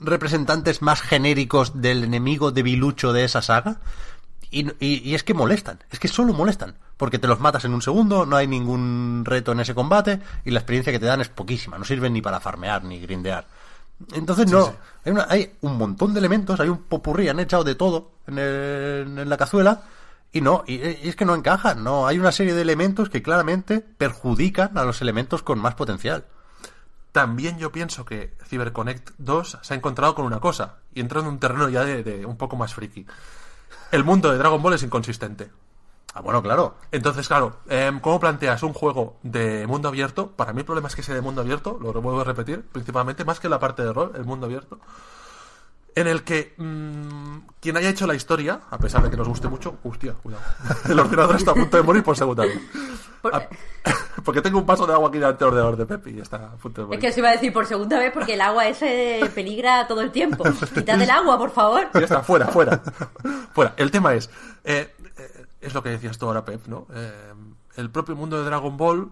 [0.03, 3.77] representantes más genéricos del enemigo debilucho de esa saga.
[4.51, 6.75] Y, y- y es que molestan, es que solo molestan.
[6.97, 10.51] Porque te los matas en un segundo, no hay ningún reto en ese combate y
[10.51, 13.47] la experiencia que te dan es poquísima, no sirven ni para farmear ni grindear.
[14.13, 14.71] Entonces no, sí.
[15.05, 18.37] Hay, una- hay un montón de elementos, hay un popurrí, han echado de todo en,
[18.37, 19.83] el- en la cazuela
[20.31, 23.23] y no, y, y es que no encajan, no, hay una serie de elementos que
[23.23, 26.25] claramente perjudican a los elementos con más potencial.
[27.13, 31.27] También yo pienso que CyberConnect 2 se ha encontrado con una cosa, y entra en
[31.27, 33.05] un terreno ya de, de un poco más friki.
[33.91, 35.51] El mundo de Dragon Ball es inconsistente.
[36.15, 36.75] Ah, bueno, claro.
[36.91, 40.31] Entonces, claro, em, ¿cómo planteas un juego de mundo abierto?
[40.31, 43.25] Para mí el problema es que sea de mundo abierto, lo vuelvo a repetir, principalmente
[43.25, 44.79] más que la parte de rol, el mundo abierto,
[45.95, 49.47] en el que mm, quien haya hecho la historia, a pesar de que nos guste
[49.47, 50.43] mucho, hostia, cuidado,
[50.89, 52.59] el ordenador está a punto de morir por segunda vez.
[53.21, 53.31] Por-
[54.25, 56.51] porque tengo un paso de agua aquí delante del ordenador de Pepe y está a
[56.55, 56.99] punto de morir.
[56.99, 60.01] Es que os iba a decir por segunda vez porque el agua ese peligra todo
[60.01, 60.43] el tiempo.
[60.73, 61.87] Quitad el agua, por favor.
[61.93, 62.81] Ya está, fuera, fuera.
[63.53, 63.73] fuera.
[63.77, 64.29] El tema es,
[64.63, 66.87] eh, eh, es lo que decías tú ahora, Pep, ¿no?
[66.93, 67.33] Eh,
[67.75, 69.09] el propio mundo de Dragon Ball,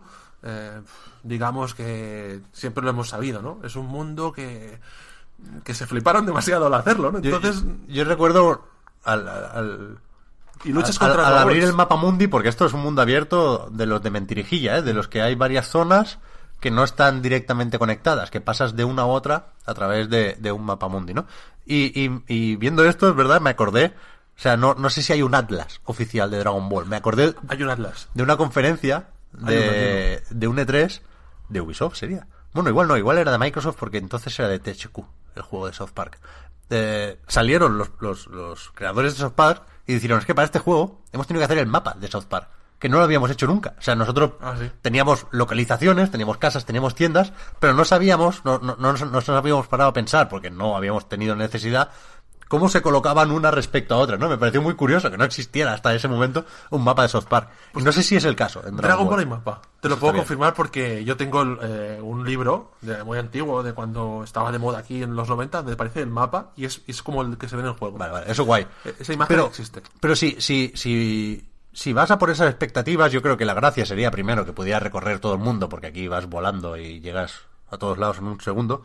[1.23, 3.59] digamos que siempre lo hemos sabido, ¿no?
[3.63, 4.79] Es un mundo que
[5.63, 7.19] que se fliparon demasiado al hacerlo, ¿no?
[7.19, 8.65] Entonces, yo, yo recuerdo
[9.03, 9.97] al, al-
[10.63, 11.43] y luchas al- contra al robots.
[11.45, 14.81] abrir el mapa mundi, porque esto es un mundo abierto de los de mentirijilla, ¿eh?
[14.81, 16.19] de los que hay varias zonas
[16.59, 20.51] que no están directamente conectadas, que pasas de una a otra a través de, de
[20.51, 21.25] un mapa mundi, ¿no?
[21.65, 23.93] Y, y- y viendo esto, es verdad, me acordé,
[24.37, 27.33] o sea, no, no sé si hay un atlas oficial de Dragon Ball, me acordé
[27.47, 28.07] Hay un Atlas.
[28.13, 31.01] de una conferencia de, de un E3
[31.49, 32.27] de Ubisoft, sería.
[32.53, 34.99] Bueno, igual no, igual era de Microsoft porque entonces era de THQ,
[35.35, 36.19] el juego de South Park.
[36.69, 40.59] Eh, salieron los, los, los creadores de South Park y dijeron, es que para este
[40.59, 42.47] juego hemos tenido que hacer el mapa de South Park,
[42.79, 43.75] que no lo habíamos hecho nunca.
[43.77, 44.71] O sea, nosotros Ah, sí.
[44.81, 49.29] teníamos localizaciones, teníamos casas, teníamos tiendas, pero no sabíamos, no, no, no nos, no nos
[49.29, 51.89] habíamos parado a pensar, porque no habíamos tenido necesidad,
[52.51, 54.27] cómo se colocaban una respecto a otra, ¿no?
[54.27, 57.47] Me pareció muy curioso que no existiera hasta ese momento un mapa de South Park.
[57.77, 58.59] y no sé si es el caso.
[58.67, 59.61] En Pues Dragon Ball hay mapa.
[59.79, 63.71] Te lo Eso puedo confirmar porque yo tengo eh, un libro de, muy antiguo, de
[63.71, 67.01] cuando estaba de moda aquí en los 90, donde aparece el mapa y es, es
[67.01, 67.97] como el que se ve en el juego.
[67.97, 68.67] Vale, vale, eso guay.
[68.83, 69.81] Eh, esa imagen pero, existe.
[70.01, 73.85] Pero si, si, si, si vas a por esas expectativas, yo creo que la gracia
[73.85, 77.77] sería primero que pudieras recorrer todo el mundo, porque aquí vas volando y llegas a
[77.77, 78.83] todos lados en un segundo.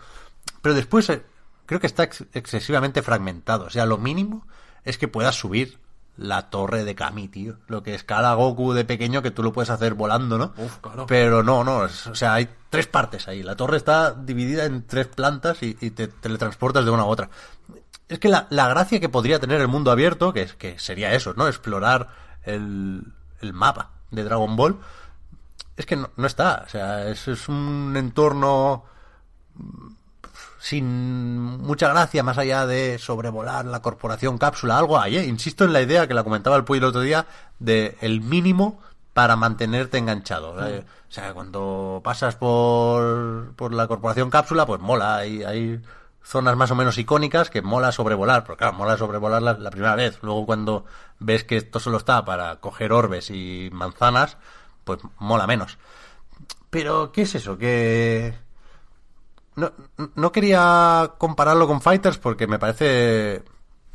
[0.62, 1.24] Pero después eh,
[1.66, 3.66] creo que está ex- excesivamente fragmentado.
[3.66, 4.46] O sea, lo mínimo
[4.84, 5.78] es que puedas subir
[6.16, 7.58] la torre de Kami, tío.
[7.66, 10.54] Lo que escala Goku de pequeño, que tú lo puedes hacer volando, ¿no?
[10.56, 11.06] Uf, claro.
[11.06, 11.84] Pero no, no.
[11.84, 13.42] es- o sea, hay tres partes ahí.
[13.42, 17.28] La torre está dividida en tres plantas y, y te teletransportas de una a otra.
[18.08, 21.12] Es que la, la gracia que podría tener el mundo abierto, que, es, que sería
[21.12, 21.48] eso, ¿no?
[21.48, 22.08] Explorar
[22.44, 23.02] el,
[23.40, 24.78] el mapa de Dragon Ball,
[25.76, 26.62] es que no, no está.
[26.64, 28.84] O sea, es, es un entorno
[30.66, 30.84] sin
[31.62, 34.76] mucha gracia más allá de sobrevolar la corporación cápsula.
[34.76, 35.24] Algo hay, ¿eh?
[35.24, 37.26] Insisto en la idea que la comentaba el Puy el otro día
[37.60, 38.80] de el mínimo
[39.12, 40.56] para mantenerte enganchado.
[40.66, 40.84] ¿eh?
[41.08, 45.18] O sea, cuando pasas por, por la corporación cápsula, pues mola.
[45.18, 45.80] Hay, hay
[46.20, 48.42] zonas más o menos icónicas que mola sobrevolar.
[48.42, 50.18] Pero claro, mola sobrevolar la, la primera vez.
[50.22, 50.84] Luego cuando
[51.20, 54.36] ves que esto solo está para coger orbes y manzanas,
[54.82, 55.78] pues mola menos.
[56.70, 57.56] Pero, ¿qué es eso?
[57.56, 58.45] Que...
[59.56, 59.72] No,
[60.14, 63.42] no quería compararlo con Fighters porque me parece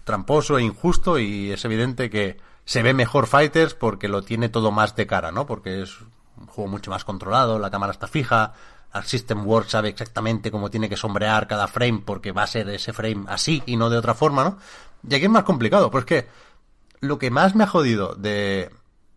[0.04, 4.72] tramposo e injusto y es evidente que se ve mejor Fighters porque lo tiene todo
[4.72, 5.46] más de cara, ¿no?
[5.46, 6.02] Porque es
[6.38, 8.54] un juego mucho más controlado, la cámara está fija,
[8.92, 12.70] Arc System Works sabe exactamente cómo tiene que sombrear cada frame porque va a ser
[12.70, 14.58] ese frame así y no de otra forma, ¿no?
[15.08, 16.28] Y aquí es más complicado, pues que
[17.00, 18.70] lo que más me ha jodido de,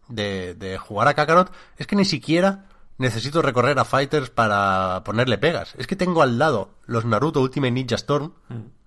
[0.09, 2.67] de, de jugar a Kakarot es que ni siquiera
[2.99, 5.75] necesito recorrer a Fighters para ponerle pegas.
[5.79, 8.33] Es que tengo al lado los Naruto Ultimate Ninja Storm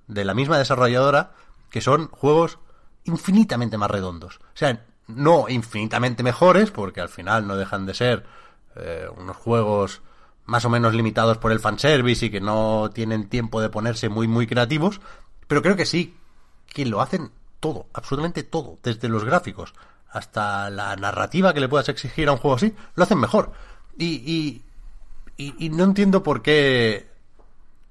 [0.08, 1.32] de la misma desarrolladora
[1.70, 2.60] que son juegos
[3.04, 4.38] infinitamente más redondos.
[4.38, 8.26] O sea, no infinitamente mejores, porque al final no dejan de ser
[8.76, 10.02] eh, unos juegos
[10.46, 14.28] más o menos limitados por el fanservice y que no tienen tiempo de ponerse muy,
[14.28, 15.02] muy creativos,
[15.48, 16.18] pero creo que sí,
[16.68, 19.74] que lo hacen todo, absolutamente todo, desde los gráficos
[20.10, 23.52] hasta la narrativa que le puedas exigir a un juego así, lo hacen mejor.
[23.98, 24.62] Y, y,
[25.38, 27.08] y, y no entiendo por qué,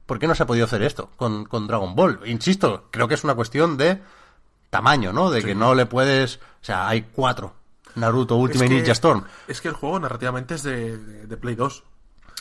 [0.07, 2.21] por qué no se ha podido hacer esto con, con Dragon Ball.
[2.27, 4.01] Insisto, creo que es una cuestión de
[4.71, 5.31] tamaño, ¿no?
[5.31, 6.37] De que no le puedes...
[6.37, 7.55] O sea, hay cuatro.
[7.97, 9.25] Naruto Ultimate Es que- Ninja Storm.
[9.49, 11.83] Es que el juego narrativamente es de, de- de Play 2.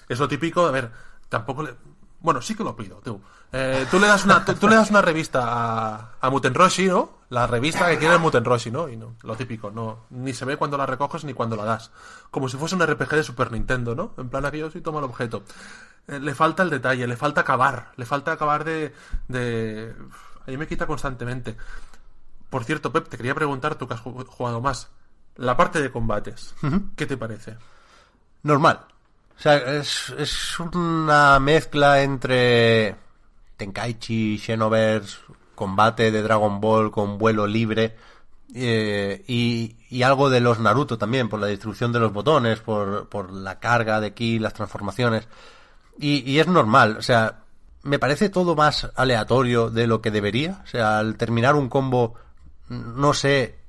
[0.09, 0.91] Es lo típico, a ver,
[1.29, 1.73] tampoco le...
[2.19, 3.21] Bueno, sí que lo pido, tú.
[3.57, 7.19] Eh, tú le das una, tú, tú le das una revista a, a Mutenroshi, ¿no?
[7.29, 8.89] La revista que quiere el Mutenroshi, ¿no?
[8.89, 10.05] Y no, lo típico, no.
[10.09, 11.89] Ni se ve cuando la recoges ni cuando la das.
[12.31, 14.13] Como si fuese un RPG de Super Nintendo, ¿no?
[14.17, 15.43] En plan aquello sí toma el objeto.
[16.07, 18.93] Eh, le falta el detalle, le falta acabar, le falta acabar de...
[19.29, 19.95] de...
[20.45, 21.55] A mí me quita constantemente.
[22.49, 24.89] Por cierto, Pep, te quería preguntar, tú que has ju- jugado más.
[25.37, 26.53] La parte de combates,
[26.95, 27.57] ¿qué te parece?
[28.43, 28.81] normal.
[29.37, 32.95] O sea, es, es una mezcla entre
[33.57, 35.17] Tenkaichi, Xenoverse,
[35.55, 37.95] combate de Dragon Ball con vuelo libre
[38.53, 43.31] eh, y, y algo de los Naruto también, por la distribución de los botones, por,
[43.31, 45.27] la carga de ki, las transformaciones.
[45.99, 47.43] Y, y es normal, o sea,
[47.83, 50.61] me parece todo más aleatorio de lo que debería.
[50.63, 52.15] O sea, al terminar un combo,
[52.69, 53.59] no sé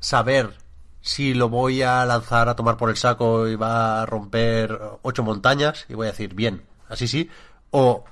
[0.00, 0.54] saber
[1.00, 5.22] si lo voy a lanzar a tomar por el saco y va a romper ocho
[5.22, 7.30] montañas y voy a decir, bien, así sí,
[7.70, 8.04] o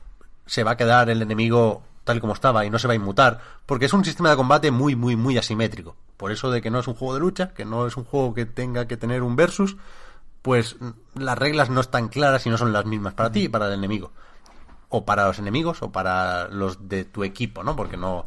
[0.46, 3.40] se va a quedar el enemigo tal como estaba y no se va a inmutar,
[3.66, 5.96] porque es un sistema de combate muy, muy, muy asimétrico.
[6.16, 8.32] Por eso de que no es un juego de lucha, que no es un juego
[8.32, 9.76] que tenga que tener un versus,
[10.40, 10.76] pues
[11.14, 13.72] las reglas no están claras y no son las mismas para ti y para el
[13.72, 14.12] enemigo.
[14.88, 17.74] O para los enemigos o para los de tu equipo, ¿no?
[17.74, 18.26] Porque no,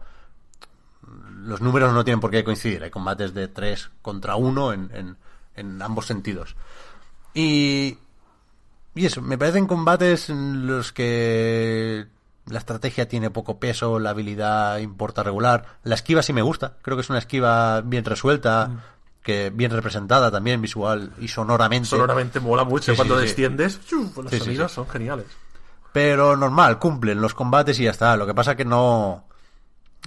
[1.37, 2.83] los números no tienen por qué coincidir.
[2.83, 5.17] Hay combates de 3 contra 1 en, en,
[5.55, 6.57] en ambos sentidos.
[7.33, 7.97] Y,
[8.95, 12.07] y eso, me parecen combates en los que
[12.47, 15.77] la estrategia tiene poco peso, la habilidad importa regular.
[15.83, 18.77] La esquiva sí me gusta, creo que es una esquiva bien resuelta, Mm.
[19.21, 21.87] que bien representada también visual y sonoramente.
[21.89, 23.79] Sonoramente mola mucho Sí, cuando sí, desciendes.
[23.91, 25.25] Los Sí, sonidos son geniales.
[25.91, 28.15] Pero normal, cumplen los combates y ya está.
[28.15, 29.25] Lo que pasa que no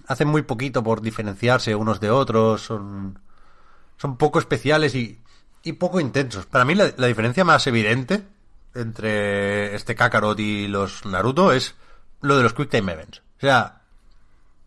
[0.08, 3.18] hacen muy poquito por diferenciarse unos de otros, son
[3.98, 5.20] son poco especiales y,
[5.62, 6.46] y poco intensos.
[6.46, 8.26] Para mí la, la diferencia más evidente
[8.74, 11.74] entre este Kakarot y los Naruto es
[12.20, 13.18] lo de los Quick Time Events.
[13.38, 13.82] O sea,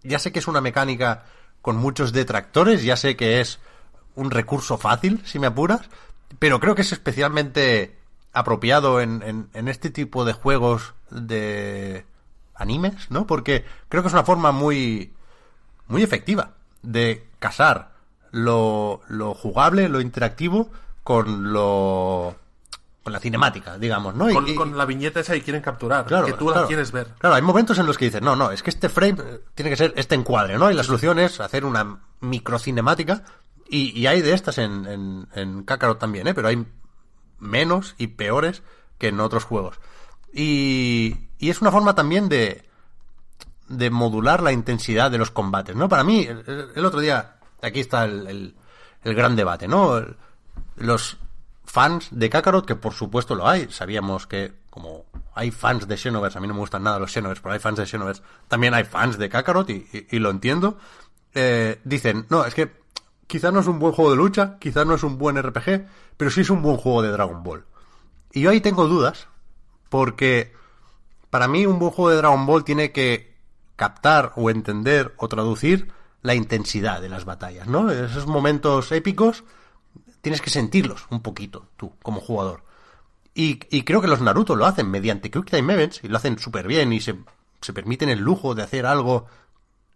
[0.03, 1.23] ya sé que es una mecánica
[1.61, 3.59] con muchos detractores, ya sé que es
[4.15, 5.81] un recurso fácil, si me apuras,
[6.39, 7.97] pero creo que es especialmente
[8.33, 12.05] apropiado en, en- en este tipo de juegos de
[12.53, 13.25] animes, ¿no?
[13.27, 15.13] Porque creo que es una forma muy,
[15.87, 16.51] muy efectiva
[16.81, 17.91] de casar
[18.31, 20.69] lo, lo jugable, lo interactivo,
[21.03, 22.35] con lo
[23.05, 24.27] con la cinemática, digamos, ¿no?
[24.29, 26.91] Y- Con, y- con la viñeta esa que quieren capturar, Claro, que tú la quieres
[26.91, 27.07] ver.
[27.19, 29.69] Claro, hay momentos en los que dices, no, no, es que este frame eh, tiene
[29.69, 30.71] que ser este encuadre, ¿no?
[30.71, 33.21] Y la solución es hacer una microcinemática.
[33.69, 36.33] Y, y hay de estas en, en, en Kakarot también, ¿eh?
[36.33, 36.65] Pero hay
[37.37, 38.63] menos y peores
[38.97, 39.79] que en otros juegos.
[40.33, 42.67] Y, y es una forma también de,
[43.69, 45.87] de modular la intensidad de los combates, ¿no?
[45.89, 48.55] Para mí, el, otro día, aquí está el, el-
[49.03, 50.03] el gran debate, ¿no?
[50.77, 51.17] Los
[51.65, 56.37] fans de Kakarot, que por supuesto lo hay, sabíamos que como hay fans de Xenoverse,
[56.37, 58.83] a mí no me gustan nada los Xenoverse, pero hay fans de Xenoverse, también hay
[58.83, 60.77] fans de Kakarot y, lo entiendo,
[61.33, 62.71] eh, dicen, no, es que
[63.27, 65.85] quizá no es un buen juego de lucha, quizá no es un buen RPG,
[66.17, 67.65] pero sí es un buen juego de Dragon Ball.
[68.31, 69.27] Y yo ahí tengo dudas,
[69.89, 70.53] porque
[71.29, 73.35] para mí un buen juego de Dragon Ball tiene que
[73.75, 77.91] captar o entender o traducir la intensidad de las batallas, ¿no?
[77.91, 79.43] Esos momentos épicos
[80.25, 82.63] tienes que sentirlos un poquito tú como jugador.
[83.35, 86.65] Y, creo que los Naruto lo hacen mediante Quick Time Events y lo hacen súper
[86.67, 87.15] bien y se,
[87.61, 89.27] se permiten el lujo de hacer algo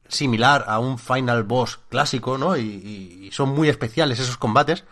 [0.07, 2.55] similar a un Final Boss clásico, ¿no?
[2.57, 4.83] Y, y- y son muy especiales esos combates.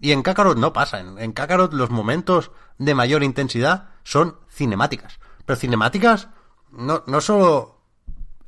[0.00, 0.98] Y en Kakarot no pasa.
[0.98, 5.20] En, en Kakarot los momentos de mayor intensidad son cinemáticas.
[5.46, 6.30] Pero cinemáticas
[6.72, 7.78] no, no solo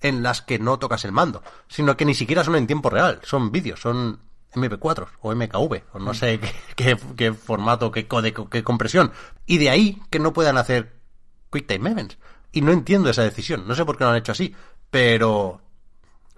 [0.00, 3.20] en las que no tocas el mando, sino que ni siquiera son en tiempo real.
[3.22, 4.18] Son vídeos, son
[4.54, 9.12] MP4 o MKV, o no sé qué, qué- qué formato, qué código, qué compresión.
[9.46, 10.94] Y de ahí que no puedan hacer
[11.50, 12.18] QuickTime Events.
[12.52, 13.66] Y no entiendo esa decisión.
[13.66, 14.54] No sé por qué lo han hecho así.
[14.90, 15.60] Pero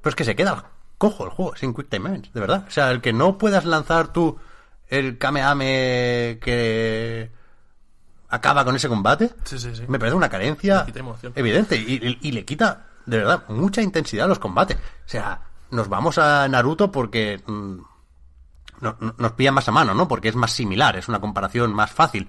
[0.01, 2.65] pero es que se queda cojo el juego sin Quick Time Events, de verdad.
[2.69, 4.39] O sea, el que no puedas lanzar tú
[4.89, 7.31] el Kameame que
[8.28, 9.82] acaba con ese combate, Sí, sí, sí.
[9.89, 11.32] me parece una carencia Le quita emoción.
[11.36, 14.77] evidente y, y- y le quita, de verdad, mucha intensidad a los combates.
[14.77, 17.78] O sea, nos vamos a Naruto porque mm,
[18.85, 20.06] no- no- nos pilla más a mano, ¿no?
[20.06, 22.28] Porque es más similar, es una comparación más fácil.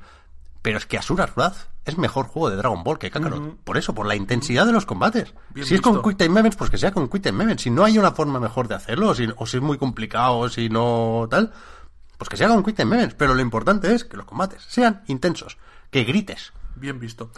[0.63, 3.57] Pero es que Asura's Wrath es mejor juego de Dragon Ball que Kakarot.
[3.63, 5.31] Por eso, por la intensidad de los combates.
[5.51, 6.01] Bien si es con.
[6.01, 7.61] Quick Time Events, pues que sea con Quick Time Events.
[7.61, 10.39] Si no hay una forma mejor de hacerlo, o si, o si es muy complicado,
[10.39, 11.53] o si no tal,
[12.17, 13.13] pues que sea con Quick Time Events.
[13.15, 15.57] Pero lo importante es que los combates sean intensos,
[15.91, 16.51] que grites.
[16.75, 17.29] Bien visto.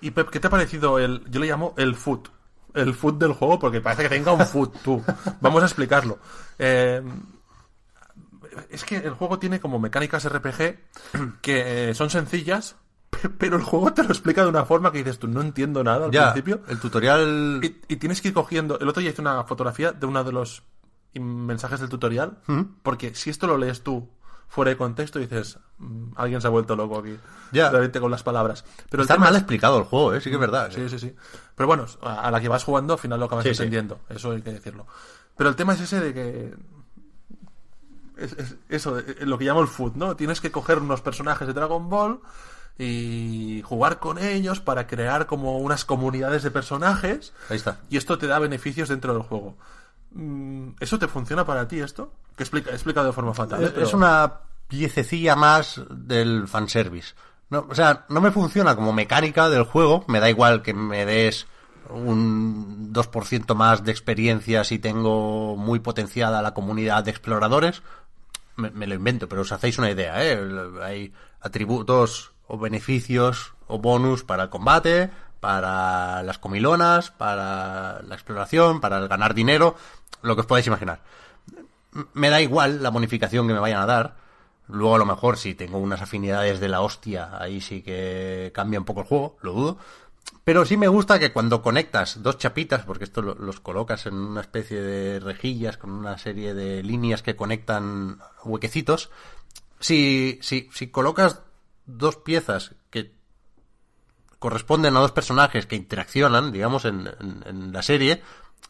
[0.00, 1.22] Y Pep, ¿qué te ha parecido el.
[1.30, 2.30] Yo le llamo el foot.
[2.72, 5.04] El foot del juego, porque parece que tenga un foot, tú.
[5.42, 6.18] Vamos a explicarlo.
[6.58, 7.02] Eh,
[8.70, 10.78] es que el juego tiene como mecánicas RPG
[11.42, 12.76] que eh, son sencillas,
[13.10, 15.82] pe- pero el juego te lo explica de una forma que dices tú, no entiendo
[15.84, 16.62] nada al Ya, principio.
[16.68, 17.60] el tutorial...
[17.62, 18.78] Y, y tienes que ir cogiendo.
[18.78, 20.62] El otro día hice una fotografía de uno de los
[21.14, 22.38] mensajes del tutorial,
[22.82, 24.08] porque si esto lo lees tú
[24.48, 27.16] fuera de contexto, dices, "Mm, alguien se ha vuelto loco aquí.
[27.52, 27.70] Ya.
[27.70, 28.64] Realmente con las palabras.
[28.90, 30.20] Pero Está mal es- explicado el juego, ¿eh?
[30.20, 30.70] Sí que es verdad.
[30.74, 31.14] Sí, sí, sí.
[31.54, 33.62] Pero bueno, a la que vas jugando al final lo acabas Sí, sí.
[33.62, 34.00] entendiendo.
[34.10, 34.86] Eso hay que decirlo.
[35.36, 36.54] Pero el tema es ese de que.
[38.16, 40.16] Es, es- eso, eh, lo que llamo el food, ¿no?
[40.16, 42.20] Tienes que coger unos personajes de Dragon Ball
[42.78, 47.32] y jugar con ellos para crear como unas comunidades de personajes.
[47.48, 47.78] Ahí está.
[47.90, 49.56] Y esto te da beneficios dentro del juego.
[50.12, 52.12] Mm, ¿Eso te funciona para ti esto?
[52.36, 53.62] Que explica, he explicado de forma fatal.
[53.62, 53.66] ¿eh?
[53.66, 54.32] Es, Pero- es una
[54.68, 57.14] piececilla más del fanservice.
[57.50, 60.04] No, o sea, no me funciona como mecánica del juego.
[60.08, 61.46] Me da igual que me des
[61.90, 67.82] un 2% más de experiencia si tengo muy potenciada la comunidad de exploradores.
[68.56, 70.38] Me, me lo invento, pero os hacéis una idea, ¿eh?
[70.82, 75.10] Hay atributos o beneficios o bonus para el combate,
[75.40, 79.76] para las comilonas, para la exploración, para ganar dinero,
[80.22, 81.00] lo que os podáis imaginar
[82.14, 84.16] me da igual la bonificación que me vayan a dar.
[84.68, 88.78] Luego a lo mejor si tengo unas afinidades de la hostia, ahí sí que cambia
[88.78, 89.78] un poco el juego, lo dudo.
[90.44, 94.14] Pero sí me gusta que cuando conectas dos chapitas, porque esto lo- los colocas en
[94.14, 99.10] una especie de rejillas con una serie de líneas que conectan huequecitos,
[99.78, 101.40] si, si, si colocas
[101.86, 103.12] dos piezas que
[104.38, 108.20] corresponden a dos personajes que interaccionan, digamos, en, en- en la serie,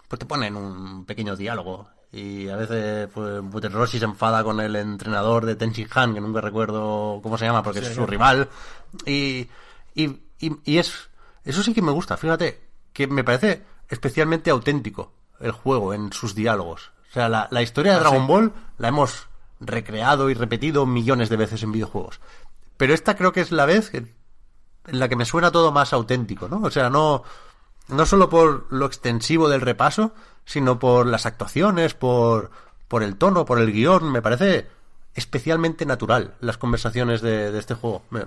[0.09, 1.89] pues te ponen un pequeño diálogo.
[2.12, 6.43] Y a veces, pues, Buteroshi se enfada con el entrenador de Tenshin Han, que nunca
[6.43, 8.49] recuerdo cómo se llama, porque es su rival.
[9.07, 9.49] Y,
[9.94, 11.09] y, y, y es,
[11.44, 12.60] eso sí que me gusta, fíjate,
[12.93, 16.93] que me parece especialmente auténtico el juego en sus diálogos.
[17.10, 19.28] O sea, la, la historia de Dragon Ball la hemos
[19.60, 22.20] recreado y repetido millones de veces en videojuegos.
[22.77, 24.14] Pero esta creo que es la vez en
[24.86, 26.60] la que me suena todo más auténtico, ¿no?
[26.62, 27.23] O sea, no,
[27.89, 30.14] no solo por lo extensivo del repaso,
[30.44, 32.51] sino por las actuaciones, por,
[32.89, 34.10] por el tono, por el guion.
[34.10, 34.69] Me parece
[35.15, 38.03] especialmente natural las conversaciones de, de este juego.
[38.11, 38.25] Me,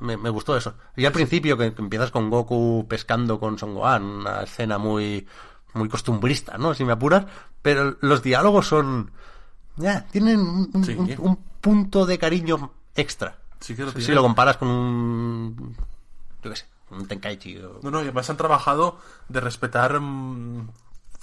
[0.00, 0.74] me- me- gustó eso.
[0.96, 5.26] Y al principio, que, que empiezas con Goku pescando con Son Gohan, una escena muy,
[5.74, 6.74] muy costumbrista, ¿no?
[6.74, 7.26] Si me apuras.
[7.62, 9.10] Pero los diálogos son...
[9.76, 10.92] Ya, tienen un, un- Sí.
[10.94, 13.38] un- un punto de cariño extra.
[13.60, 15.76] Sí que lo si lo comparas con un...
[16.42, 17.80] Yo qué sé, un Tenkaichi o...
[17.82, 18.98] No, no, y además han trabajado
[19.28, 20.68] de respetar mm,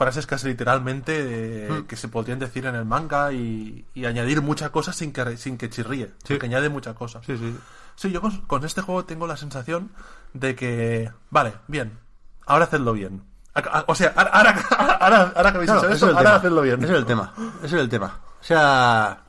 [0.01, 4.71] frases casi literalmente eh, que se podrían decir en el manga y, y añadir muchas
[4.71, 6.11] cosas sin que, sin que chirríe.
[6.23, 6.39] Sí.
[6.39, 7.23] Que añade muchas cosas.
[7.25, 7.55] Sí, sí.
[7.95, 9.91] Sí, yo con, con este juego tengo la sensación
[10.33, 11.99] de que, vale, bien,
[12.47, 13.21] ahora hacedlo bien.
[13.87, 14.51] O sea, ahora, ahora,
[15.01, 16.35] ahora, ahora que habéis Claro, hecho ese esto, es el ahora tema.
[16.37, 16.83] hacedlo bien.
[16.83, 17.33] Ese es el tema.
[17.63, 18.19] Ese es el tema.
[18.39, 19.23] O sea,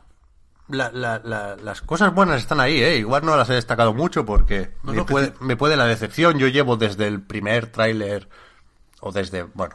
[0.69, 2.97] la- la- la- las cosas buenas están ahí, ¿eh?
[2.97, 6.39] Igual no las he destacado mucho porque No, me, no, puede, me puede la decepción.
[6.39, 8.29] Yo llevo desde el primer tráiler,
[9.01, 9.75] o desde, bueno,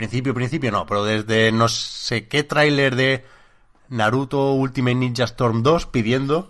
[0.00, 3.24] principio, principio no, pero desde no sé qué tráiler de
[3.90, 6.48] Naruto Ultimate Ninja Storm 2 pidiendo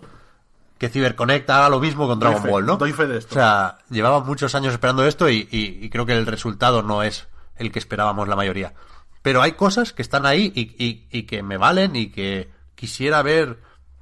[0.77, 2.77] que CyberConnect haga lo mismo con Dragon Ball, ¿no?
[2.77, 3.35] doy fe de esto.
[3.35, 7.03] O sea, llevaba muchos años esperando esto y, y- y creo que el resultado no
[7.03, 8.73] es el que esperábamos la mayoría.
[9.21, 13.21] Pero hay cosas que están ahí y, y- y que me valen y que quisiera
[13.21, 13.59] ver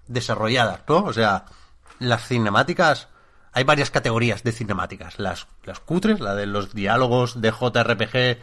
[0.07, 0.97] desarrolladas, ¿no?
[1.03, 1.45] O sea,
[1.99, 3.07] las cinemáticas,
[3.51, 5.19] hay varias categorías de cinemáticas.
[5.19, 8.37] Las, las cutres, la de los diálogos de JRPG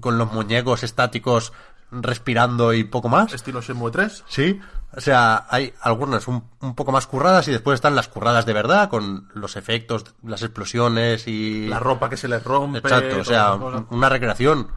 [0.00, 1.52] con los muñecos estáticos
[1.90, 3.32] respirando y poco más.
[3.32, 4.24] Estilo Shenmue 3.
[4.28, 4.60] Sí,
[4.96, 8.52] o sea, hay algunas un, un poco más curradas y después están las curradas de
[8.52, 11.68] verdad con los efectos, las explosiones y...
[11.68, 12.78] La ropa que se le rompe.
[12.78, 14.68] Exacto, o sea, una recreación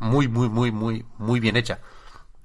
[0.00, 1.80] muy, muy, muy, muy, muy bien hecha.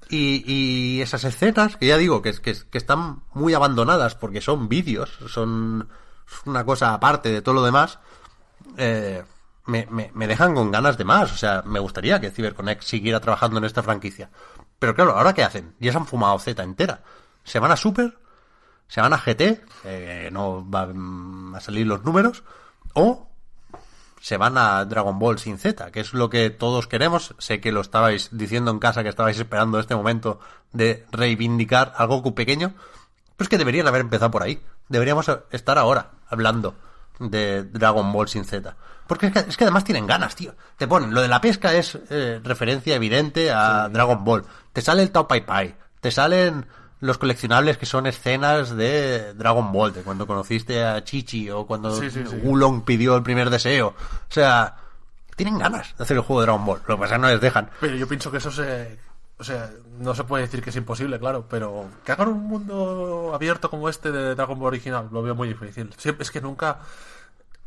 [0.08, 4.68] Y, y esas escenas, que ya digo, que, que, que están muy abandonadas porque son
[4.68, 5.88] vídeos, son
[6.44, 7.98] una cosa aparte de todo lo demás,
[8.76, 9.24] eh,
[9.66, 11.32] me, me, me dejan con ganas de más.
[11.32, 14.30] O sea, me gustaría que CyberConnect siguiera trabajando en esta franquicia.
[14.78, 15.74] Pero claro, ¿ahora qué hacen?
[15.80, 17.02] Ya se han fumado Z entera.
[17.44, 18.18] ¿Se van a Super?
[18.88, 19.64] ¿Se van a GT?
[19.84, 22.44] Eh, no van a salir los números.
[22.94, 23.28] ¿O
[24.20, 27.34] se van a Dragon Ball sin Z, que es lo que todos queremos.
[27.38, 30.40] Sé que lo estabais diciendo en casa, que estabais esperando este momento
[30.72, 32.74] de reivindicar a Goku pequeño.
[33.36, 34.60] Pero es que deberían haber empezado por ahí.
[34.88, 36.74] Deberíamos estar ahora hablando
[37.18, 38.76] de Dragon Ball sin Z.
[39.06, 40.54] Porque es que, es que además tienen ganas, tío.
[40.76, 44.44] Te ponen, lo de la pesca es eh, referencia evidente a Dragon Ball.
[44.72, 45.76] Te sale el Tao Pai Pai.
[46.00, 46.66] Te salen
[47.00, 51.94] los coleccionables que son escenas de Dragon Ball, de cuando conociste a Chichi o cuando
[51.94, 52.36] Sí, sí, sí.
[52.42, 53.88] Wulong pidió el primer deseo.
[53.88, 54.76] O sea,
[55.36, 56.80] tienen ganas de hacer el juego de Dragon Ball.
[56.86, 57.70] Lo que pasa es que no les dejan.
[57.80, 58.98] Pero yo pienso que eso se.
[59.38, 63.32] O sea, no se puede decir que es imposible, claro, pero que hagan un mundo
[63.34, 65.92] abierto como este de Dragon Ball original, lo veo muy difícil.
[65.98, 66.78] Siempre, es que nunca.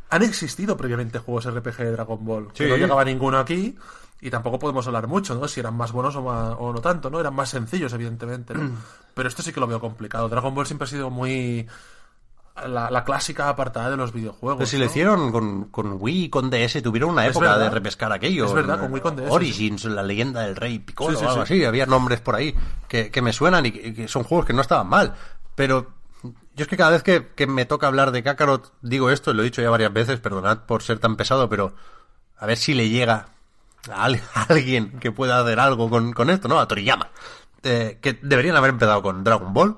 [0.09, 2.51] Han existido previamente juegos RPG de Dragon Ball.
[2.53, 3.77] que no llegaba ninguno aquí.
[4.21, 5.47] Y tampoco podemos hablar mucho, ¿no?
[5.47, 7.21] Si eran más buenos o, más- o no tanto, ¿no?
[7.21, 8.71] Eran más sencillos, evidentemente, ¿no?
[9.13, 10.27] Pero esto sí que lo veo complicado.
[10.27, 11.67] Dragon Ball siempre ha sido muy.
[12.67, 14.57] La, la clásica apartada de los videojuegos.
[14.57, 14.83] Pero si ¿no?
[14.83, 18.45] lo hicieron con, con Wii y con DS, tuvieron una época de repescar aquello.
[18.45, 21.29] Es verdad, con Wii con DS, Origins, la leyenda del rey Piccolo, Sí, sí, o
[21.29, 21.53] algo sí.
[21.55, 21.65] así.
[21.65, 22.55] Había nombres por ahí
[22.87, 25.13] que, que me suenan y que, son juegos que no estaban mal.
[25.55, 25.87] Pero
[26.55, 29.33] yo es que cada vez que, que me toca hablar de Kakarot, digo esto, y
[29.33, 31.73] lo he dicho ya varias veces, perdonad por ser tan pesado, pero
[32.37, 33.27] a ver si le llega
[33.91, 36.59] a, al- a alguien que pueda hacer algo con, con esto, ¿no?
[36.59, 37.09] A Toriyama.
[37.63, 39.77] Eh, que deberían haber empezado con Dragon Ball,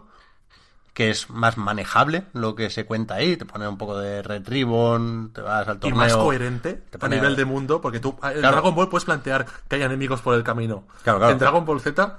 [0.94, 4.48] que es más manejable lo que se cuenta ahí, te pone un poco de Red
[4.48, 5.98] Ribbon, te vas al y torneo.
[5.98, 8.52] más coherente te a nivel de mundo, porque tú en Claro.
[8.58, 10.84] Dragon Ball puedes plantear que hay enemigos por el camino.
[11.04, 11.32] Claro, claro.
[11.34, 12.18] En Dragon Ball Z,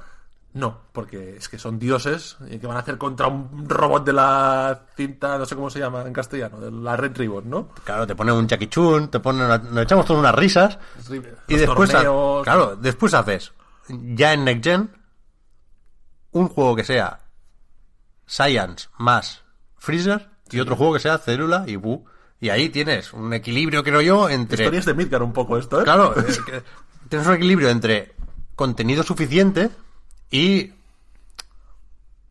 [0.55, 4.13] no, porque es que son dioses y que van a hacer contra un robot de
[4.15, 7.69] la cinta, no sé cómo se llama en castellano, de la Red Ribbon, ¿no?
[7.85, 10.79] Claro, te pone un Jackie Chun, te pone una- nos echamos todas unas risas
[11.11, 12.43] y Los después, ha- torneos.
[12.45, 13.53] claro, después haces
[13.89, 14.91] ya en Next Gen
[16.33, 17.19] un juego que sea
[18.33, 19.43] Science más
[19.79, 22.05] Freezer y otro juego que sea Célula y Buu.
[22.41, 24.65] Y ahí tienes un equilibrio, creo yo, entre...
[24.65, 25.85] Historias de Midgar un poco esto, ¿eh?
[25.85, 26.63] Claro, es que
[27.09, 28.15] tienes un equilibrio entre
[28.57, 29.71] contenido suficiente
[30.31, 30.73] y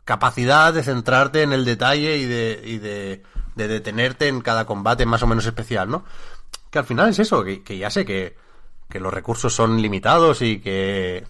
[0.04, 3.24] capacidad de centrarte en el detalle y de, y de,
[3.56, 6.04] de detenerte en cada combate más o menos especial, ¿no?
[6.72, 8.36] que al final es eso, que, que ya sé que,
[8.90, 11.28] que los recursos son limitados y que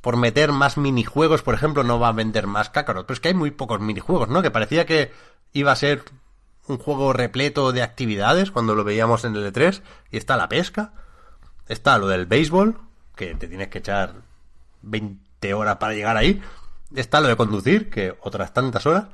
[0.00, 3.06] por meter más minijuegos, por ejemplo, no va a vender más Kakarot.
[3.06, 4.42] Pero es que hay muy pocos minijuegos, ¿no?
[4.42, 5.12] Que parecía que
[5.52, 6.04] iba a ser
[6.66, 9.82] un juego repleto de actividades cuando lo veíamos en el E3.
[10.10, 10.92] Y está la pesca,
[11.68, 12.78] está lo del béisbol,
[13.14, 14.14] que te tienes que echar
[14.82, 16.42] 20 horas para llegar ahí.
[16.94, 19.04] Está lo de conducir, que otras tantas horas.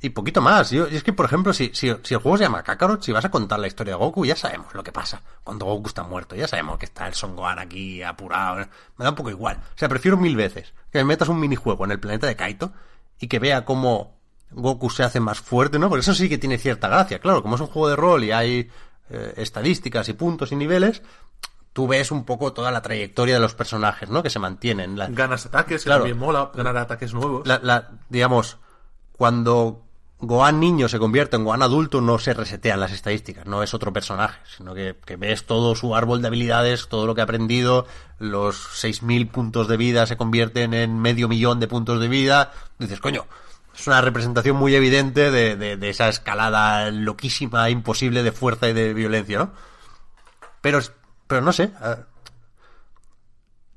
[0.00, 0.70] Y poquito más.
[0.70, 3.10] Yo, y es que, por ejemplo, si, si, si el juego se llama Kakarot, si
[3.10, 6.02] vas a contar la historia de Goku, ya sabemos lo que pasa cuando Goku está
[6.02, 6.36] muerto.
[6.36, 8.66] Ya sabemos que está el Son aquí apurado.
[8.96, 9.56] Me da un poco igual.
[9.56, 12.72] O sea, prefiero mil veces que me metas un minijuego en el planeta de Kaito
[13.18, 14.14] y que vea cómo
[14.50, 15.88] Goku se hace más fuerte, ¿no?
[15.88, 17.18] Porque eso sí que tiene cierta gracia.
[17.18, 18.70] Claro, como es un juego de rol y hay
[19.10, 21.02] eh, estadísticas y puntos y niveles,
[21.74, 24.22] tú ves un poco toda la trayectoria de los personajes, ¿no?
[24.22, 24.96] Que se mantienen.
[24.98, 26.04] La, Ganas ataques, que Claro.
[26.04, 27.46] también mola, ganar ataques nuevos.
[27.46, 28.56] la- la- digamos,
[29.12, 29.82] cuando
[30.20, 33.92] Gohan niño se convierte en Gohan adulto, no se resetean las estadísticas, no es otro
[33.92, 37.86] personaje, sino que, que ves todo su árbol de habilidades, todo lo que ha aprendido,
[38.18, 42.52] los 6.000 puntos de vida se convierten en medio millón de puntos de vida.
[42.78, 43.26] Dices, coño,
[43.76, 48.72] es una representación muy evidente de, de- de esa escalada loquísima, imposible de fuerza y
[48.72, 49.50] de violencia, ¿no?
[50.62, 50.78] Pero,
[51.26, 51.72] pero no sé,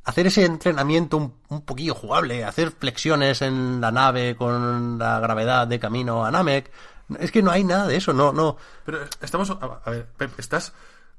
[0.04, 5.68] hacer ese entrenamiento un, un poquillo jugable, hacer flexiones en la nave con la gravedad
[5.68, 6.72] de camino a Namek.
[7.20, 8.58] Es que no hay nada de eso, no, no.
[8.86, 9.50] Pero estamos.
[9.52, 10.74] A ver, Pep, estás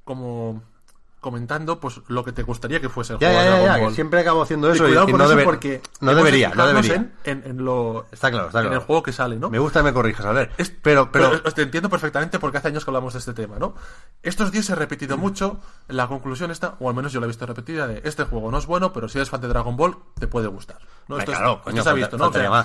[0.04, 0.62] como
[1.28, 3.74] comentando pues lo que te gustaría que fuese el Ya, juego ya, de Dragon ya,
[3.78, 3.94] que Ball.
[3.94, 6.66] siempre acabo haciendo eso y, cuidado y con no, eso debe- porque no debería, no
[6.66, 6.94] debería.
[6.94, 8.80] En, en, en lo, Está claro, está en claro.
[8.80, 9.50] el juego que sale, ¿no?
[9.50, 10.50] Me gusta que me corrijas, a ver.
[10.56, 13.74] Es- pero, pero, te entiendo perfectamente porque hace años que hablamos de este tema, ¿no?
[14.22, 17.28] Estos días se ha repetido mucho la conclusión esta, o al menos yo la he
[17.28, 19.96] visto repetida, de este juego no es bueno, pero si eres fan de Dragon Ball,
[20.18, 20.78] te puede gustar.
[21.08, 21.18] ¿no?
[21.18, 22.64] Esto, es- claro, esto coño, se ha falta- visto, ¿no?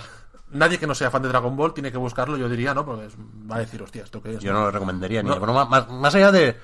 [0.52, 2.86] Nadie que no sea fan de Dragon Ball tiene que buscarlo, yo diría, ¿no?
[2.86, 4.40] Porque es- va a decir, hostia, ¿esto qué es?
[4.40, 5.40] yo no lo recomendaría ni No.
[5.40, 6.60] broma, más, más allá de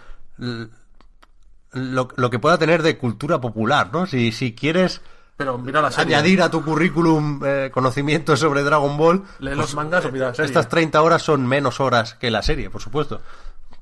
[1.73, 4.05] lo, lo que pueda tener de cultura popular, ¿no?
[4.05, 5.01] Si, si quieres
[5.37, 6.15] Pero mira la serie.
[6.15, 10.33] añadir a tu currículum eh, conocimientos sobre Dragon Ball, Lee los mangas o mira la
[10.33, 10.47] serie.
[10.47, 13.21] estas 30 horas son menos horas que la serie, por supuesto.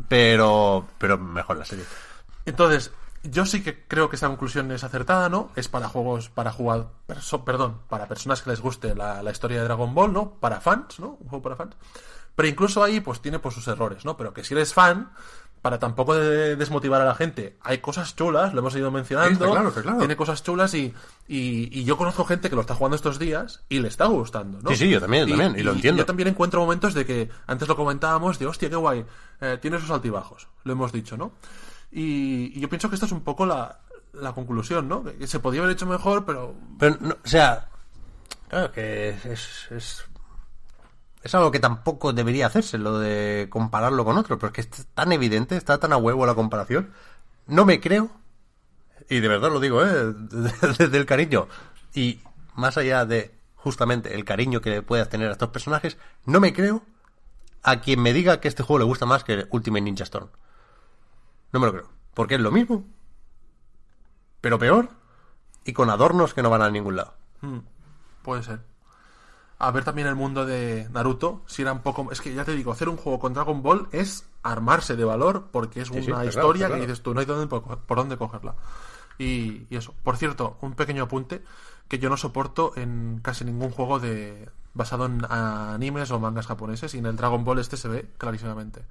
[0.07, 1.85] Pero, pero mejor la serie.
[2.45, 2.91] Entonces,
[3.23, 5.49] yo sí que creo que esta conclusión es acertada, ¿no?
[5.55, 9.57] Es para juegos, para jugar, perso- perdón, para personas que les guste la, la historia
[9.59, 10.31] de Dragon Ball, ¿no?
[10.39, 11.17] Para fans, ¿no?
[11.19, 11.75] Un juego para fans.
[12.35, 14.15] Pero incluso ahí, pues tiene pues sus errores, ¿no?
[14.15, 15.11] Pero que si eres fan,
[15.67, 19.27] para tampoco de- desmotivar a la gente, hay cosas chulas, lo hemos ido mencionando.
[19.29, 19.97] Sí, está claro, está claro.
[19.97, 20.93] Tiene cosas chulas y,
[21.27, 24.61] y, y yo conozco gente que lo está jugando estos días y le está gustando,
[24.61, 24.69] ¿no?
[24.69, 25.99] Sí, sí, yo también, también, y lo entiendo.
[26.03, 29.05] Yo también encuentro momentos de que, antes lo comentábamos, de hostia, qué guay,
[29.41, 31.33] eh, tiene sus altibajos, lo hemos dicho, ¿no?
[31.91, 33.79] Y, y yo pienso que esta es un poco la,
[34.13, 35.03] la conclusión, ¿no?
[35.03, 37.67] Que se podía haber hecho mejor, pero Pero, no, o sea,
[38.47, 40.03] claro que es, es, es,
[41.27, 44.87] es algo que tampoco debería hacerse, lo de compararlo con otro, pero es que es
[44.93, 46.93] tan evidente, está tan a huevo la comparación.
[47.47, 48.09] No me creo,
[49.09, 50.13] y de verdad lo digo, ¿eh?
[50.79, 51.49] desde el cariño,
[51.93, 52.21] y
[52.55, 56.81] más allá de justamente el cariño que puedas tener a estos personajes, no me creo
[57.61, 60.29] a quien me diga que este juego le gusta más que Ultimate Ninja Storm.
[61.51, 62.85] No me lo creo, porque es lo mismo,
[64.39, 64.91] pero peor,
[65.65, 67.15] y con adornos que no van a ningún lado.
[68.23, 68.76] puede ser.
[69.59, 72.11] A ver también el mundo de Naruto, si era un poco...
[72.11, 75.47] Es que ya te digo, hacer un juego con Dragon Ball es armarse de valor,
[75.51, 78.55] porque es sí, una claro, historia que dices tú, no hay dónde, por, dónde cogerla.
[79.17, 79.95] Y, y eso.
[80.03, 81.43] Por cierto, un pequeño apunte
[81.87, 86.93] que yo no soporto en casi ningún juego de basado en animes o mangas japoneses
[86.93, 88.85] y en el Dragon Ball este se ve clarísimamente.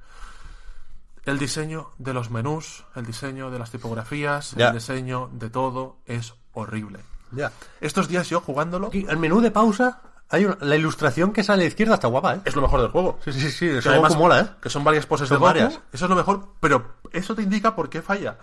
[1.24, 6.34] El diseño de los menús, el diseño de las tipografías, el diseño de todo es
[6.52, 7.00] horrible.
[7.32, 7.52] Ya.
[7.80, 11.64] Estos días yo jugándolo el menú de pausa, hay una- la ilustración que sale a
[11.64, 12.40] la izquierda está guapa, ¿eh?
[12.44, 13.18] es lo mejor del juego.
[13.24, 14.50] Sí, sí, sí, Que eso además- mola, ¿eh?
[14.60, 15.46] Que son varias poses Son de Goku.
[15.46, 15.80] varias.
[15.92, 18.38] Eso es lo mejor, pero eso te indica por qué falla.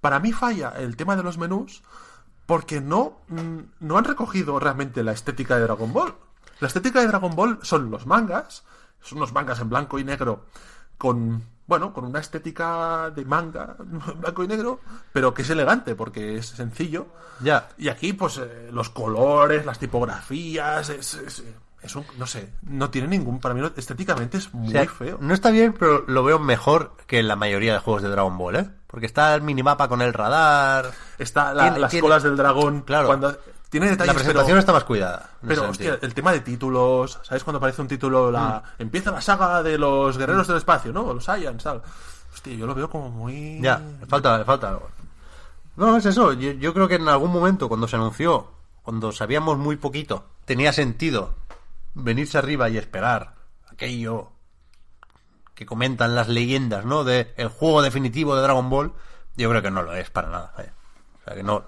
[0.00, 1.82] Para mí falla el tema de los menús
[2.46, 6.14] porque no, mm, no han recogido realmente la estética de Dragon Ball.
[6.60, 8.64] La estética de Dragon Ball son los mangas,
[9.02, 10.44] son unos mangas en blanco y negro
[10.96, 13.76] con, bueno, con una estética de manga
[14.18, 14.80] blanco y negro,
[15.12, 17.06] pero que es elegante porque es sencillo.
[17.40, 17.68] Ya.
[17.76, 21.44] Y aquí, pues, eh, los colores, las tipografías, es, es-
[21.82, 24.86] es un, no sé, no tiene ningún, para mí no- estéticamente es muy O sea,
[24.88, 25.18] feo.
[25.20, 28.36] No está bien, pero lo veo mejor que en la mayoría de juegos de Dragon
[28.36, 28.70] Ball, ¿eh?
[28.88, 30.90] Porque está el minimapa con el radar.
[31.18, 33.06] Está la- Tiene- las tiene- colas del dragón, Claro.
[33.06, 33.36] cuando
[33.68, 35.30] tiene detalles, La presentación pero, está más cuidada.
[35.46, 35.98] pero hostia, sentido.
[36.08, 38.30] el tema de títulos, ¿sabes cuando aparece un título?
[38.30, 38.82] La, Mm.
[38.82, 41.12] Empieza la saga de los guerreros del espacio, ¿no?
[41.12, 41.82] Los Saiyans, tal.
[42.32, 43.60] Hostia, yo lo veo como muy...
[43.60, 44.90] Ya, le falta, le falta algo.
[45.76, 46.32] No, es eso.
[46.34, 48.50] Yo, yo creo que en algún momento, cuando se anunció,
[48.82, 51.34] cuando sabíamos muy poquito, tenía sentido
[51.94, 53.34] venirse arriba y esperar
[53.70, 54.32] aquello
[55.54, 57.04] que comentan las leyendas, ¿no?
[57.04, 58.92] De el juego definitivo de Dragon Ball,
[59.36, 60.52] yo creo que no lo es para nada.
[60.56, 61.64] O sea, que no,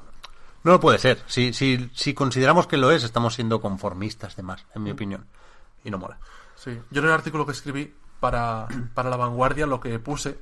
[0.69, 1.23] no puede ser.
[1.27, 5.27] Si, si, si consideramos que lo es, estamos siendo conformistas de más, en mi opinión.
[5.85, 6.19] Y no mola.
[6.57, 6.79] Sí.
[6.91, 10.39] Yo en el artículo que escribí para, para La Vanguardia lo que puse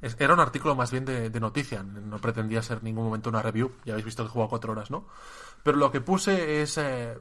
[0.00, 3.30] es- era un artículo más bien de, de noticia, no pretendía ser en ningún momento
[3.30, 5.06] una review, ya habéis visto que juego cuatro horas, ¿no?
[5.62, 7.18] Pero lo que puse es eh,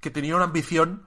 [0.00, 1.04] que tenía una ambición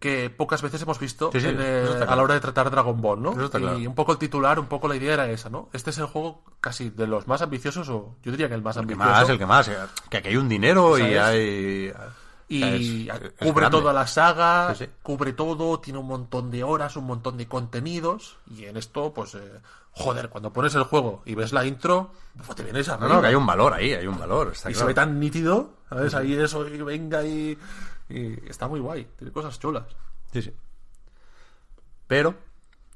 [0.00, 3.00] que pocas veces hemos visto Sí, sí, en, eh, a la hora de tratar Dragon
[3.00, 3.32] Ball, ¿no?
[3.32, 3.76] Y claro.
[3.78, 5.68] un poco el titular, un poco la idea era esa, ¿no?
[5.72, 8.76] Este es el juego casi de los más ambiciosos, o yo diría que el más
[8.76, 9.20] El que ambicioso.
[9.20, 9.68] más, el que más.
[9.68, 9.76] eh,
[10.10, 11.92] Que aquí hay un dinero y hay...
[12.48, 17.04] y es- cubre toda la saga, Sí, cubre todo, tiene un montón de horas, un
[17.06, 19.52] montón de contenidos, y en esto, pues, eh,
[19.92, 22.10] joder, cuando pones el juego y ves la intro,
[22.44, 24.50] pues te vienes a No, no, que hay un valor ahí, hay un valor.
[24.52, 26.12] Está Y se ve tan nítido, ¿sabes?
[26.14, 27.56] Ahí eso, y venga y,
[28.08, 29.84] y está muy guay, tiene cosas chulas.
[30.32, 30.54] Sí, sí.
[32.06, 32.34] Pero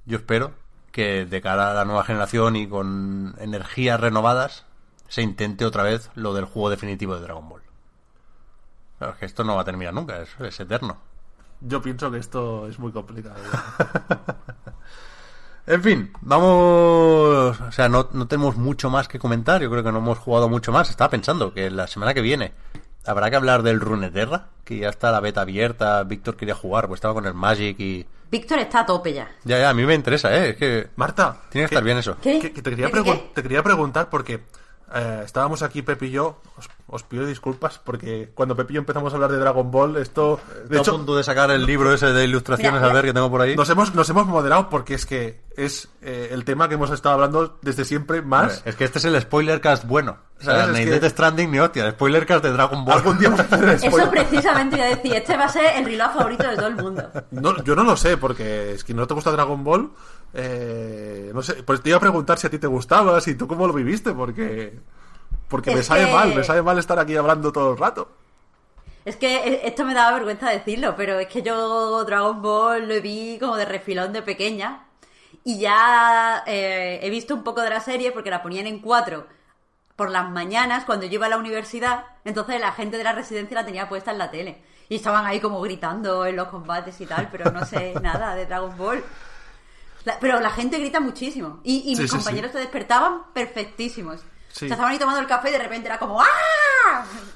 [0.05, 0.53] yo espero
[0.93, 4.67] que de cara a la nueva generación y con energías renovadas
[5.09, 7.63] se intente otra vez lo del juego definitivo de Dragon Ball.
[8.99, 10.99] Claro, es que esto no va a terminar nunca, es, es eterno.
[11.61, 13.37] Yo pienso que esto es muy complicado.
[15.67, 17.61] En fin, vamos...
[17.61, 20.49] O sea, no, no tenemos mucho más que comentar, yo creo que no hemos jugado
[20.49, 20.91] mucho más.
[20.91, 22.55] Estaba pensando que la semana que viene
[23.07, 26.99] habrá que hablar del Runeterra, que ya está la beta abierta, Víctor quería jugar, pues
[26.99, 28.07] estaba con el Magic y...
[28.31, 29.29] Víctor está a tope ya.
[29.45, 30.51] Ya, ya, a mí me interesa, ¿eh?
[30.51, 32.17] Es que Marta, tiene que ¿qué- estar bien eso.
[32.23, 32.39] ¿Qué?
[32.39, 33.31] Que, que te, quería ¿Qué, qué, pregun- qué?
[33.35, 34.41] te quería preguntar porque
[34.95, 36.41] eh, estábamos aquí Pepe y yo.
[36.57, 39.97] Os, os pido disculpas porque cuando Pepe y yo empezamos a hablar de Dragon Ball,
[39.97, 40.41] esto.
[40.69, 43.13] De hecho, a punto de sacar el libro ese de ilustraciones Mira, a ver que
[43.13, 43.55] tengo por ahí.
[43.57, 47.15] nos hemos, nos hemos moderado porque es que es eh, el tema que hemos estado
[47.15, 48.57] hablando desde siempre más.
[48.59, 50.19] Hombre, Es que este es el spoiler cast bueno.
[50.41, 52.97] O sea, ni que- Death Stranding ni hostia, el spoiler cast de Dragon Ball.
[52.97, 55.77] Algún día vamos a hacer el Eso precisamente iba a decir, este va a ser
[55.77, 57.11] el reloj favorito de todo el mundo.
[57.31, 59.91] No, yo no lo sé, porque es que no te gusta Dragon Ball.
[60.35, 63.47] Eh, no sé, pues te iba a preguntar si a ti te gustaba, si tú
[63.49, 64.79] cómo lo viviste, porque.
[65.49, 68.09] Porque me sabe que- mal, me sabe mal estar aquí hablando todo el rato.
[69.05, 73.01] Es que eh, esto me daba vergüenza decirlo, pero es que yo Dragon Ball lo
[73.01, 74.85] vi como de refilón de pequeña.
[75.45, 79.27] Y ya eh, he visto un poco de la serie porque la ponían en cuatro
[79.97, 82.05] por las mañanas cuando yo iba a la universidad.
[82.25, 84.63] Entonces la gente de la residencia la tenía puesta en la tele.
[84.89, 88.47] Y estaban ahí como gritando en los combates y tal, pero no sé nada de
[88.47, 89.03] Dragon Ball.
[90.05, 91.61] La- pero la gente grita muchísimo.
[91.65, 94.21] Y, y Sí, mis sí, compañeros se despertaban perfectísimos.
[94.53, 94.65] Sí.
[94.65, 96.27] O sea, estaban ahí tomando el café y de repente era como ¡Ah!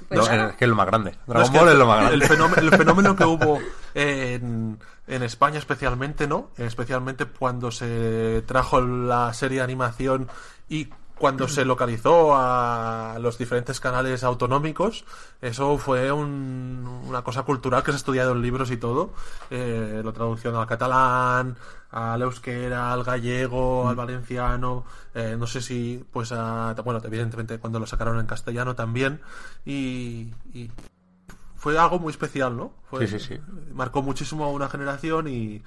[0.09, 1.15] Pues No, es que es lo más grande.
[1.27, 2.15] Dragon Ball el- es lo más grande.
[2.17, 3.61] El fenómeno, el fenómeno que hubo
[3.95, 6.51] en, en España especialmente, ¿no?
[6.57, 10.29] Especialmente cuando se trajo la serie de animación
[10.69, 10.89] y
[11.19, 15.05] cuando se localizó a los diferentes canales autonómicos,
[15.41, 19.13] eso fue un- una cosa cultural que se ha estudiado en libros y todo.
[19.51, 21.57] Eh, la traducción al catalán,
[21.93, 24.85] al euskera, al gallego, al valenciano,
[25.15, 29.21] eh, no sé si, pues, a- bueno, evidentemente cuando lo sacaron en castellano también,
[29.65, 30.71] y, y
[31.57, 32.73] fue algo muy especial, ¿no?
[32.91, 33.41] Fue- Sí, sí, sí.
[33.73, 35.63] Marcó muchísimo a una generación y,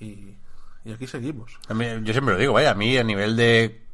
[0.00, 0.36] y,
[0.84, 1.58] y aquí seguimos.
[1.68, 3.85] A mí- yo siempre lo digo, vaya, a mí a nivel de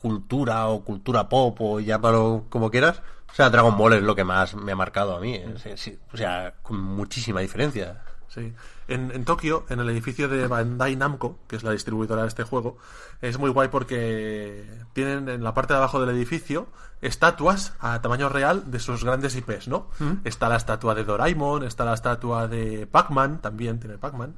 [0.00, 4.24] cultura o cultura pop o llámalo como quieras, o sea, Dragon Ball es lo que
[4.24, 5.34] más me ha marcado a mí.
[5.34, 8.02] eh, sí, sí, o sea, con muchísima diferencia.
[8.28, 8.52] Sí.
[8.88, 12.44] En, en Tokio, en el edificio de Bandai Namco, que es la distribuidora de este
[12.44, 12.76] juego,
[13.22, 16.68] es muy guay porque tienen en la parte de abajo del edificio
[17.00, 19.88] estatuas a tamaño real de sus grandes IPs, ¿no?
[20.24, 24.36] Está la estatua de Doraemon, está la estatua de Pac-Man, también tiene Pac-Man,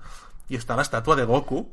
[0.48, 1.70] y está la estatua de Goku,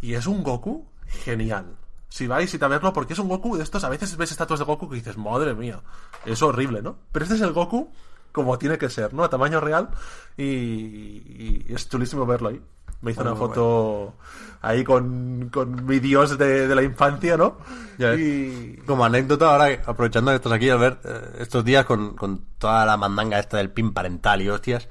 [0.00, 1.76] y es un Goku genial.
[2.10, 4.58] Si vais y a verlo, porque es un Goku de estos, a veces ves estatuas
[4.58, 5.80] de Goku que dices, madre mía,
[6.26, 6.96] es horrible, ¿no?
[7.12, 7.90] Pero este es el Goku
[8.32, 9.24] como tiene que ser, ¿no?
[9.24, 9.90] A tamaño real
[10.36, 12.60] y, y es chulísimo verlo ahí.
[13.02, 14.14] Me hizo Muy una foto
[14.60, 17.56] ahí con, con mi dios de, de la infancia, ¿no?
[17.96, 22.44] Ya y Como anécdota, ahora aprovechando que estás aquí, Albert, eh, estos días con, con
[22.58, 24.88] toda la mandanga esta del pin parental y hostias,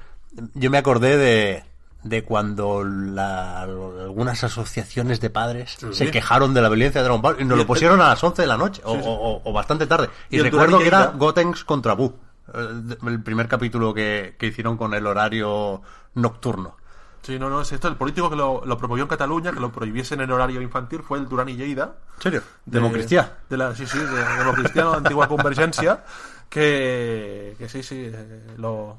[0.54, 1.64] yo me acordé de,
[2.04, 5.94] de cuando la- algunas asociaciones de padres Sí.
[5.94, 8.24] se quejaron de la violencia de Dragon Ball y nos Y lo pusieron a las
[8.24, 10.10] 11 de la noche o, Sí, o- o- bastante tarde.
[10.30, 11.08] Y, recuerdo que era.
[11.08, 12.14] Gotenks contra Buu,
[12.54, 15.82] el, primer capítulo que, que hicieron con el horario
[16.16, 16.78] nocturno.
[17.22, 17.90] Sí, no, no, es esto.
[17.90, 21.18] El político que lo, lo promovió en Cataluña, que lo prohibiesen en horario infantil, fue
[21.20, 21.96] el Durán y Lleida.
[22.16, 22.42] ¿En serio?
[22.66, 23.30] de- Democristià.
[23.50, 26.04] De la, sí, sí, de Democristiano, antigua convergencia.
[26.50, 28.10] Que, que sí, sí,
[28.58, 28.98] lo,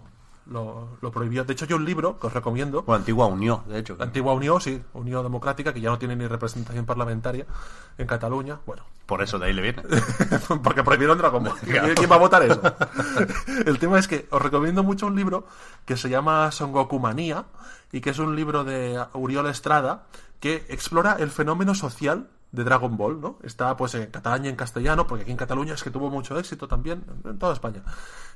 [0.51, 1.45] lo, lo prohibió.
[1.45, 2.83] De hecho, hay un libro que os recomiendo.
[2.83, 3.97] Bueno, Antigua Unión, de hecho.
[3.97, 7.47] La antigua Unión, sí, Unión Democrática, que ya no tiene ni representación parlamentaria
[7.97, 8.59] en Cataluña.
[8.67, 9.83] Bueno, Por eso de ahí le viene.
[10.63, 11.59] porque prohibieron Dragon Ball.
[11.65, 12.61] ¿Quién quién va a votar eso?
[13.67, 15.47] El tema es que os recomiendo mucho un libro
[15.87, 17.45] que se llama Son Goku Manía
[17.93, 20.07] y que es un libro de Uriol Estrada
[20.41, 23.39] que explora el fenómeno social de Dragon Ball, ¿no?
[23.43, 26.39] Está pues en catalán y en castellano, porque aquí en Cataluña es que tuvo mucho
[26.39, 27.83] éxito también, en toda España.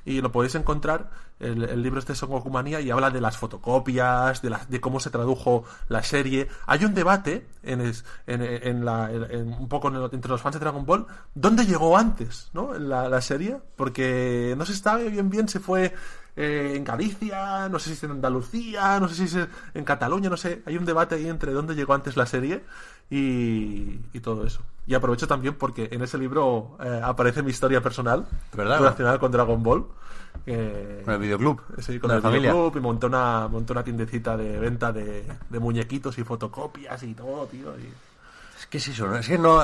[0.05, 1.09] Y lo podéis encontrar,
[1.39, 5.09] el, libro este Son Goku Manía, y habla de las fotocopias, de, de cómo se
[5.09, 6.47] tradujo la serie.
[6.67, 9.09] Hay un debate en, es- en, la,
[9.45, 12.73] un poco entre los fans de Dragon Ball, ¿dónde llegó antes, ¿no?
[12.73, 15.93] La, la serie, porque no se sabe bien bien si fue
[16.35, 20.29] eh, en Galicia, no sé si es en Andalucía, no sé si es en Cataluña,
[20.29, 20.61] no sé.
[20.65, 22.63] Hay un debate ahí entre dónde llegó antes la serie
[23.09, 24.61] y, y todo eso.
[24.87, 28.79] Y aprovecho también porque en ese libro eh, aparece mi historia personal ¿Verdad?
[28.79, 29.85] relacionada con Dragon Ball.
[30.45, 31.61] eh, Con el videoclub.
[31.79, 32.51] Sí, con el familia.
[32.51, 37.13] videoclub y monté una, monté una tiendecita de venta de, de muñequitos y fotocopias y
[37.13, 37.73] todo, tío.
[37.79, 37.89] y-
[38.59, 39.15] Es que es eso, ¿no?
[39.17, 39.63] Es que no.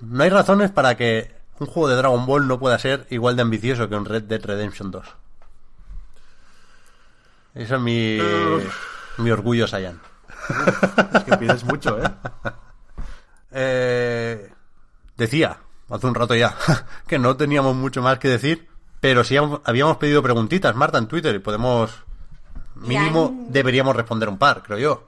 [0.00, 3.42] No hay razones para que un juego de Dragon Ball no pueda ser igual de
[3.42, 5.06] ambicioso que un Red Dead Redemption 2.
[7.54, 8.18] Eso es mi.
[9.18, 10.00] mi orgullo, Sayan.
[11.14, 12.08] Es que pides mucho, ¿eh?
[13.52, 14.52] Eh,
[15.16, 15.58] decía,
[15.88, 16.56] hace un rato ya,
[17.06, 18.68] que no teníamos mucho más que decir,
[19.00, 22.04] pero sí habíamos- pedido preguntitas, Marta, en Twitter, y podemos.
[22.76, 25.06] Mínimo deberíamos responder un par, creo yo.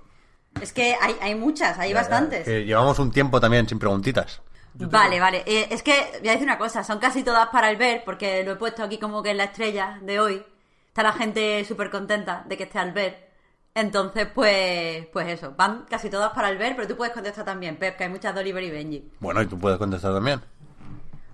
[0.61, 2.45] Es que hay, hay muchas, hay bastantes.
[2.45, 4.43] Que llevamos un tiempo también sin preguntitas.
[4.75, 5.43] Vale, vale.
[5.47, 8.43] Eh, es que voy a decir una cosa, son casi todas para el ver, porque
[8.45, 10.45] lo he puesto aquí como que en la estrella de hoy.
[10.93, 13.31] Está la gente súper contenta de que esté al ver.
[13.75, 17.77] Entonces, pues, pues eso, van casi todas para el ver, pero tú puedes contestar también,
[17.77, 19.11] Pep, que hay muchas de Oliver y Benji.
[19.19, 20.43] Bueno, y tú puedes contestar también.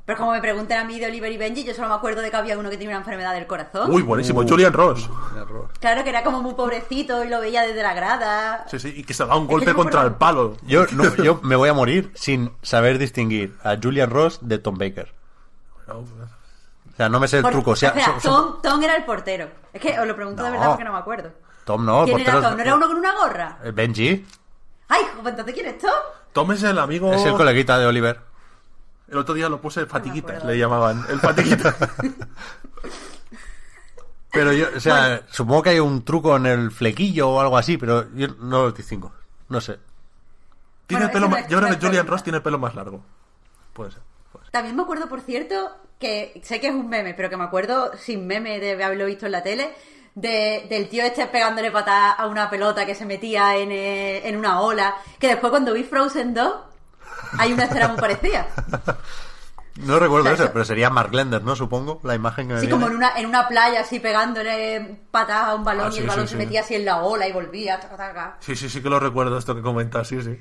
[0.07, 2.31] Pero como me pregunten a mí de Oliver y Benji, yo solo me acuerdo de
[2.31, 3.91] que había uno que tenía una enfermedad del corazón.
[3.91, 4.47] Uy, buenísimo.
[4.47, 5.11] Julian Ross.
[5.81, 8.65] Claro que era como muy pobrecito y lo veía desde la grada.
[8.69, 10.57] Sí, sí, y que se da un golpe no contra el palo.
[10.65, 14.79] Yo, no, yo me voy a morir sin saber distinguir a Julian Ross de Tom
[14.79, 15.13] Baker.
[15.89, 16.05] O
[16.99, 17.71] sea, no me sé el Por- truco.
[17.71, 19.49] O sea, espera, son- son- Tom, Tom era el portero.
[19.73, 20.53] Es que os lo pregunto de No.
[20.55, 21.33] verdad porque no me acuerdo.
[21.65, 22.57] Tom no, ¿Quién era porteros- Tom?
[22.57, 23.59] ¿No era uno con una gorra?
[23.65, 24.27] Eh, Benji
[24.89, 25.91] Ay, pues entonces ¿quién es Tom?
[26.33, 27.13] Tom es el amigo.
[27.13, 28.21] es el coleguita de Oliver.
[29.09, 30.49] El otro día lo puse fatiguitas, acuerdo.
[30.53, 31.05] le llamaban.
[31.09, 31.75] El fatiguita.
[34.33, 37.79] Pero yo, o sea, supongo que hay un truco en el flequillo o algo así,
[37.79, 39.13] pero yo no lo distingo.
[39.49, 39.79] No sé.
[40.87, 42.07] tiene Bueno, el pelo no es- Yo creo no que es Julian.
[42.07, 43.03] Ross tiene el pelo más largo.
[43.73, 44.03] Puede ser.
[44.51, 47.93] También me acuerdo, por cierto, que sé que es un meme, pero que me acuerdo
[47.97, 49.71] sin meme de haberlo visto en la tele,
[50.15, 54.37] de, del tío este pegándole patada a una pelota que se metía en, eh, en
[54.37, 56.55] una ola, que después cuando vi Frozen 2
[57.39, 58.47] hay una escena muy parecida.
[59.77, 61.55] No recuerdo eso, eso- pero sería Mark Lender, ¿no?
[61.55, 62.69] Supongo, la imagen que viene.
[62.71, 66.01] como en una, en una playa, así pegándole patadas a un balón Ah, y sí,
[66.01, 66.45] el balón sí, se sí.
[66.45, 67.79] metía así en la ola y volvía.
[67.79, 68.37] taca, taca.
[68.41, 70.37] Sí, sí, sí que lo recuerdo esto que comentas, sí, sí.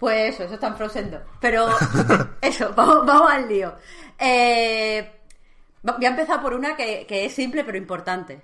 [0.00, 1.20] Pues eso, eso está en Frozen 2.
[1.40, 1.68] Pero
[2.40, 3.74] eso, vamos, vamos al lío.
[4.18, 5.20] Eh,
[5.82, 8.40] voy a empezar por una que, que es simple pero importante.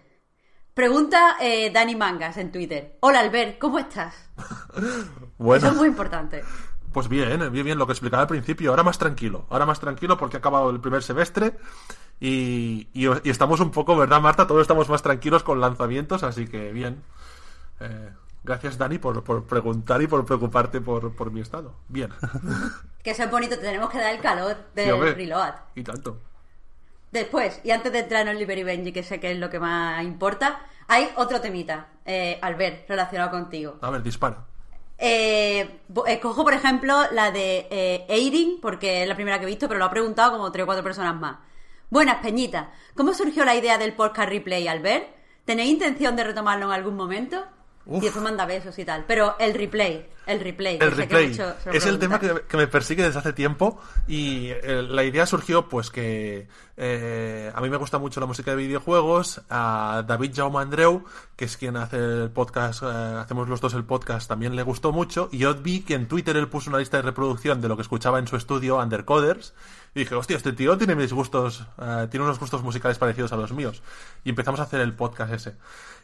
[0.74, 2.98] Pregunta eh, Dani Mangas en Twitter.
[3.00, 4.14] Hola Albert, ¿cómo estás?
[5.38, 5.58] Bueno.
[5.66, 6.42] Eso es muy importante.
[6.92, 8.70] Pues bien, eh, bien, bien, lo que explicaba al principio.
[8.70, 9.46] Ahora más tranquilo.
[9.50, 11.56] Ahora más tranquilo porque ha acabado el primer semestre
[12.20, 14.46] y, y- y estamos un poco, ¿verdad, Marta?
[14.46, 17.02] Todos estamos más tranquilos con lanzamientos, así que bien.
[17.80, 18.10] Eh,
[18.46, 21.74] gracias, Dani, por, por preguntar y por preocuparte por, por mi estado.
[21.88, 22.10] Bien.
[23.02, 25.14] Que eso es bonito, te tenemos que dar el calor Sí, del hombre.
[25.14, 25.54] reload.
[25.76, 26.18] Y tanto.
[27.12, 29.60] Después, y antes de entrar en Oliver y Benji, que sé que es lo que
[29.60, 30.58] más importa,
[30.88, 33.76] hay otro temita, eh, Albert, relacionado contigo.
[33.80, 34.44] A ver, dispara.
[34.98, 39.48] Eh, bo- escojo, por ejemplo, la de eh, Eirin, porque es la primera que he
[39.48, 41.36] visto, pero lo ha preguntado como tres o cuatro personas más.
[41.90, 42.72] Buenas, Peñita.
[42.96, 45.06] ¿Cómo surgió la idea del podcast replay, Albert?
[45.44, 47.44] ¿Tenéis intención de retomarlo en algún momento?
[47.86, 48.02] Uf.
[48.02, 49.04] Y después manda besos y tal.
[49.06, 50.78] Pero el replay, el replay.
[50.80, 51.38] El replay
[51.72, 55.90] es el tema que me persigue desde hace tiempo y eh, la idea surgió pues
[55.90, 61.04] que eh, a mí me gusta mucho la música de videojuegos, a David Jaume Andreu,
[61.36, 64.90] que es quien hace el podcast, eh, hacemos los dos el podcast, también le gustó
[64.90, 67.76] mucho y yo vi que en Twitter él puso una lista de reproducción de lo
[67.76, 69.54] que escuchaba en su estudio, Undercoders,
[69.96, 73.36] y dije, hostia, este tío tiene mis gustos, eh, tiene unos gustos musicales parecidos a
[73.36, 73.82] los míos.
[74.24, 75.54] Y empezamos a hacer el podcast ese.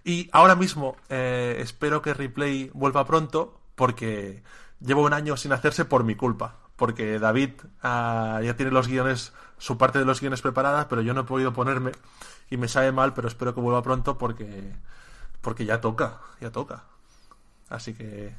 [0.05, 4.43] Y ahora mismo eh, espero que Replay vuelva pronto porque
[4.81, 6.59] llevo un año sin hacerse por mi culpa.
[6.77, 7.51] Porque David
[7.83, 11.24] ah, ya tiene los guiones, su parte de los guiones preparadas, pero yo no he
[11.24, 11.93] podido ponerme
[12.51, 14.74] y me sabe mal, pero espero que vuelva pronto porque,
[15.41, 16.85] porque ya toca, ya toca.
[17.69, 18.35] Así que,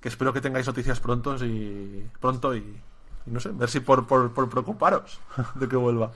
[0.00, 2.80] que espero que tengáis noticias prontos y pronto y,
[3.26, 5.20] no sé, ver si por, por preocuparos
[5.54, 6.12] de que vuelva.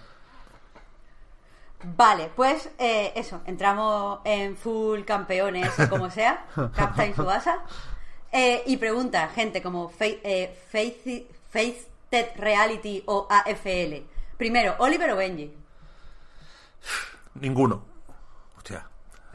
[1.85, 7.59] Vale, pues eh, eso, entramos en full campeones o como sea, Captain Subasa.
[8.33, 14.03] Eh, y pregunta, gente como Faith, eh, Faith, Faithted Reality o AFL.
[14.37, 15.55] Primero, ¿Oliver o Benji?
[17.35, 17.85] Ninguno.
[18.57, 18.87] Hostia.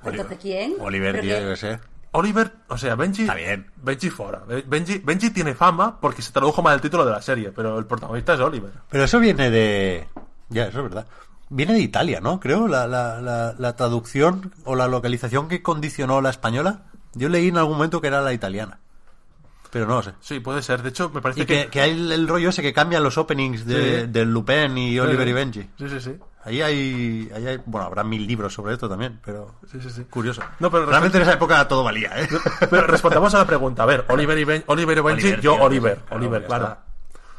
[0.03, 0.75] Entonces, ¿quién?
[0.79, 1.79] Oliver, Pero tío, que- yo qué sé.
[2.13, 3.21] Oliver, o sea, Benji.
[3.21, 3.71] Está bien.
[3.77, 4.39] Benji fuera.
[4.65, 7.85] Benji, Benji tiene fama porque se tradujo mal el título de la serie, pero el
[7.85, 8.71] protagonista es Oliver.
[8.89, 10.07] Pero eso viene de...
[10.49, 11.07] Ya, eso es verdad.
[11.53, 12.39] Viene de Italia, ¿no?
[12.39, 16.83] Creo, la, la, la, la traducción o la localización que condicionó la española.
[17.13, 18.79] Yo leí en algún momento que era la italiana.
[19.69, 20.13] Pero no lo sé.
[20.21, 20.81] Sí, puede ser.
[20.81, 23.17] De hecho, me parece Y que, que hay el, el rollo ese que cambian los
[23.17, 24.07] openings de, Sí.
[24.07, 25.61] del Lupin y Oliver y Benji.
[25.77, 26.15] Sí, sí, sí.
[26.43, 27.59] Ahí hay, ahí hay...
[27.65, 29.55] Bueno, habrá mil libros sobre esto también, pero...
[29.71, 30.03] Sí, sí, sí.
[30.09, 30.41] Curioso.
[30.59, 32.27] No, pero Realmente en esa época todo valía, ¿eh?
[32.69, 33.83] Pero respondamos a la pregunta.
[33.83, 35.97] A ver, Oliver y, ben, Oliver y Benji, Oliver, yo tío, Oliver.
[35.99, 36.77] claro, Oliver, claro.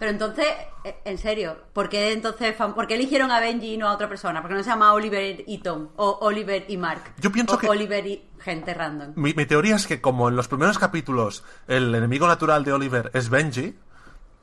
[0.02, 0.46] Pero entonces,
[0.82, 4.08] eh, en serio, ¿por qué entonces por qué eligieron a Benji y no a otra
[4.08, 4.42] persona?
[4.42, 5.90] ¿Por qué no se llama Oliver y Tom?
[5.94, 7.14] O Oliver y Mark.
[7.20, 9.12] Yo pienso o que- Oliver y gente random.
[9.14, 13.12] Mi, mi teoría es que como en los primeros capítulos el enemigo natural de Oliver
[13.14, 13.78] es Benji,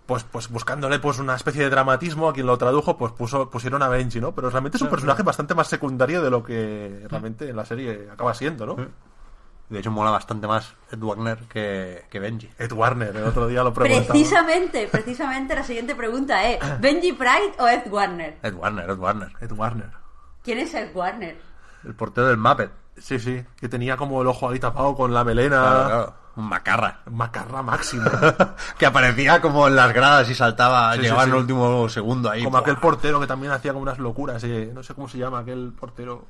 [0.06, 3.84] pues, pues buscándole pues una especie de dramatismo a quien lo tradujo, pues puso, pusieron
[3.84, 4.34] a Benji, ¿no?
[4.34, 8.07] Pero realmente es un personaje bastante más secundario de lo que realmente en la serie
[8.10, 8.77] acaba siendo, ¿no?
[9.69, 12.49] De hecho, mola bastante más Ed Wagner que, que Benji.
[12.57, 14.07] Ed Warner, el otro día lo preguntaba.
[14.13, 18.37] Precisamente, precisamente la siguiente pregunta es ¿Benji Pride o Ed Warner?
[18.41, 19.31] Ed Warner, Ed Warner.
[19.39, 19.91] Ed Warner.
[20.43, 21.39] ¿Quién es Ed Warner?
[21.83, 22.71] El portero del Muppet.
[22.97, 25.61] Sí, sí, que tenía como el ojo ahí tapado con la melena.
[25.61, 26.13] Claro, claro.
[26.35, 26.99] Un macarra.
[27.11, 28.09] Macarra máximo.
[28.77, 32.29] que aparecía como en las gradas y saltaba, Sí, llegaba sí, en el último segundo
[32.29, 32.43] ahí.
[32.43, 34.43] como aquel portero que también hacía como unas locuras.
[34.43, 36.25] eh, No sé cómo se llama aquel portero.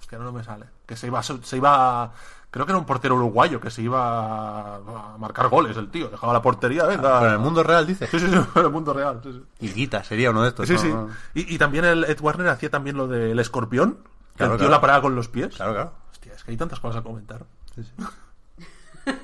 [0.00, 0.66] Hostia, no me sale.
[0.86, 2.10] Que se iba, se iba.
[2.50, 6.08] Creo que era un portero uruguayo que se iba a marcar goles el tío.
[6.08, 7.18] Dejaba la portería, venga.
[7.20, 8.06] Pero en el mundo real, dice.
[8.08, 9.20] Sí, sí, sí, en el mundo real.
[9.22, 9.42] Sí, sí.
[9.60, 10.66] Y Guita sería uno de estos.
[10.66, 11.08] Sí, ¿no?
[11.34, 11.42] sí.
[11.46, 13.98] Y, y también el Ed Warner hacía también lo del escorpión.
[14.32, 14.70] Que Claro, el tío claro.
[14.70, 15.54] la paraba con los pies.
[15.54, 15.92] Claro, claro.
[16.10, 17.44] Hostia, es que hay tantas cosas a comentar.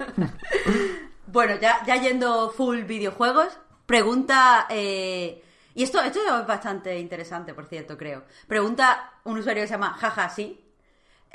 [1.27, 3.48] Bueno, ya, ya yendo full videojuegos,
[3.85, 4.66] pregunta...
[4.70, 5.43] eh,
[5.74, 8.23] y esto, esto es bastante interesante, por cierto, creo.
[8.47, 10.59] Pregunta un usuario que se llama Jaja, sí.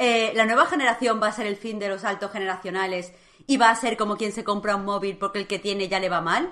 [0.04, 3.14] Eh, ¿La nueva generación va a ser el fin de los altos generacionales
[3.46, 6.00] y va a ser como quien se compra un móvil porque el que tiene ya
[6.00, 6.50] le va mal?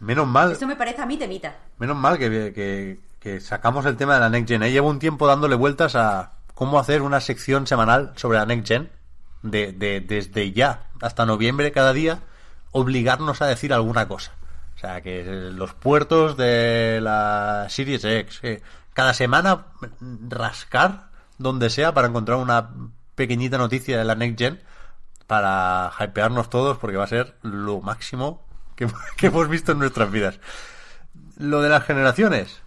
[0.00, 1.54] Menos mal, Esto me parece a mí temita.
[1.78, 4.62] menos mal que, que- que sacamos el tema de la Next Gen.
[4.64, 4.72] ¿eh?
[4.72, 8.90] Llevo un tiempo dándole vueltas a cómo hacer una sección semanal sobre la Next Gen.
[9.42, 12.20] De, de- desde ya hasta noviembre cada día,
[12.72, 14.32] obligarnos a decir alguna cosa.
[14.74, 18.40] O sea, que los puertos de la Series X,
[18.94, 19.66] cada semana
[20.28, 22.70] rascar donde sea para encontrar una
[23.14, 24.60] pequeñita noticia de la Next Gen
[25.26, 28.44] para hypearnos todos porque va a ser lo máximo
[28.76, 30.38] que, que hemos visto en nuestras vidas.
[31.38, 32.62] Lo de las generaciones.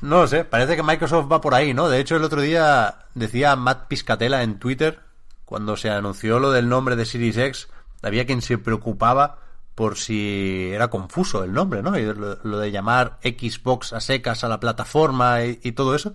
[0.00, 1.88] No lo sé, parece que Microsoft va por ahí, ¿no?
[1.88, 5.00] De hecho, el otro día decía Matt Piscatella en Twitter,
[5.44, 7.68] cuando se anunció lo del nombre de Series X,
[8.02, 9.38] había quien se preocupaba
[9.74, 11.98] por si era confuso el nombre, ¿no?
[11.98, 16.14] Y lo, de llamar Xbox a secas a la plataforma y todo eso.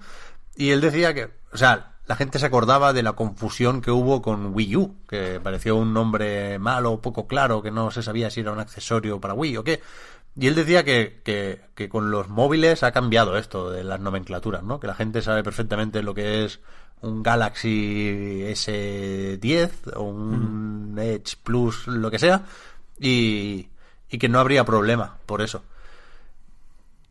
[0.55, 4.21] Y él decía que, o sea, la gente se acordaba de la confusión que hubo
[4.21, 8.41] con Wii U, que pareció un nombre malo, poco claro, que no se sabía si
[8.41, 9.81] era un accesorio para Wii o qué.
[10.35, 14.63] Y él decía que, que, que con los móviles ha cambiado esto de las nomenclaturas,
[14.63, 14.79] ¿no?
[14.79, 16.59] Que la gente sabe perfectamente lo que es
[17.01, 22.43] un Galaxy S10 o un Edge Plus, lo que sea,
[22.99, 23.69] y,
[24.09, 25.63] y que no habría problema por eso.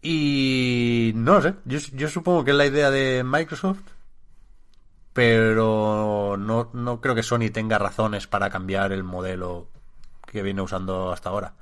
[0.02, 3.82] Y no lo sé, yo, yo supongo que es la idea de Microsoft,
[5.12, 9.68] pero no, no creo que Sony tenga razones para cambiar el modelo
[10.27, 11.55] que viene usando hasta ahora.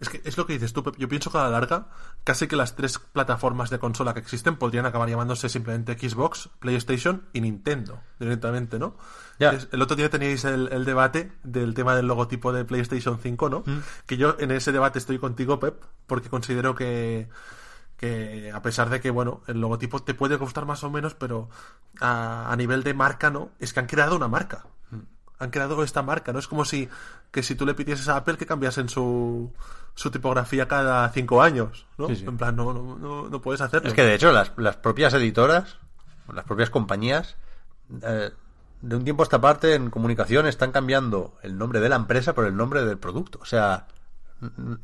[0.00, 0.96] Es que es lo que dices tú, Pep.
[0.96, 1.88] Yo pienso que a la larga,
[2.24, 7.28] casi que las tres plataformas de consola que existen podrían acabar llamándose simplemente Xbox, PlayStation
[7.32, 8.96] y Nintendo, directamente, ¿no?
[9.38, 9.58] Ya.
[9.72, 13.64] El otro día teníais el, el debate del tema del logotipo de PlayStation 5, ¿no?
[14.06, 17.28] Que yo en ese debate estoy contigo, Pep, porque considero que,
[18.04, 21.48] que a pesar de que, bueno, el logotipo te puede gustar más o menos, pero
[22.00, 23.50] a, a nivel de marca, ¿no?
[23.58, 24.66] Es que han creado una marca.
[25.38, 26.38] Han creado esta marca, ¿no?
[26.38, 26.88] Es como si
[27.30, 29.52] que si tú le pidieses a Apple que cambiasen su,
[29.94, 32.06] su tipografía cada cinco años, ¿no?
[32.08, 32.24] Sí, sí.
[32.26, 33.88] En plan, no, no, no, no puedes hacerlo.
[33.88, 35.78] Es que de hecho las, las propias editoras,
[36.32, 37.36] las propias compañías,
[38.02, 38.30] eh,
[38.82, 42.34] de un tiempo a esta parte en comunicación están cambiando el nombre de la empresa
[42.34, 43.38] por el nombre del producto.
[43.42, 43.88] O sea,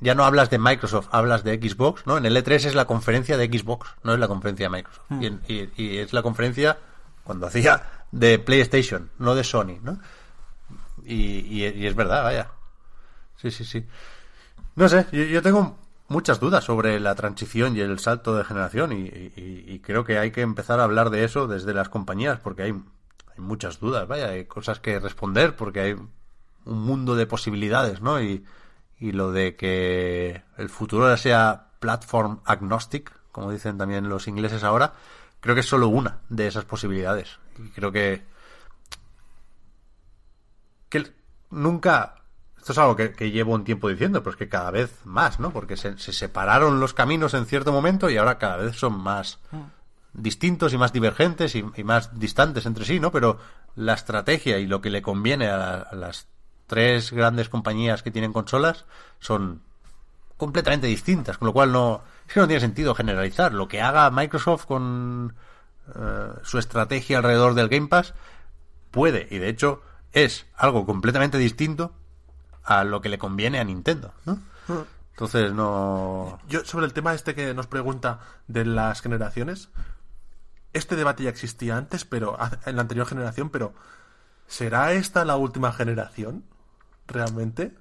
[0.00, 2.16] ya no hablas de Microsoft, hablas de Xbox, ¿no?
[2.18, 5.04] En el E3 es la conferencia de Xbox, no es la conferencia de Microsoft.
[5.20, 6.78] Y, en- y- y es la conferencia,
[7.24, 7.82] cuando hacía,
[8.12, 9.98] de PlayStation, no de Sony, ¿no?
[11.04, 11.14] Y,
[11.64, 12.48] y- y es verdad, vaya.
[13.36, 13.86] Sí, sí, sí.
[14.76, 15.76] No sé, yo, yo tengo
[16.08, 20.18] muchas dudas sobre la transición y el salto de generación y, y- y creo que
[20.18, 24.06] hay que empezar a hablar de eso desde las compañías porque hay, hay muchas dudas,
[24.08, 28.20] vaya, hay cosas que responder porque hay un mundo de posibilidades, ¿no?
[28.20, 28.44] Y,
[29.00, 34.92] y lo de que el futuro sea platform agnostic, como dicen también los ingleses ahora,
[35.40, 37.38] creo que es solo una de esas posibilidades.
[37.58, 38.22] Y creo que
[40.88, 41.06] que
[41.50, 42.16] nunca
[42.58, 45.40] esto es algo que, que llevo un tiempo diciendo, pero es que cada vez más,
[45.40, 45.50] ¿no?
[45.50, 49.38] Porque se, se separaron los caminos en cierto momento y ahora cada vez son más
[50.12, 53.10] distintos y más divergentes y, y más distantes entre sí, ¿no?
[53.12, 53.38] Pero
[53.76, 56.26] la estrategia y lo que le conviene a, la- a las
[56.70, 58.84] tres grandes compañías que tienen consolas
[59.18, 59.60] son
[60.36, 63.52] completamente distintas, con lo cual no es que no tiene sentido generalizar.
[63.52, 65.34] Lo que haga Microsoft con
[65.96, 68.14] eh, su estrategia alrededor del Game Pass
[68.92, 69.82] puede y de hecho
[70.12, 71.92] es algo completamente distinto
[72.62, 74.14] a lo que le conviene a Nintendo.
[75.10, 79.70] Entonces no Yo, sobre el tema este que nos pregunta de las generaciones,
[80.72, 83.74] este debate ya existía antes, pero en la anterior generación, pero
[84.46, 86.44] ¿será esta la última generación?
[87.10, 87.74] ¿Realmente?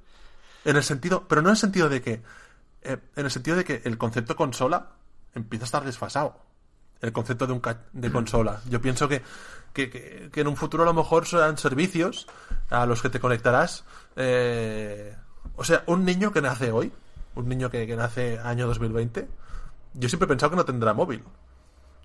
[0.66, 2.22] En el sentido, pero no en el sentido de que,
[2.82, 4.90] eh, en el sentido de que el concepto consola
[5.36, 6.36] empieza a estar desfasado.
[7.02, 8.60] El concepto de un ca- de consola.
[8.70, 9.22] Yo pienso que,
[9.72, 12.28] que, que- que en un futuro a lo mejor serán servicios
[12.70, 13.86] a los que te conectarás.
[14.18, 15.16] eh,
[15.56, 16.92] o sea, un niño que nace hoy,
[17.36, 19.28] un niño que, que nace año 2020,
[19.94, 21.24] yo siempre he pensado que no tendrá móvil.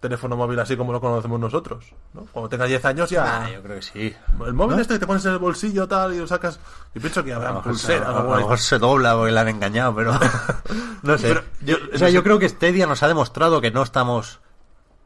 [0.05, 1.85] Teléfono móvil así como lo conocemos nosotros.
[2.13, 2.27] ¿no?
[2.31, 3.45] Cuando tenga 10 años ya...
[3.45, 4.15] Ah, yo creo que sí.
[4.47, 6.61] El móvil este que te pones en el bolsillo tal y lo sacas.
[6.95, 8.09] Yo pienso que A habrá lo mejor, se, pulsera.
[8.11, 10.13] a lo mejor se dobla porque le han engañado, pero
[11.03, 11.29] no sé.
[11.29, 12.23] Pero yo, o sea, no yo sé.
[12.25, 14.41] creo que Stadia nos ha demostrado que no estamos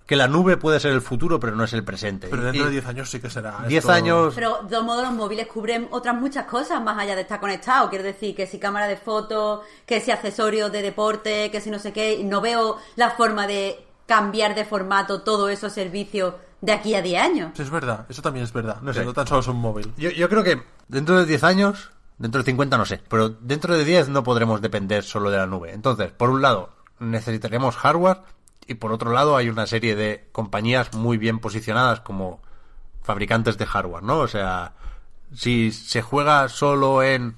[0.06, 2.28] que la nube puede ser el futuro, pero no es el presente.
[2.30, 3.58] Pero Y- dentro de y 10 años sí que será.
[3.68, 7.14] 10 esto- años Pero de todos modos los móviles cubren otras muchas cosas más allá
[7.14, 7.90] de estar conectado.
[7.90, 11.78] Quiero decir que si cámara de fotos, que si accesorios de deporte, que si no
[11.78, 12.22] sé qué.
[12.24, 17.22] No veo la forma de cambiar de formato todos esos servicios de aquí a 10
[17.22, 17.51] años.
[17.55, 18.06] Sí, es verdad.
[18.09, 18.80] Eso también es verdad.
[18.80, 19.05] No que sé.
[19.05, 19.93] no tan solo es un móvil.
[19.98, 23.76] Yo, yo creo que dentro de 10 años, dentro de 50 no sé, pero dentro
[23.76, 25.74] de 10 no podremos depender solo de la nube.
[25.74, 28.22] Entonces, por un lado, necesitaremos hardware
[28.66, 32.40] y por otro lado hay una serie de compañías muy bien posicionadas como
[33.02, 34.20] fabricantes de hardware, ¿no?
[34.20, 34.72] O sea,
[35.35, 37.36] si se juega solo en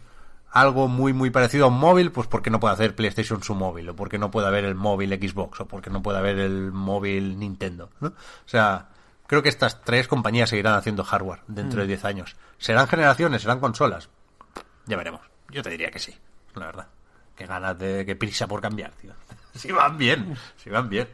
[0.51, 3.89] algo muy muy parecido a un móvil, pues porque no puede hacer PlayStation su móvil,
[3.91, 7.39] o porque no puede haber el móvil Xbox, o porque no puede haber el móvil
[7.39, 8.09] Nintendo, ¿no?
[8.09, 8.89] O sea,
[9.27, 12.37] creo que estas tres compañías seguirán haciendo hardware dentro de 10 años.
[12.59, 13.43] ¿Serán generaciones?
[13.43, 14.09] ¿Serán consolas?
[14.87, 15.21] Ya veremos.
[15.51, 16.15] Yo te diría que sí,
[16.55, 16.89] la verdad.
[17.37, 19.13] Qué ganas de, qué prisa por cambiar, tío.
[19.55, 21.09] Si van bien, si van bien.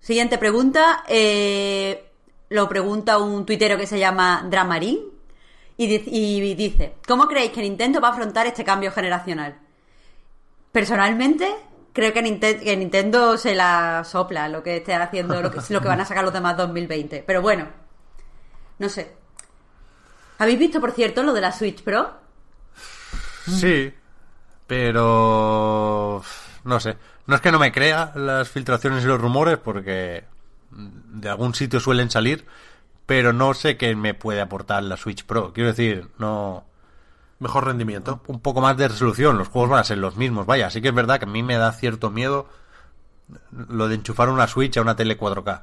[0.00, 1.04] Siguiente pregunta.
[1.08, 2.10] eh,
[2.48, 5.00] lo pregunta un tuitero que se llama Dramarín.
[5.76, 9.58] Y, di- y dice: ¿Cómo creéis que Nintendo va a afrontar este cambio generacional?
[10.72, 11.48] Personalmente,
[11.92, 15.80] creo que, Ninte- que Nintendo se la sopla lo que esté haciendo, lo que, lo
[15.80, 17.24] que van a sacar los demás 2020.
[17.26, 17.66] Pero bueno,
[18.78, 19.14] no sé.
[20.38, 22.10] ¿Habéis visto, por cierto, lo de la Switch Pro?
[23.46, 23.92] Sí,
[24.66, 26.22] pero
[26.64, 26.96] no sé.
[27.26, 30.24] No es que no me crea las filtraciones y los rumores porque
[30.70, 32.44] de algún sitio suelen salir,
[33.06, 35.52] pero no sé qué me puede aportar la Switch Pro.
[35.52, 36.64] Quiero decir, no
[37.38, 38.22] Mejor rendimiento.
[38.28, 40.46] un poco más de resolución, los juegos van a ser los mismos.
[40.46, 42.48] Vaya, sí que es verdad que a mí me da cierto miedo
[43.50, 45.62] lo de enchufar una Switch a una tele 4K.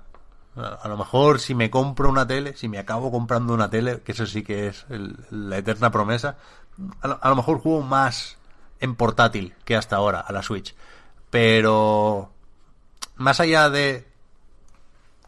[0.55, 4.11] A lo mejor si me compro una tele, si me acabo comprando una tele, que
[4.11, 6.37] eso sí que es el- la eterna promesa,
[7.01, 8.37] a lo, a lo mejor juego más
[8.79, 10.75] en portátil que hasta ahora a la Switch.
[11.31, 12.29] Pero
[13.15, 14.07] más allá de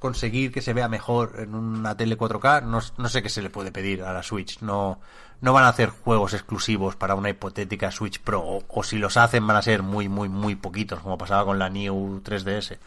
[0.05, 3.49] conseguir que se vea mejor en una tele 4K, no, no sé qué se le
[3.49, 4.59] puede pedir a la Switch.
[4.61, 4.99] No,
[5.41, 9.17] no van a hacer juegos exclusivos para una hipotética Switch Pro, o, o si los
[9.17, 12.77] hacen van a ser muy, muy, muy poquitos, como pasaba con la New 3DS.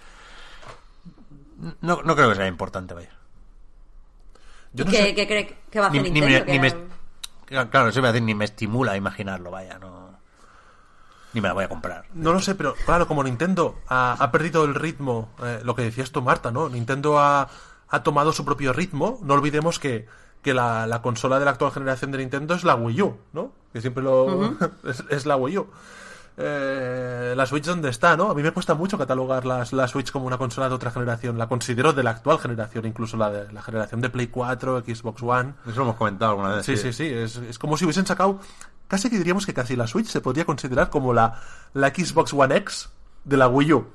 [1.80, 3.10] No, no creo que sea importante, vaya.
[4.72, 5.14] Yo ¿Y no qué, sé.
[5.14, 6.46] qué cree que va a Ni, hacer ni Nintendo?
[6.46, 6.70] me, ni
[7.46, 9.97] Que- me- claro, eso iba a decir, ni me estimula a imaginarlo, vaya, no.
[11.32, 12.06] Ni me la voy a comprar.
[12.14, 15.82] No lo sé, pero claro, como Nintendo ha, ha perdido el ritmo, eh, lo que
[15.82, 16.68] decías tú, Marta, ¿no?
[16.68, 17.48] Nintendo ha,
[17.88, 19.18] ha tomado su propio ritmo.
[19.22, 20.06] No olvidemos que,
[20.42, 23.52] que la, la consola de la actual generación de Nintendo es la Wii U, ¿no?
[23.72, 24.54] Que siempre lo.
[24.84, 25.70] es, es la Wii U.
[26.40, 28.30] Eh, la Switch, ¿dónde está, no?
[28.30, 31.36] A mí me cuesta mucho catalogar las, la Switch como una consola de otra generación.
[31.36, 35.20] La considero de la actual generación, incluso la de la generación de Play 4, Xbox
[35.20, 35.54] One.
[35.66, 36.64] Eso lo hemos comentado alguna vez.
[36.64, 37.06] Sí, sí, sí.
[37.06, 38.38] Es, es como si hubiesen sacado.
[38.88, 41.40] Casi que diríamos que casi la Switch se podría considerar como la,
[41.74, 42.88] la Xbox One X
[43.24, 43.86] de la Wii U.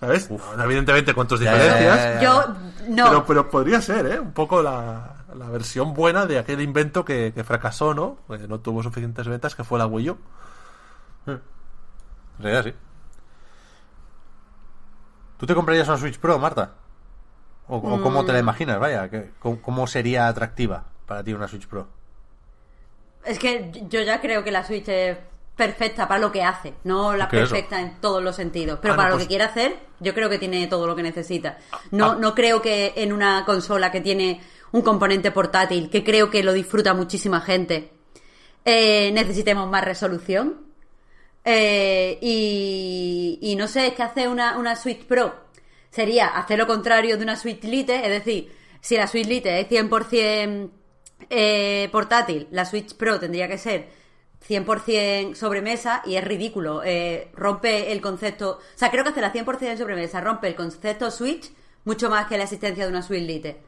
[0.00, 0.28] ¿Sabes?
[0.62, 1.96] Evidentemente con tus Ya, ya, diferencias.
[1.96, 2.20] ya, ya.
[2.22, 2.54] Yo,
[2.88, 3.04] no.
[3.08, 4.20] Pero, pero podría ser, ¿eh?
[4.20, 8.18] Un poco la, la versión buena de aquel invento que, que fracasó, ¿no?
[8.28, 10.18] Que no tuvo suficientes ventas, que fue la Wii U.
[11.26, 11.40] En
[12.40, 12.74] realidad sí.
[15.36, 16.72] ¿Tú te comprarías una Switch Pro, Marta?
[17.68, 18.80] ¿O, o cómo te la imaginas?
[18.80, 21.86] Vaya, que- ¿cómo, cómo sería atractiva para ti una Switch Pro?
[23.28, 25.16] Es que yo ya creo que la Switch es
[25.54, 28.78] perfecta para lo que hace, no la perfecta en todos los sentidos.
[28.80, 30.94] Pero Ah, no, para lo pues- que quiere hacer, yo creo que tiene todo lo
[30.96, 31.58] que necesita.
[31.90, 32.16] No, ah.
[32.18, 34.40] no creo que en una consola que tiene
[34.72, 37.90] un componente portátil, que creo que lo disfruta muchísima gente,
[38.64, 40.66] eh, necesitemos más resolución.
[41.44, 45.34] Eh, y, y no sé, es que hacer una, una Switch Pro
[45.90, 49.68] sería hacer lo contrario de una Switch Lite, es decir, si la Switch Lite es
[49.68, 50.70] 100%
[51.30, 53.88] eh, portátil, la Switch Pro tendría que ser
[54.48, 56.82] 100% sobremesa y es ridículo.
[56.84, 58.58] eh, rompe el concepto.
[58.58, 61.50] O sea, creo que hacer la 100% sobremesa rompe el concepto Switch
[61.84, 63.60] mucho más que la existencia de una Switch Lite.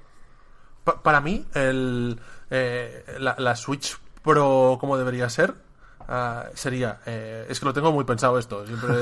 [0.85, 2.19] Pa- para mí, el,
[2.51, 5.55] eh, la, la Switch Pro, como debería ser,
[6.09, 7.01] ah, sería.
[7.07, 8.67] eh, es que lo tengo muy pensado esto.
[8.67, 8.95] Siempre,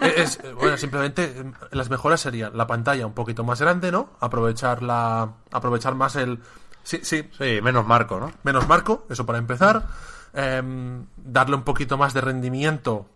[0.16, 1.34] es, bueno, simplemente
[1.72, 4.10] las mejoras serían la pantalla un poquito más grande, ¿no?
[4.20, 6.38] Aprovechar la, aprovechar más el.
[6.86, 8.30] Sí, sí, Sí, menos marco, ¿no?
[8.44, 9.88] menos marco, eso para empezar.
[10.32, 13.06] Em, darle un poquito más de rendimiento,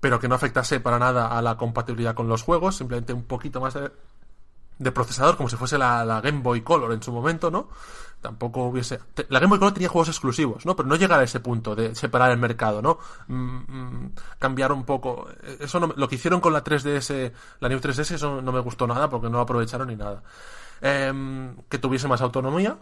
[0.00, 3.60] pero que no afectase para nada a la compatibilidad con los juegos, simplemente un poquito
[3.60, 3.92] más de,
[4.78, 7.68] de procesador, como si fuese la, la Game Boy Color en su momento, ¿no?
[8.22, 8.98] Tampoco hubiese.
[9.28, 10.74] La Game Boy Color tenía juegos exclusivos, ¿no?
[10.74, 12.98] Pero no llegar a ese punto de separar el mercado, ¿no?
[13.28, 15.28] Mm, mm, cambiar un poco.
[15.60, 18.86] Eso no lo que hicieron con la 3DS, la New 3DS, eso no me gustó
[18.86, 20.22] nada porque no aprovecharon ni nada.
[20.80, 22.76] Em, que tuviese más autonomía,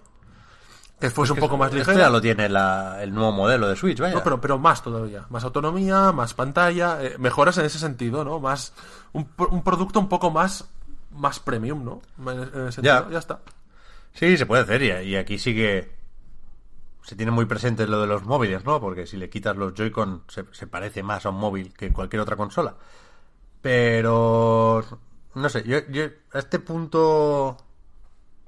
[1.00, 2.06] que fuese un poco más Esto ligera.
[2.06, 4.14] ya lo tiene la- el nuevo modelo de Switch, vaya.
[4.14, 5.26] No, pero, pero más todavía.
[5.30, 8.40] Más autonomía, más pantalla, eh, mejoras en ese sentido, ¿no?
[8.40, 8.72] Más
[9.12, 10.68] un, pro- un producto un poco más
[11.16, 12.02] más premium, ¿no?
[12.18, 13.10] En, en ese sentido, Ya.
[13.10, 13.18] ya.
[13.18, 13.40] está.
[14.12, 15.94] Sí, se puede hacer y, y aquí sí que
[17.02, 18.80] se tiene muy presente lo de los móviles, ¿no?
[18.80, 22.20] Porque si le quitas los Joy-Con se, se parece más a un móvil que cualquier
[22.22, 22.74] otra consola.
[23.60, 24.84] Pero
[25.34, 27.56] no sé, yo, yo a este punto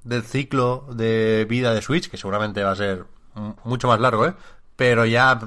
[0.07, 3.05] del ciclo de vida de Switch, que seguramente va a ser
[3.65, 4.35] mucho más largo, ¿eh?
[4.77, 5.39] Pero ya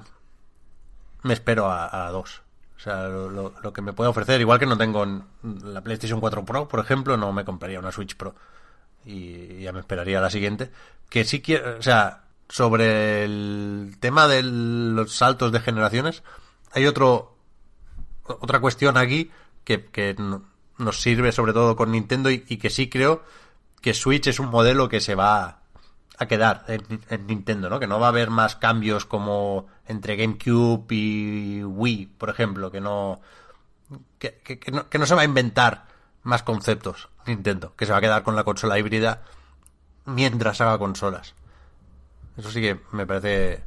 [1.23, 2.41] me espero a, 2.
[2.77, 5.23] O sea, lo, lo- lo que me puede ofrecer, igual que no tengo en
[5.73, 8.35] la PlayStation 4 Pro, por ejemplo, no me compraría una Switch Pro.
[9.05, 10.71] Y ya me esperaría a la siguiente.
[11.09, 16.23] Que sí quiero, o sea, sobre el tema de los saltos de generaciones,
[16.71, 17.35] hay otro
[18.23, 19.31] otra cuestión aquí
[19.63, 20.43] que, que no-
[20.77, 23.23] nos sirve sobre todo con Nintendo y, y que sí creo
[23.81, 25.59] que Switch es un modelo que se va
[26.17, 27.79] a quedar en, en Nintendo, ¿no?
[27.79, 32.81] Que no va a haber más cambios como entre GameCube y Wii, por ejemplo, que
[32.81, 33.21] no
[34.19, 35.85] que no, que no se va a inventar
[36.23, 39.23] más conceptos Nintendo, que se va a quedar con la consola híbrida
[40.05, 41.35] mientras haga consolas.
[42.37, 43.63] Eso sí que me parece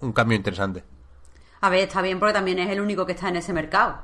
[0.00, 0.84] un cambio interesante.
[1.60, 4.02] A ver, está bien porque también es el único que está en ese mercado.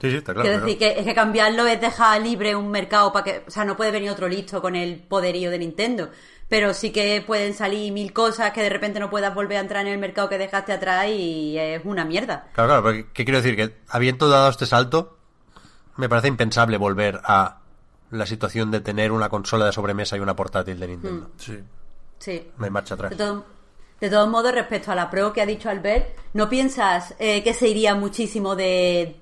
[0.00, 0.42] Sí, sí, está claro.
[0.42, 0.66] Quiero claro.
[0.66, 3.76] decir que es que cambiarlo es dejar libre un mercado para que, o sea, no
[3.76, 6.10] puede venir otro listo con el poderío de Nintendo,
[6.48, 9.86] pero sí que pueden salir mil cosas que de repente no puedas volver a entrar
[9.86, 12.48] en el mercado que dejaste atrás y es una mierda.
[12.52, 13.56] Claro, claro, pero ¿qué quiero decir?
[13.56, 15.16] Que habiendo dado este salto,
[15.96, 17.60] me parece impensable volver a
[18.10, 21.30] la situación de tener una consola de sobremesa y una portátil de Nintendo.
[21.38, 21.58] Sí.
[22.18, 22.50] Sí.
[22.58, 23.10] No hay marcha atrás.
[23.10, 23.44] De, todo-
[24.00, 27.54] de todos modos, respecto a la Pro que ha dicho Albert, ¿no piensas eh, que
[27.54, 29.16] se iría muchísimo de,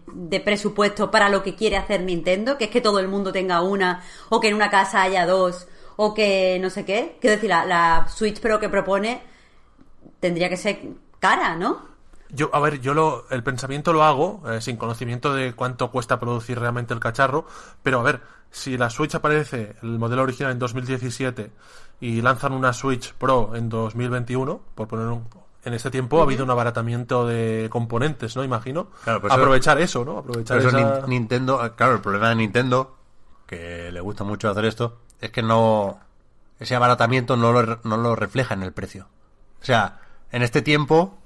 [0.44, 2.58] presupuesto para lo que quiere hacer Nintendo?
[2.58, 5.68] Que es que todo el mundo tenga una, o que en una casa haya dos,
[5.96, 7.16] o que no sé qué.
[7.20, 9.22] Quiero decir, la, la Switch Pro que propone
[10.18, 10.80] tendría que ser
[11.20, 11.94] cara, ¿no?
[12.30, 16.18] Yo, a ver, yo lo, el pensamiento lo hago eh, sin conocimiento de cuánto cuesta
[16.18, 17.46] producir realmente el cacharro,
[17.82, 18.22] pero a ver,
[18.54, 21.50] si la Switch aparece, el modelo original en 2017,
[22.00, 25.28] y lanzan una Switch Pro en 2021, por poner un...
[25.64, 28.44] En este tiempo ha habido un abaratamiento de componentes, ¿no?
[28.44, 28.88] Imagino.
[29.02, 30.18] Claro, pues Aprovechar eso, ¿no?
[30.18, 30.78] Aprovechar eso esa...
[30.78, 32.96] Nin- Nintendo, claro, el problema de Nintendo,
[33.46, 35.98] que le gusta mucho hacer esto, es que no
[36.60, 39.08] ese abaratamiento no lo, no lo refleja en el precio.
[39.60, 40.00] O sea,
[40.30, 41.18] en este tiempo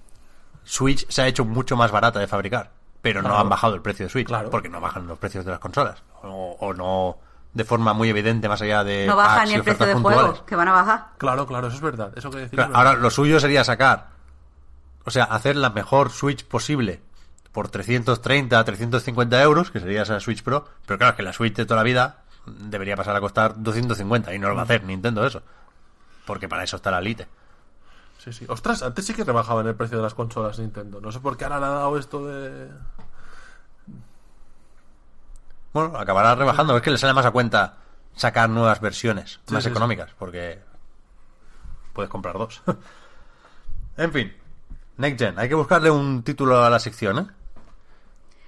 [0.65, 2.71] Switch se ha hecho mucho más barata de fabricar,
[3.03, 4.51] pero no han bajado el precio de Switch, Claro.
[4.51, 7.19] porque no bajan los precios de las consolas, o, o no
[7.55, 10.21] de forma muy evidente más allá de No baja packs ni el precio de puntuales.
[10.23, 11.07] juegos, que van a bajar.
[11.19, 12.13] Claro, claro, eso es verdad.
[12.17, 12.89] Eso que decir Claro, es verdad.
[12.89, 14.09] ahora lo suyo sería sacar,
[15.05, 17.01] o sea, hacer la mejor Switch posible
[17.53, 21.65] por 330, 350 euros, que sería esa Switch Pro, pero claro, que la Switch de
[21.65, 25.27] toda la vida debería pasar a costar 250 y no lo va a hacer Nintendo
[25.27, 25.43] eso,
[26.27, 27.27] porque para eso está la Lite.
[28.33, 28.47] Sí, sí.
[28.49, 31.01] Ostras, antes sí que rebajaban el precio de las consolas Nintendo.
[31.01, 32.69] No sé por qué ahora le ha dado esto de...
[35.73, 37.77] Bueno, acabará rebajando, es que le sale más a cuenta
[38.15, 39.71] sacar nuevas versiones Sí, más sí, sí.
[39.71, 40.59] económicas, porque
[41.93, 42.63] puedes comprar dos.
[43.97, 44.33] en fin,
[44.97, 47.27] Next Gen, hay que buscarle un título a la sección, ¿eh?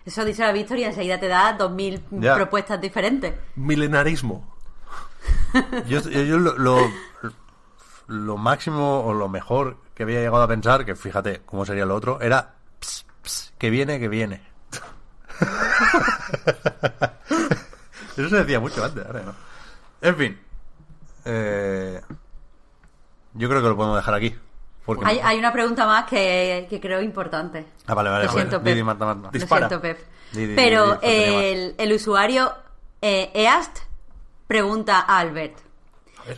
[0.04, 2.34] Eso dice la Víctor y enseguida te da 2.000 Ya.
[2.34, 3.34] propuestas diferentes.
[3.54, 4.56] Milenarismo.
[5.86, 6.78] Yo, yo- yo lo, lo,
[8.10, 11.94] lo máximo o lo mejor que había llegado a pensar, que fíjate cómo sería lo
[11.94, 14.42] otro, era "Ps, ps, que viene, que viene.
[18.16, 19.34] Eso se decía mucho antes, ahora no.
[20.02, 20.38] En fin.
[21.24, 22.00] Eh,
[23.34, 24.34] yo creo que lo podemos dejar aquí.
[24.84, 25.06] Porque...
[25.06, 27.64] Hay, hay una pregunta más que, que creo importante.
[27.86, 28.24] Ah, vale, vale.
[28.24, 28.40] Lo vale.
[28.40, 28.84] siento, Di, Pep.
[28.84, 29.30] Marta, Marta.
[29.32, 29.98] Lo siento, Pep.
[30.56, 32.52] Pero el, el usuario
[33.00, 33.78] eh, East
[34.46, 35.69] pregunta a Albert.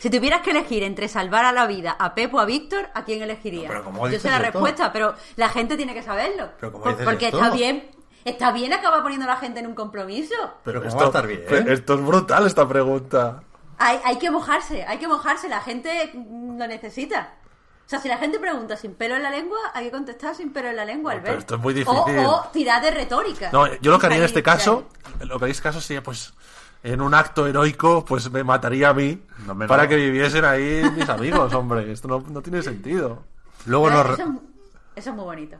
[0.00, 3.04] Si tuvieras que elegir entre salvar a la vida a Pep o a Víctor, ¿a
[3.04, 3.68] quién elegirías?
[3.70, 4.50] Pero ¿cómo Yo sé la esto?
[4.52, 6.50] respuesta, pero la gente tiene que saberlo.
[6.60, 7.38] Pero ¿cómo Por- dices Porque esto?
[7.38, 7.90] está bien,
[8.24, 10.34] está bien acabar poniendo a la gente en un compromiso.
[10.64, 11.42] Pero ¿cómo va a estar bien?
[11.68, 13.42] Esto es brutal, esta pregunta.
[13.78, 17.34] Hay, hay que mojarse, hay que mojarse, la gente mm, lo necesita.
[17.84, 20.52] O sea, si la gente pregunta sin pelo en la lengua, hay que contestar sin
[20.52, 21.26] pelo en la lengua, No, Albert.
[21.26, 22.24] pero esto es muy O- difícil.
[22.26, 23.50] O, tirar de retórica.
[23.52, 24.88] No, yo lo que haría en O este caso,
[25.20, 26.32] lo que haría en este caso sería, pues,
[26.82, 29.88] en un acto heroico, pues me mataría a mí No, para no.
[29.88, 31.90] que viviesen ahí mis amigos, hombre.
[31.92, 33.22] Esto no, no tiene sentido.
[33.66, 34.18] Luego Eso, nos...
[34.18, 34.26] es,
[34.96, 35.56] eso es muy bonito.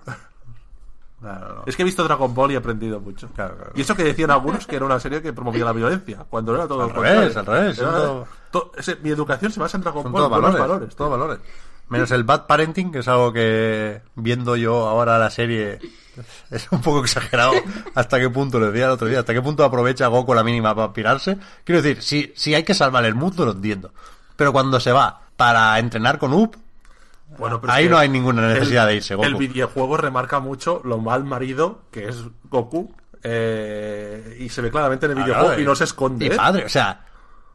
[1.21, 1.63] No, no, no.
[1.67, 3.29] Es que he visto Dragon Ball y he aprendido mucho.
[3.29, 3.73] Claro, claro.
[3.77, 6.67] Y eso que decían algunos que era una serie que promovía la violencia, cuando era
[6.67, 7.39] todo Al revés, contrario.
[7.39, 10.29] al revés, Era- son todo- to- ese- mi educación se basa en Dragon Son Ball,
[10.29, 10.97] todos valores.
[10.97, 11.39] todos valores.
[11.89, 15.79] Menos el bad parenting, que es algo que viendo yo ahora la serie
[16.51, 17.53] es un poco exagerado.
[17.95, 20.75] Hasta qué punto, lo decía el otro día, hasta qué punto aprovecha Goku la mínima
[20.75, 21.39] para pirarse.
[21.65, 23.93] Quiero decir, si, si hay que salvar el mundo, lo entiendo.
[24.37, 26.57] Pero cuando se va para entrenar con Up,
[27.39, 29.27] Bueno, pero Ahí no hay ninguna necesidad de irse, Goku.
[29.27, 32.95] El videojuego remarca mucho lo mal marido que es Goku.
[33.23, 36.27] eh, y se ve claramente en el videojuego Claro, y no se esconde.
[36.27, 36.37] Y ¿eh?
[36.37, 37.05] padre, o sea,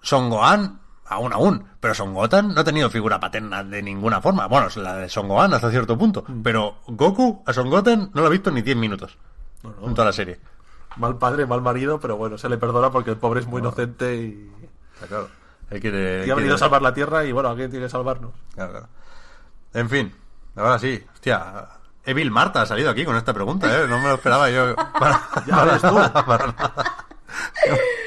[0.02, 0.80] Son Gohan,
[1.10, 4.48] aún aún, pero Son Goten no ha tenido figura paterna de ninguna forma.
[4.48, 6.24] Bueno, es la de Son Gohan hasta cierto punto.
[6.28, 6.42] Mm.
[6.42, 9.18] Pero Goku a Son Goten no lo ha visto ni 10 minutos
[9.64, 9.88] No, no.
[9.88, 10.40] en toda la serie.
[10.98, 14.16] Mal padre, mal marido, pero bueno, se le perdona porque el pobre es muy inocente
[14.16, 14.52] y,
[14.96, 15.30] Está claro.
[15.70, 17.90] Él quiere, y ha venido quiere- a salvar la tierra y bueno, alguien tiene que
[17.90, 18.32] salvarnos.
[18.56, 18.88] Claro, claro.
[19.74, 20.16] En fin,
[20.56, 21.04] ahora sí.
[21.14, 21.68] Hostia,
[22.04, 23.86] Evil Marta ha salido aquí con esta pregunta, ¿eh?
[23.88, 24.74] No me lo esperaba yo.
[25.00, 25.96] Para, Ya ves tú.
[26.26, 26.96] para nada.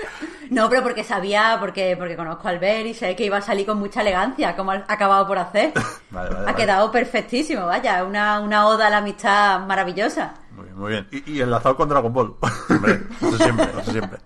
[0.51, 3.65] No, pero porque sabía, porque, porque conozco a Albert y sé que iba a salir
[3.67, 5.73] con mucha elegancia, como ha acabado por hacer.
[6.11, 6.57] Vale, vale, ha vale.
[6.57, 10.35] quedado perfectísimo, vaya, una, una oda a la amistad maravillosa.
[10.51, 11.09] Muy bien, muy bien.
[11.13, 12.35] Y, y enlazado con Dragon Ball.
[12.69, 14.19] Hombre, eso siempre, eso siempre.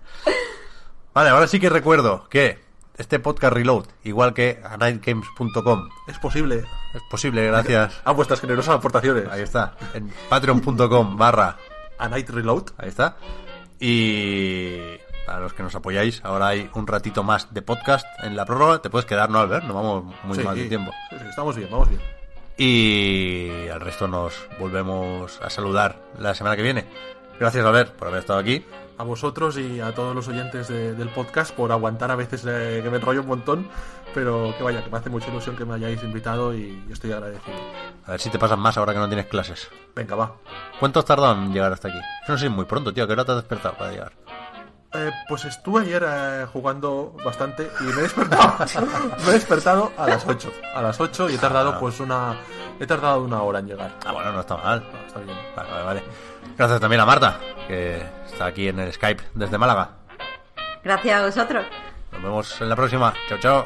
[1.13, 2.59] Vale, ahora sí que recuerdo que
[2.97, 6.63] este podcast Reload, igual que nightgames.com, es posible.
[6.95, 8.01] es posible gracias.
[8.03, 9.27] A vuestras generosas aportaciones.
[9.29, 11.57] Ahí está, en patreon.com barra,
[11.99, 12.63] A Night Reload.
[12.79, 13.15] ahí está.
[13.79, 18.45] Y para los que nos apoyáis, ahora hay un ratito más de podcast en la
[18.45, 18.81] prórroga.
[18.81, 19.65] Te puedes quedar, ¿no, Albert?
[19.65, 20.91] Nos vamos muy Sí, mal de tiempo.
[21.09, 22.01] sí, sí, estamos bien, vamos bien.
[22.57, 26.85] Y al resto nos volvemos a saludar la semana que viene.
[27.39, 28.65] Gracias, Albert, por haber estado aquí.
[28.97, 32.79] A vosotros y a todos los oyentes de- del podcast por aguantar a veces eh,
[32.81, 33.67] que me enrollo un montón,
[34.13, 37.57] pero que vaya, que me hace mucha ilusión que me hayáis invitado y estoy agradecido.
[38.05, 39.69] A ver si te pasan más ahora que no tienes clases.
[39.93, 40.35] Venga, va.
[40.79, 41.97] ¿Cuánto has tardado en llegar hasta aquí?
[42.29, 43.03] No sé, muy pronto, tío.
[43.03, 44.13] ¿A ¿Qué hora te has despertado para llegar?
[44.97, 48.65] Eh, pues estuve ayer eh, jugando bastante y me he despertado.
[49.25, 50.51] me he despertado a las 8.
[50.73, 52.35] A las 8 y he tardado pues una.
[52.79, 53.91] He tardado una hora en llegar.
[54.05, 54.83] Ah, bueno, no está mal.
[54.91, 55.37] No, está bien.
[55.55, 56.03] Vale, vale, vale.
[56.57, 59.89] Gracias también a Marta, que está aquí en el Skype desde Málaga.
[60.83, 61.65] Gracias a vosotros.
[62.11, 63.13] Nos vemos en la próxima.
[63.27, 63.65] Chao, chao.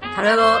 [0.00, 0.60] Hasta luego.